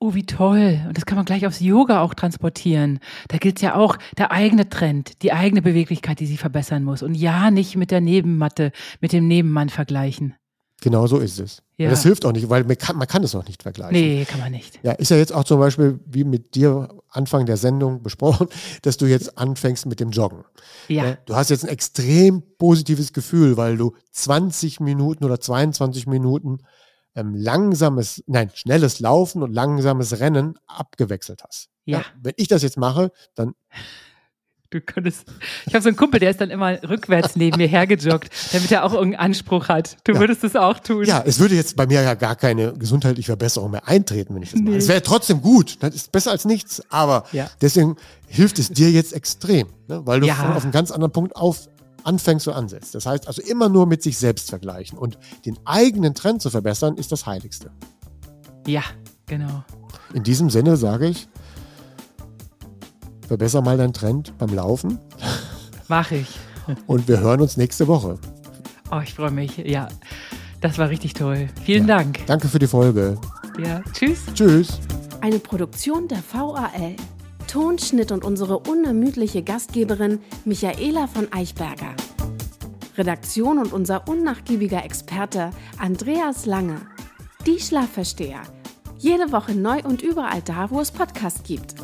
Oh, 0.01 0.15
wie 0.15 0.27
toll. 0.27 0.81
Und 0.89 0.97
das 0.97 1.07
kann 1.07 1.15
man 1.15 1.25
gleich 1.25 1.47
aufs 1.47 1.61
Yoga 1.61 2.03
auch 2.03 2.13
transportieren. 2.13 2.99
Da 3.29 3.39
gilt 3.39 3.63
ja 3.63 3.77
auch 3.77 3.97
der 4.19 4.33
eigene 4.33 4.69
Trend, 4.69 5.23
die 5.23 5.33
eigene 5.33 5.63
Beweglichkeit, 5.63 6.19
die 6.19 6.27
sie 6.27 6.37
verbessern 6.37 6.83
muss. 6.83 7.03
Und 7.03 7.15
ja, 7.15 7.53
nicht 7.53 7.77
mit 7.77 7.93
der 7.93 8.01
Nebenmatte, 8.01 8.73
mit 9.01 9.13
dem 9.13 9.29
Nebenmann 9.29 9.69
vergleichen. 9.69 10.35
Genau 10.83 11.07
so 11.07 11.19
ist 11.19 11.41
es. 11.41 11.63
Ja. 11.79 11.91
Das 11.91 12.03
hilft 12.03 12.25
auch 12.27 12.33
nicht, 12.33 12.49
weil 12.51 12.65
man 12.65 12.77
kann, 12.77 12.97
man 12.97 13.09
kann 13.09 13.25
es 13.25 13.35
auch 13.35 13.47
nicht 13.47 13.63
vergleichen. 13.63 13.99
Nee, 13.99 14.25
kann 14.27 14.41
man 14.41 14.53
nicht. 14.53 14.79
Ja, 14.83 14.93
ist 14.93 15.11
ja 15.11 15.17
jetzt 15.17 15.33
auch 15.33 15.45
zum 15.45 15.59
Beispiel, 15.59 16.01
wie 16.07 16.25
mit 16.25 16.55
dir 16.55 16.89
Anfang 17.09 17.47
der 17.47 17.57
Sendung 17.57 18.03
besprochen, 18.03 18.49
dass 18.83 18.97
du 18.99 19.07
jetzt 19.07 19.39
anfängst 19.39 19.87
mit 19.87 20.01
dem 20.01 20.11
Joggen. 20.11 20.45
Ja. 20.89 21.05
Ja, 21.07 21.19
Du 21.25 21.35
hast 21.35 21.51
jetzt 21.51 21.65
ein 21.65 21.71
extrem 21.71 22.43
positives 22.59 23.13
Gefühl, 23.13 23.57
weil 23.57 23.77
du 23.77 23.95
20 24.13 24.81
Minuten 24.81 25.25
oder 25.25 25.41
22 25.41 26.07
Minuten 26.07 26.59
ähm, 27.15 27.35
langsames, 27.35 28.23
nein, 28.27 28.51
schnelles 28.55 29.01
Laufen 29.01 29.43
und 29.43 29.53
langsames 29.53 30.21
Rennen 30.21 30.59
abgewechselt 30.67 31.43
hast. 31.43 31.71
Ja. 31.87 32.05
Wenn 32.21 32.35
ich 32.37 32.49
das 32.49 32.63
jetzt 32.63 32.77
mache, 32.77 33.13
dann, 33.35 33.55
Du 34.71 34.81
könntest. 34.81 35.25
Ich 35.67 35.75
habe 35.75 35.83
so 35.83 35.89
einen 35.89 35.97
Kumpel, 35.97 36.19
der 36.19 36.31
ist 36.31 36.41
dann 36.41 36.51
immer 36.51 36.83
rückwärts 36.83 37.37
neben 37.37 37.57
mir 37.57 37.69
hergejoggt, 37.69 38.31
damit 38.53 38.73
er 38.73 38.85
auch 38.85 38.93
irgendeinen 38.95 39.27
Anspruch 39.27 39.69
hat. 39.69 39.97
Du 40.05 40.13
Ja. 40.13 40.21
würdest 40.21 40.43
es 40.43 40.57
auch 40.57 40.79
tun. 40.81 41.05
ja, 41.05 41.23
es 41.25 41.39
würde 41.39 41.55
jetzt 41.55 41.77
bei 41.77 41.87
mir 41.87 42.03
ja 42.03 42.15
gar 42.15 42.35
keine 42.35 42.73
gesundheitliche 42.73 43.27
Verbesserung 43.27 43.71
mehr 43.71 43.87
eintreten, 43.87 44.35
wenn 44.35 44.43
ich 44.43 44.51
das 44.51 44.61
mache. 44.61 44.71
Nee. 44.73 44.77
Es 44.79 44.89
wäre 44.89 45.03
trotzdem 45.03 45.41
gut, 45.41 45.77
das 45.81 45.95
ist 45.95 46.11
besser 46.11 46.33
als 46.33 46.45
nichts, 46.45 46.83
aber 46.91 47.25
Ja. 47.33 47.49
deswegen 47.61 47.97
hilft 48.27 48.59
es 48.59 48.69
dir 48.71 48.91
jetzt 48.91 49.13
extrem, 49.13 49.69
ne? 49.89 50.03
weil 50.05 50.19
du 50.21 50.27
Ja. 50.27 50.35
von, 50.35 50.53
auf 50.53 50.63
einen 50.65 50.73
ganz 50.73 50.91
anderen 50.91 51.13
Punkt 51.13 51.37
auf 51.37 51.69
anfängst 52.03 52.47
und 52.49 52.55
ansetzt. 52.55 52.95
Das 52.95 53.07
heißt 53.07 53.27
also 53.29 53.43
immer 53.43 53.69
nur 53.69 53.87
mit 53.87 54.03
sich 54.03 54.19
selbst 54.19 54.49
vergleichen 54.51 54.99
und 54.99 55.19
den 55.45 55.59
eigenen 55.65 56.15
Trend 56.15 56.43
zu 56.43 56.51
verbessern, 56.51 56.97
ist 56.97 57.11
das 57.13 57.27
Heiligste. 57.27 57.71
Ja, 58.67 58.83
genau. 59.27 59.65
In 60.15 60.23
diesem 60.23 60.51
Sinne 60.51 60.77
sage 60.77 61.07
ich, 61.09 61.29
verbessere 63.27 63.63
mal 63.63 63.77
deinen 63.77 63.93
Trend 63.93 64.33
beim 64.39 64.55
Laufen 64.55 64.99
Mach 65.89 66.11
ich. 66.11 66.29
und 66.87 67.07
wir 67.09 67.21
hören 67.21 67.41
uns 67.41 67.57
nächste 67.57 67.87
Woche. 67.87 68.19
Oh, 68.91 69.01
ich 69.03 69.15
freue 69.15 69.31
mich. 69.31 69.57
Ja, 69.59 69.89
das 70.61 70.79
war 70.79 70.89
richtig 70.89 71.15
toll. 71.15 71.49
Vielen 71.65 71.87
Ja. 71.89 71.99
Dank. 71.99 72.25
Danke 72.27 72.49
für 72.49 72.59
die 72.59 72.67
Folge. 72.67 73.19
Ja, 73.65 73.83
tschüss. 73.93 74.21
Tschüss. 74.35 74.79
Eine 75.21 75.39
Produktion 75.39 76.09
der 76.09 76.19
VAL. 76.33 76.95
Tonschnitt 77.49 78.11
und 78.13 78.25
unsere 78.25 78.59
unermüdliche 78.59 79.43
Gastgeberin 79.43 80.19
Michaela 80.45 81.07
von 81.07 81.33
Eichberger. 81.33 81.95
Redaktion 82.99 83.59
und 83.59 83.73
unser 83.73 84.09
unnachgiebiger 84.09 84.85
Experte 84.85 85.51
Andreas 85.79 86.47
Lange. 86.47 86.81
Die 87.47 87.61
Schlafversteher. 87.61 88.41
Jede 88.99 89.31
Woche 89.31 89.55
neu 89.55 89.81
und 89.85 90.03
überall 90.03 90.43
da, 90.43 90.71
wo 90.71 90.81
es 90.81 90.91
Podcasts 90.91 91.43
gibt. 91.45 91.75